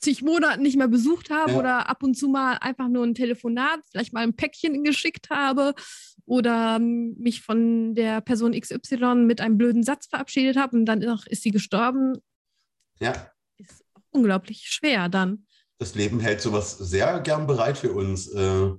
zig 0.00 0.22
Monaten 0.22 0.62
nicht 0.62 0.76
mehr 0.76 0.88
besucht 0.88 1.30
habe 1.30 1.52
ja. 1.52 1.58
oder 1.58 1.88
ab 1.88 2.02
und 2.02 2.14
zu 2.14 2.28
mal 2.28 2.58
einfach 2.58 2.88
nur 2.88 3.04
ein 3.04 3.14
Telefonat, 3.14 3.80
vielleicht 3.90 4.12
mal 4.12 4.22
ein 4.22 4.36
Päckchen 4.36 4.84
geschickt 4.84 5.30
habe 5.30 5.74
oder 6.28 6.78
mich 6.78 7.40
von 7.42 7.94
der 7.94 8.20
Person 8.20 8.52
XY 8.52 9.24
mit 9.26 9.40
einem 9.40 9.58
blöden 9.58 9.82
Satz 9.82 10.06
verabschiedet 10.06 10.56
habe 10.56 10.76
und 10.76 10.86
dann 10.86 11.02
ist 11.02 11.42
sie 11.42 11.50
gestorben. 11.50 12.18
Ja 13.00 13.30
unglaublich 14.10 14.66
schwer 14.66 15.08
dann. 15.08 15.46
Das 15.78 15.94
Leben 15.94 16.20
hält 16.20 16.40
sowas 16.40 16.76
sehr 16.78 17.20
gern 17.20 17.46
bereit 17.46 17.78
für 17.78 17.92
uns, 17.92 18.28
äh, 18.28 18.70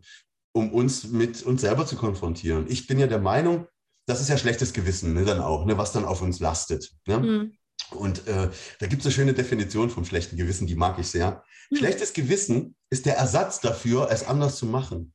um 0.51 0.73
uns 0.73 1.05
mit 1.05 1.43
uns 1.43 1.61
selber 1.61 1.85
zu 1.85 1.95
konfrontieren. 1.95 2.65
Ich 2.67 2.87
bin 2.87 2.99
ja 2.99 3.07
der 3.07 3.19
Meinung, 3.19 3.67
das 4.05 4.19
ist 4.19 4.29
ja 4.29 4.37
schlechtes 4.37 4.73
Gewissen 4.73 5.13
ne, 5.13 5.23
dann 5.23 5.39
auch, 5.39 5.65
ne, 5.65 5.77
was 5.77 5.93
dann 5.93 6.05
auf 6.05 6.21
uns 6.21 6.39
lastet. 6.39 6.91
Ne? 7.07 7.19
Mhm. 7.19 7.53
Und 7.91 8.27
äh, 8.27 8.49
da 8.79 8.87
gibt 8.87 9.01
es 9.01 9.05
eine 9.05 9.13
schöne 9.13 9.33
Definition 9.33 9.89
vom 9.89 10.03
schlechten 10.03 10.35
Gewissen, 10.35 10.67
die 10.67 10.75
mag 10.75 10.99
ich 10.99 11.07
sehr. 11.07 11.43
Mhm. 11.69 11.77
Schlechtes 11.77 12.13
Gewissen 12.13 12.75
ist 12.89 13.05
der 13.05 13.17
Ersatz 13.17 13.61
dafür, 13.61 14.09
es 14.11 14.27
anders 14.27 14.57
zu 14.57 14.65
machen. 14.65 15.13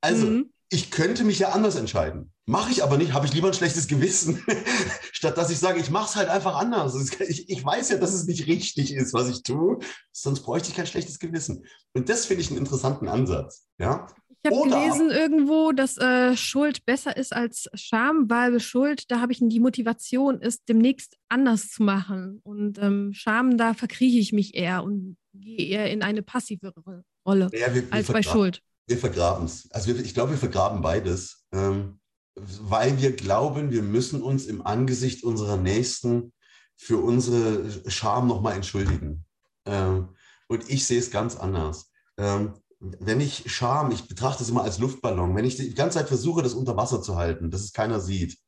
Also, 0.00 0.26
mhm 0.26 0.50
ich 0.70 0.90
könnte 0.90 1.24
mich 1.24 1.38
ja 1.38 1.50
anders 1.50 1.76
entscheiden. 1.76 2.32
Mache 2.44 2.70
ich 2.70 2.82
aber 2.82 2.96
nicht, 2.96 3.12
habe 3.12 3.26
ich 3.26 3.32
lieber 3.32 3.48
ein 3.48 3.54
schlechtes 3.54 3.86
Gewissen, 3.86 4.42
statt 5.12 5.36
dass 5.36 5.50
ich 5.50 5.58
sage, 5.58 5.80
ich 5.80 5.90
mache 5.90 6.08
es 6.10 6.16
halt 6.16 6.28
einfach 6.28 6.56
anders. 6.56 6.94
Ich, 7.20 7.48
ich, 7.48 7.64
weiß 7.64 7.90
ja, 7.90 7.98
dass 7.98 8.14
es 8.14 8.26
nicht 8.26 8.46
richtig 8.46 8.92
ist, 8.92 9.14
was 9.14 9.28
ich 9.28 9.42
tue, 9.42 9.78
sonst 10.12 10.40
bräuchte 10.42 10.68
ich 10.68 10.76
kein 10.76 10.86
schlechtes 10.86 11.18
Gewissen. 11.18 11.64
Und 11.94 12.08
das 12.08 12.26
finde 12.26 12.42
ich 12.42 12.50
einen 12.50 12.58
interessanten 12.58 13.08
Ansatz. 13.08 13.68
Ja? 13.78 14.08
Ich 14.42 14.50
habe 14.50 14.68
gelesen 14.68 15.10
irgendwo, 15.10 15.72
dass 15.72 15.98
äh, 15.98 16.36
Schuld 16.36 16.84
besser 16.84 17.16
ist 17.16 17.32
als 17.32 17.68
Scham, 17.74 18.28
weil 18.28 18.60
Schuld, 18.60 19.10
da 19.10 19.20
habe 19.20 19.32
ich 19.32 19.40
die 19.40 19.60
Motivation, 19.60 20.40
ist 20.40 20.68
demnächst 20.68 21.16
anders 21.28 21.70
zu 21.70 21.82
machen. 21.82 22.40
Und 22.44 22.78
ähm, 22.78 23.12
Scham, 23.12 23.56
da 23.56 23.74
verkrieche 23.74 24.18
ich 24.18 24.32
mich 24.32 24.54
eher 24.54 24.84
und 24.84 25.16
gehe 25.32 25.66
eher 25.66 25.90
in 25.90 26.02
eine 26.02 26.22
passivere 26.22 27.04
Rolle 27.26 27.48
ja, 27.52 27.74
wir, 27.74 27.82
wir 27.82 27.92
als 27.92 28.06
bei 28.06 28.22
Schuld. 28.22 28.62
Wir 28.86 28.98
vergraben 28.98 29.46
es. 29.46 29.68
Also 29.72 29.88
wir, 29.88 29.98
ich 30.04 30.14
glaube, 30.14 30.32
wir 30.32 30.38
vergraben 30.38 30.80
beides, 30.80 31.46
ähm, 31.52 32.00
weil 32.34 33.00
wir 33.00 33.16
glauben, 33.16 33.70
wir 33.70 33.82
müssen 33.82 34.22
uns 34.22 34.46
im 34.46 34.64
Angesicht 34.64 35.24
unserer 35.24 35.56
Nächsten 35.56 36.32
für 36.76 36.98
unsere 36.98 37.90
Scham 37.90 38.28
nochmal 38.28 38.54
entschuldigen. 38.54 39.24
Ähm, 39.64 40.10
und 40.48 40.68
ich 40.70 40.86
sehe 40.86 40.98
es 40.98 41.10
ganz 41.10 41.36
anders. 41.36 41.90
Ähm, 42.18 42.54
wenn 42.78 43.20
ich 43.20 43.50
Scham, 43.50 43.90
ich 43.90 44.06
betrachte 44.06 44.42
es 44.42 44.50
immer 44.50 44.62
als 44.62 44.78
Luftballon, 44.78 45.34
wenn 45.34 45.44
ich 45.44 45.56
die 45.56 45.74
ganze 45.74 45.98
Zeit 45.98 46.08
versuche, 46.08 46.42
das 46.42 46.54
unter 46.54 46.76
Wasser 46.76 47.02
zu 47.02 47.16
halten, 47.16 47.50
dass 47.50 47.62
es 47.62 47.72
keiner 47.72 48.00
sieht, 48.00 48.38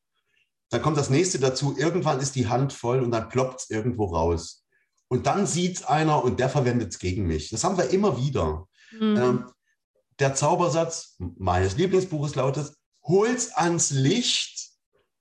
dann 0.71 0.83
kommt 0.83 0.99
das 0.99 1.11
nächste 1.11 1.39
dazu, 1.39 1.75
irgendwann 1.79 2.21
ist 2.21 2.35
die 2.35 2.47
Hand 2.47 2.73
voll 2.75 3.03
und 3.03 3.11
dann 3.11 3.31
ploppt 3.31 3.61
es 3.61 3.71
irgendwo 3.71 4.05
raus. 4.05 4.65
Und 5.09 5.27
dann 5.27 5.47
sieht 5.47 5.79
es 5.79 5.85
einer 5.85 6.23
und 6.23 6.39
der 6.39 6.51
verwendet 6.51 6.93
es 6.93 6.99
gegen 6.99 7.27
mich. 7.27 7.49
Das 7.49 7.65
haben 7.65 7.79
wir 7.79 7.89
immer 7.91 8.19
wieder. 8.19 8.67
Mhm. 8.93 9.17
Ähm, 9.17 9.45
der 10.19 10.35
Zaubersatz 10.35 11.17
meines 11.19 11.77
Lieblingsbuches 11.77 12.35
lautet, 12.35 12.73
hol's 13.03 13.53
ans 13.53 13.91
Licht, 13.91 14.71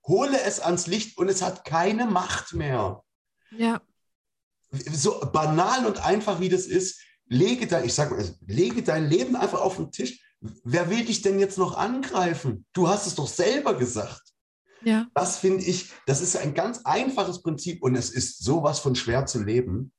hole 0.06 0.39
es 0.41 0.60
ans 0.60 0.88
Licht 0.88 1.18
und 1.18 1.30
es 1.30 1.41
hat 1.41 1.66
keine 1.66 2.06
Macht 2.06 2.54
mehr. 2.54 3.04
Ja. 3.52 3.82
So 4.72 5.20
banal 5.32 5.86
und 5.86 6.04
einfach 6.06 6.39
wie 6.39 6.50
das 6.50 6.66
ist, 6.66 7.00
lege 7.28 7.68
dein, 7.68 7.86
ich 7.86 7.93
sag 7.93 8.12
mal, 8.12 8.24
lege 8.45 8.84
dein 8.84 9.08
Leben 9.10 9.36
einfach 9.36 9.62
auf 9.62 9.78
den 9.78 9.91
Tisch. 9.91 10.22
Wer 10.39 10.89
will 10.89 11.06
dich 11.06 11.22
denn 11.22 11.39
jetzt 11.39 11.58
noch 11.58 11.78
angreifen? 11.78 12.66
Du 12.74 12.88
hast 12.88 13.08
es 13.08 13.16
doch 13.16 13.28
selber 13.28 13.76
gesagt. 13.76 14.22
Ja. 14.84 15.08
Das 15.14 15.38
finde 15.38 15.64
ich, 15.64 15.91
das 16.06 16.22
ist 16.22 16.38
ein 16.38 16.54
ganz 16.54 16.82
einfaches 16.84 17.41
Prinzip 17.41 17.82
und 17.82 17.95
es 17.95 18.10
ist 18.10 18.43
sowas 18.43 18.80
von 18.80 18.95
schwer 18.95 19.26
zu 19.26 19.41
leben. 19.43 19.91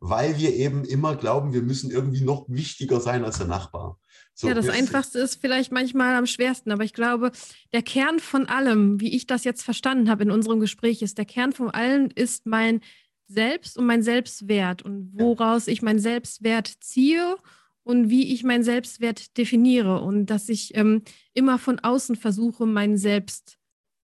Weil 0.00 0.38
wir 0.38 0.54
eben 0.54 0.84
immer 0.84 1.14
glauben, 1.14 1.52
wir 1.52 1.62
müssen 1.62 1.90
irgendwie 1.90 2.22
noch 2.22 2.46
wichtiger 2.48 3.00
sein 3.00 3.24
als 3.24 3.38
der 3.38 3.48
Nachbar. 3.48 3.98
So, 4.34 4.48
ja, 4.48 4.54
das 4.54 4.68
Einfachste 4.68 5.18
ist 5.18 5.40
vielleicht 5.40 5.72
manchmal 5.72 6.14
am 6.14 6.26
schwersten, 6.26 6.70
aber 6.70 6.84
ich 6.84 6.94
glaube, 6.94 7.32
der 7.72 7.82
Kern 7.82 8.18
von 8.18 8.46
allem, 8.46 9.00
wie 9.00 9.14
ich 9.14 9.26
das 9.26 9.44
jetzt 9.44 9.62
verstanden 9.62 10.08
habe 10.08 10.22
in 10.22 10.30
unserem 10.30 10.60
Gespräch, 10.60 11.02
ist, 11.02 11.18
der 11.18 11.26
Kern 11.26 11.52
von 11.52 11.70
allem 11.70 12.08
ist 12.14 12.46
mein 12.46 12.80
Selbst 13.26 13.76
und 13.76 13.84
mein 13.84 14.02
Selbstwert 14.02 14.82
und 14.82 15.10
woraus 15.12 15.66
ich 15.66 15.82
meinen 15.82 15.98
Selbstwert 15.98 16.72
ziehe 16.80 17.36
und 17.82 18.08
wie 18.08 18.32
ich 18.32 18.44
meinen 18.44 18.62
Selbstwert 18.62 19.36
definiere 19.36 20.00
und 20.00 20.26
dass 20.26 20.48
ich 20.48 20.76
ähm, 20.76 21.02
immer 21.34 21.58
von 21.58 21.78
außen 21.78 22.16
versuche, 22.16 22.64
meinen 22.64 22.96
Selbst 22.96 23.58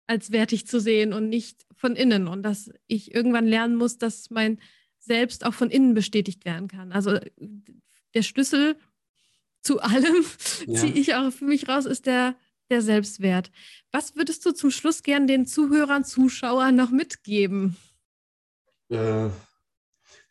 als 0.06 0.32
wertig 0.32 0.68
zu 0.68 0.80
sehen 0.80 1.14
und 1.14 1.30
nicht 1.30 1.66
von 1.76 1.96
innen 1.96 2.28
und 2.28 2.44
dass 2.44 2.72
ich 2.88 3.16
irgendwann 3.16 3.48
lernen 3.48 3.76
muss, 3.76 3.98
dass 3.98 4.30
mein 4.30 4.60
Selbst 5.10 5.44
auch 5.44 5.56
von 5.56 5.72
innen 5.72 5.96
bestätigt 5.96 6.46
werden 6.46 6.68
kann. 6.68 6.92
Also 6.92 7.20
der 8.14 8.22
Schlüssel 8.22 8.76
zu 9.64 9.82
allem, 9.82 10.24
ja. 10.68 10.80
ziehe 10.80 10.94
ich 10.94 11.16
auch 11.16 11.32
für 11.32 11.46
mich 11.46 11.68
raus, 11.68 11.88
ist 11.88 12.06
der, 12.06 12.36
der 12.70 12.84
Selbstwert. 12.84 13.50
Was 13.92 14.16
würdest 14.16 14.46
du 14.46 14.52
zum 14.52 14.70
Schluss 14.70 15.02
gern 15.02 15.26
den 15.26 15.48
Zuhörern, 15.48 16.06
Zuschauern 16.06 16.76
noch 16.76 16.92
mitgeben? 16.92 17.76
Äh, 18.90 19.30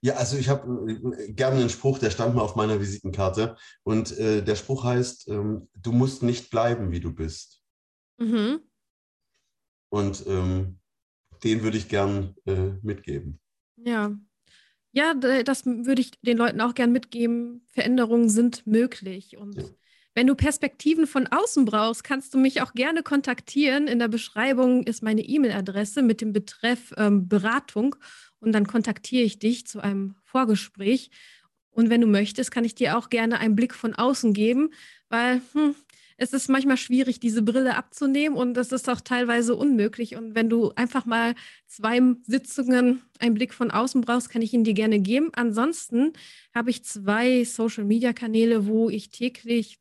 ja, 0.00 0.14
also 0.14 0.36
ich 0.36 0.48
habe 0.48 0.92
äh, 0.92 1.32
gerne 1.32 1.58
einen 1.58 1.70
Spruch, 1.70 1.98
der 1.98 2.10
stand 2.10 2.36
mal 2.36 2.42
auf 2.42 2.54
meiner 2.54 2.78
Visitenkarte. 2.78 3.56
Und 3.82 4.16
äh, 4.16 4.44
der 4.44 4.54
Spruch 4.54 4.84
heißt, 4.84 5.26
ähm, 5.26 5.68
du 5.74 5.90
musst 5.90 6.22
nicht 6.22 6.50
bleiben, 6.50 6.92
wie 6.92 7.00
du 7.00 7.12
bist. 7.12 7.64
Mhm. 8.18 8.60
Und 9.90 10.24
ähm, 10.28 10.78
den 11.42 11.64
würde 11.64 11.78
ich 11.78 11.88
gern 11.88 12.36
äh, 12.46 12.74
mitgeben. 12.82 13.40
Ja, 13.74 14.16
ja, 14.92 15.14
das 15.14 15.66
würde 15.66 16.00
ich 16.00 16.12
den 16.22 16.38
Leuten 16.38 16.60
auch 16.60 16.74
gern 16.74 16.92
mitgeben. 16.92 17.62
Veränderungen 17.72 18.28
sind 18.28 18.66
möglich. 18.66 19.36
Und 19.36 19.56
ja. 19.56 19.64
wenn 20.14 20.26
du 20.26 20.34
Perspektiven 20.34 21.06
von 21.06 21.26
außen 21.26 21.64
brauchst, 21.64 22.04
kannst 22.04 22.34
du 22.34 22.38
mich 22.38 22.62
auch 22.62 22.72
gerne 22.72 23.02
kontaktieren. 23.02 23.86
In 23.86 23.98
der 23.98 24.08
Beschreibung 24.08 24.84
ist 24.84 25.02
meine 25.02 25.22
E-Mail-Adresse 25.22 26.02
mit 26.02 26.20
dem 26.20 26.32
Betreff 26.32 26.94
ähm, 26.96 27.28
Beratung. 27.28 27.96
Und 28.40 28.52
dann 28.52 28.66
kontaktiere 28.66 29.24
ich 29.24 29.38
dich 29.38 29.66
zu 29.66 29.80
einem 29.80 30.14
Vorgespräch. 30.24 31.10
Und 31.70 31.90
wenn 31.90 32.00
du 32.00 32.06
möchtest, 32.06 32.50
kann 32.50 32.64
ich 32.64 32.74
dir 32.74 32.96
auch 32.96 33.08
gerne 33.08 33.38
einen 33.38 33.54
Blick 33.54 33.74
von 33.74 33.94
außen 33.94 34.32
geben, 34.32 34.70
weil 35.10 35.42
hm, 35.52 35.76
es 36.20 36.32
ist 36.32 36.48
manchmal 36.48 36.76
schwierig, 36.76 37.20
diese 37.20 37.42
Brille 37.42 37.76
abzunehmen 37.76 38.36
und 38.36 38.54
das 38.54 38.72
ist 38.72 38.90
auch 38.90 39.00
teilweise 39.00 39.54
unmöglich. 39.54 40.16
Und 40.16 40.34
wenn 40.34 40.50
du 40.50 40.72
einfach 40.74 41.06
mal 41.06 41.36
zwei 41.68 42.00
Sitzungen 42.24 43.02
einen 43.20 43.34
Blick 43.34 43.54
von 43.54 43.70
außen 43.70 44.00
brauchst, 44.00 44.28
kann 44.28 44.42
ich 44.42 44.52
ihn 44.52 44.64
dir 44.64 44.74
gerne 44.74 44.98
geben. 44.98 45.30
Ansonsten 45.34 46.12
habe 46.52 46.70
ich 46.70 46.84
zwei 46.84 47.44
Social-Media-Kanäle, 47.44 48.66
wo 48.66 48.90
ich 48.90 49.10
täglich, 49.10 49.78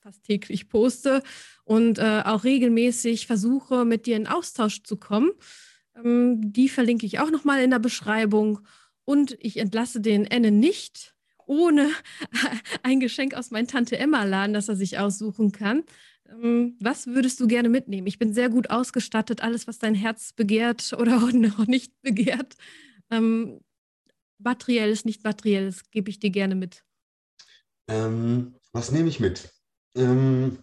fast 0.00 0.24
täglich 0.24 0.68
poste 0.68 1.22
und 1.62 1.98
äh, 1.98 2.22
auch 2.24 2.42
regelmäßig 2.42 3.28
versuche, 3.28 3.84
mit 3.84 4.06
dir 4.06 4.16
in 4.16 4.26
Austausch 4.26 4.82
zu 4.82 4.96
kommen. 4.96 5.30
Ähm, 5.94 6.52
die 6.52 6.68
verlinke 6.68 7.06
ich 7.06 7.20
auch 7.20 7.30
nochmal 7.30 7.62
in 7.62 7.70
der 7.70 7.78
Beschreibung. 7.78 8.58
Und 9.04 9.36
ich 9.38 9.58
entlasse 9.58 10.00
den 10.00 10.24
Enne 10.24 10.50
nicht 10.50 11.14
ohne 11.48 11.90
ein 12.82 13.00
Geschenk 13.00 13.34
aus 13.34 13.50
meinem 13.50 13.66
Tante-Emma-Laden, 13.66 14.54
das 14.54 14.68
er 14.68 14.76
sich 14.76 14.98
aussuchen 14.98 15.52
kann. 15.52 15.84
Ähm, 16.28 16.76
was 16.80 17.06
würdest 17.06 17.40
du 17.40 17.46
gerne 17.46 17.68
mitnehmen? 17.68 18.06
Ich 18.06 18.18
bin 18.18 18.32
sehr 18.32 18.50
gut 18.50 18.70
ausgestattet, 18.70 19.42
alles, 19.42 19.66
was 19.66 19.78
dein 19.78 19.94
Herz 19.94 20.32
begehrt 20.32 20.92
oder 20.92 21.16
auch 21.22 21.66
nicht 21.66 21.92
begehrt. 22.02 22.54
Ähm, 23.10 23.60
materielles, 24.38 25.04
nicht 25.04 25.24
materielles, 25.24 25.90
gebe 25.90 26.10
ich 26.10 26.18
dir 26.18 26.30
gerne 26.30 26.54
mit. 26.54 26.84
Ähm, 27.88 28.54
was 28.72 28.92
nehme 28.92 29.08
ich 29.08 29.18
mit? 29.18 29.50
Ähm, 29.94 30.58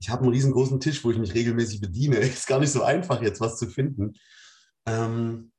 ich 0.00 0.10
habe 0.10 0.22
einen 0.22 0.32
riesengroßen 0.32 0.80
Tisch, 0.80 1.04
wo 1.04 1.12
ich 1.12 1.18
mich 1.18 1.32
regelmäßig 1.32 1.80
bediene. 1.80 2.16
Ist 2.18 2.48
gar 2.48 2.58
nicht 2.58 2.72
so 2.72 2.82
einfach, 2.82 3.22
jetzt 3.22 3.40
was 3.40 3.56
zu 3.56 3.68
finden. 3.68 4.14
Ähm, 4.86 5.52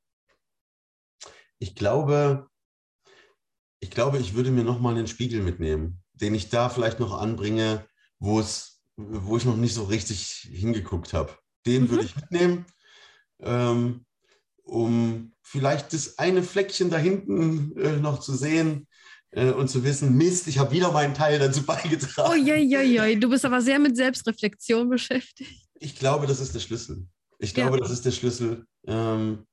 ich 1.58 1.74
glaube, 1.74 2.48
ich 3.84 3.90
glaube, 3.90 4.16
ich 4.16 4.32
würde 4.32 4.50
mir 4.50 4.64
nochmal 4.64 4.96
einen 4.96 5.06
Spiegel 5.06 5.42
mitnehmen, 5.42 6.00
den 6.14 6.34
ich 6.34 6.48
da 6.48 6.70
vielleicht 6.70 7.00
noch 7.00 7.20
anbringe, 7.20 7.84
wo 8.18 8.40
es, 8.40 8.80
wo 8.96 9.36
ich 9.36 9.44
noch 9.44 9.58
nicht 9.58 9.74
so 9.74 9.84
richtig 9.84 10.48
hingeguckt 10.50 11.12
habe. 11.12 11.36
Den 11.66 11.82
mhm. 11.82 11.90
würde 11.90 12.04
ich 12.06 12.16
mitnehmen, 12.16 12.64
ähm, 13.42 14.06
um 14.62 15.32
vielleicht 15.42 15.92
das 15.92 16.18
eine 16.18 16.42
Fleckchen 16.42 16.88
da 16.88 16.96
hinten 16.96 17.76
äh, 17.76 17.98
noch 17.98 18.20
zu 18.20 18.34
sehen 18.34 18.88
äh, 19.32 19.50
und 19.50 19.68
zu 19.68 19.84
wissen, 19.84 20.16
Mist, 20.16 20.48
ich 20.48 20.58
habe 20.58 20.72
wieder 20.72 20.90
meinen 20.90 21.12
Teil 21.12 21.38
dazu 21.38 21.62
beigetragen. 21.66 22.32
Oh, 22.32 22.42
je, 22.42 22.56
je, 22.56 22.80
je. 22.80 23.16
Du 23.16 23.28
bist 23.28 23.44
aber 23.44 23.60
sehr 23.60 23.78
mit 23.78 23.98
Selbstreflexion 23.98 24.88
beschäftigt. 24.88 25.68
Ich 25.78 25.94
glaube, 25.96 26.26
das 26.26 26.40
ist 26.40 26.54
der 26.54 26.60
Schlüssel. 26.60 27.06
Ich 27.38 27.52
glaube, 27.52 27.76
ja. 27.76 27.82
das 27.82 27.90
ist 27.90 28.06
der 28.06 28.12
Schlüssel. 28.12 28.64
Ähm, 28.86 29.44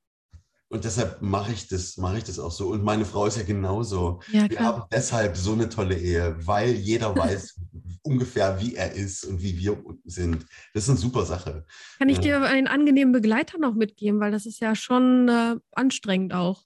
und 0.72 0.84
deshalb 0.84 1.20
mache 1.20 1.52
ich 1.52 1.68
das, 1.68 1.98
mache 1.98 2.16
ich 2.16 2.24
das 2.24 2.38
auch 2.38 2.50
so. 2.50 2.68
Und 2.68 2.82
meine 2.82 3.04
Frau 3.04 3.26
ist 3.26 3.36
ja 3.36 3.42
genauso. 3.42 4.20
Ja, 4.32 4.48
wir 4.48 4.58
haben 4.58 4.84
deshalb 4.90 5.36
so 5.36 5.52
eine 5.52 5.68
tolle 5.68 5.98
Ehe, 5.98 6.34
weil 6.46 6.70
jeder 6.70 7.14
weiß 7.16 7.60
ungefähr, 8.02 8.58
wie 8.58 8.74
er 8.74 8.90
ist 8.92 9.24
und 9.26 9.42
wie 9.42 9.58
wir 9.58 9.84
sind. 10.06 10.46
Das 10.72 10.84
ist 10.84 10.88
eine 10.88 10.98
super 10.98 11.26
Sache. 11.26 11.66
Kann 11.98 12.08
ich 12.08 12.20
dir 12.20 12.40
einen 12.42 12.68
angenehmen 12.68 13.12
Begleiter 13.12 13.58
noch 13.58 13.74
mitgeben, 13.74 14.18
weil 14.18 14.32
das 14.32 14.46
ist 14.46 14.60
ja 14.60 14.74
schon 14.74 15.28
äh, 15.28 15.56
anstrengend 15.72 16.32
auch. 16.32 16.64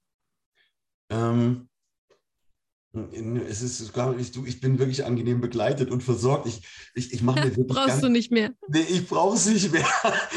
Ähm, 1.11 1.69
es 3.49 3.63
ist 3.63 3.93
gar 3.93 4.15
nicht, 4.15 4.35
du, 4.35 4.45
ich 4.47 4.61
bin 4.61 4.79
wirklich 4.79 5.05
angenehm 5.05 5.41
begleitet 5.41 5.91
und 5.91 6.03
versorgt. 6.03 6.47
Ich, 6.47 6.61
ich, 6.95 7.13
ich 7.13 7.23
mache 7.23 7.41
mir 7.41 7.45
wirklich. 7.57 7.67
Brauchst 7.69 7.89
ganz, 7.89 8.01
du 8.01 8.09
nicht 8.09 8.31
mehr? 8.31 8.53
Nee, 8.69 8.87
ich 8.89 9.07
brauche 9.07 9.37
es 9.37 9.47
nicht 9.47 9.73
mehr. 9.73 9.87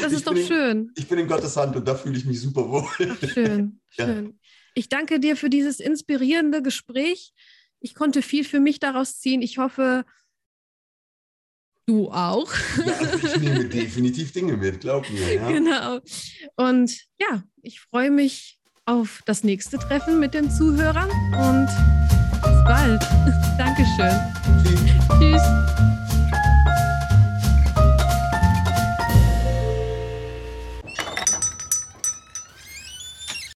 Das 0.00 0.12
ist 0.12 0.26
doch 0.26 0.34
in, 0.34 0.46
schön. 0.46 0.92
Ich 0.96 1.08
bin 1.08 1.18
in 1.18 1.28
Gottes 1.28 1.56
Hand 1.56 1.76
und 1.76 1.86
da 1.86 1.94
fühle 1.94 2.16
ich 2.16 2.24
mich 2.24 2.40
super 2.40 2.68
wohl. 2.68 2.86
Schön, 3.26 3.80
ja. 3.96 4.06
schön. 4.06 4.38
Ich 4.74 4.88
danke 4.88 5.20
dir 5.20 5.36
für 5.36 5.50
dieses 5.50 5.80
inspirierende 5.80 6.62
Gespräch. 6.62 7.32
Ich 7.80 7.94
konnte 7.94 8.22
viel 8.22 8.44
für 8.44 8.60
mich 8.60 8.78
daraus 8.78 9.18
ziehen. 9.18 9.42
Ich 9.42 9.58
hoffe, 9.58 10.04
du 11.86 12.10
auch. 12.10 12.52
Ja, 12.86 12.92
also 12.92 13.26
ich 13.26 13.36
nehme 13.38 13.64
definitiv 13.68 14.32
Dinge 14.32 14.56
mit, 14.56 14.80
glaub 14.80 15.08
mir. 15.10 15.34
Ja. 15.34 15.50
Genau. 15.50 16.00
Und 16.56 16.96
ja, 17.18 17.42
ich 17.62 17.80
freue 17.80 18.10
mich 18.10 18.58
auf 18.86 19.22
das 19.26 19.44
nächste 19.44 19.78
Treffen 19.78 20.18
mit 20.18 20.34
den 20.34 20.50
Zuhörern 20.50 21.10
und 21.32 21.99
bis 22.42 22.64
bald. 22.64 23.06
Dankeschön. 23.58 24.20
Tschüss. 24.62 24.80
Tschüss. 25.18 25.42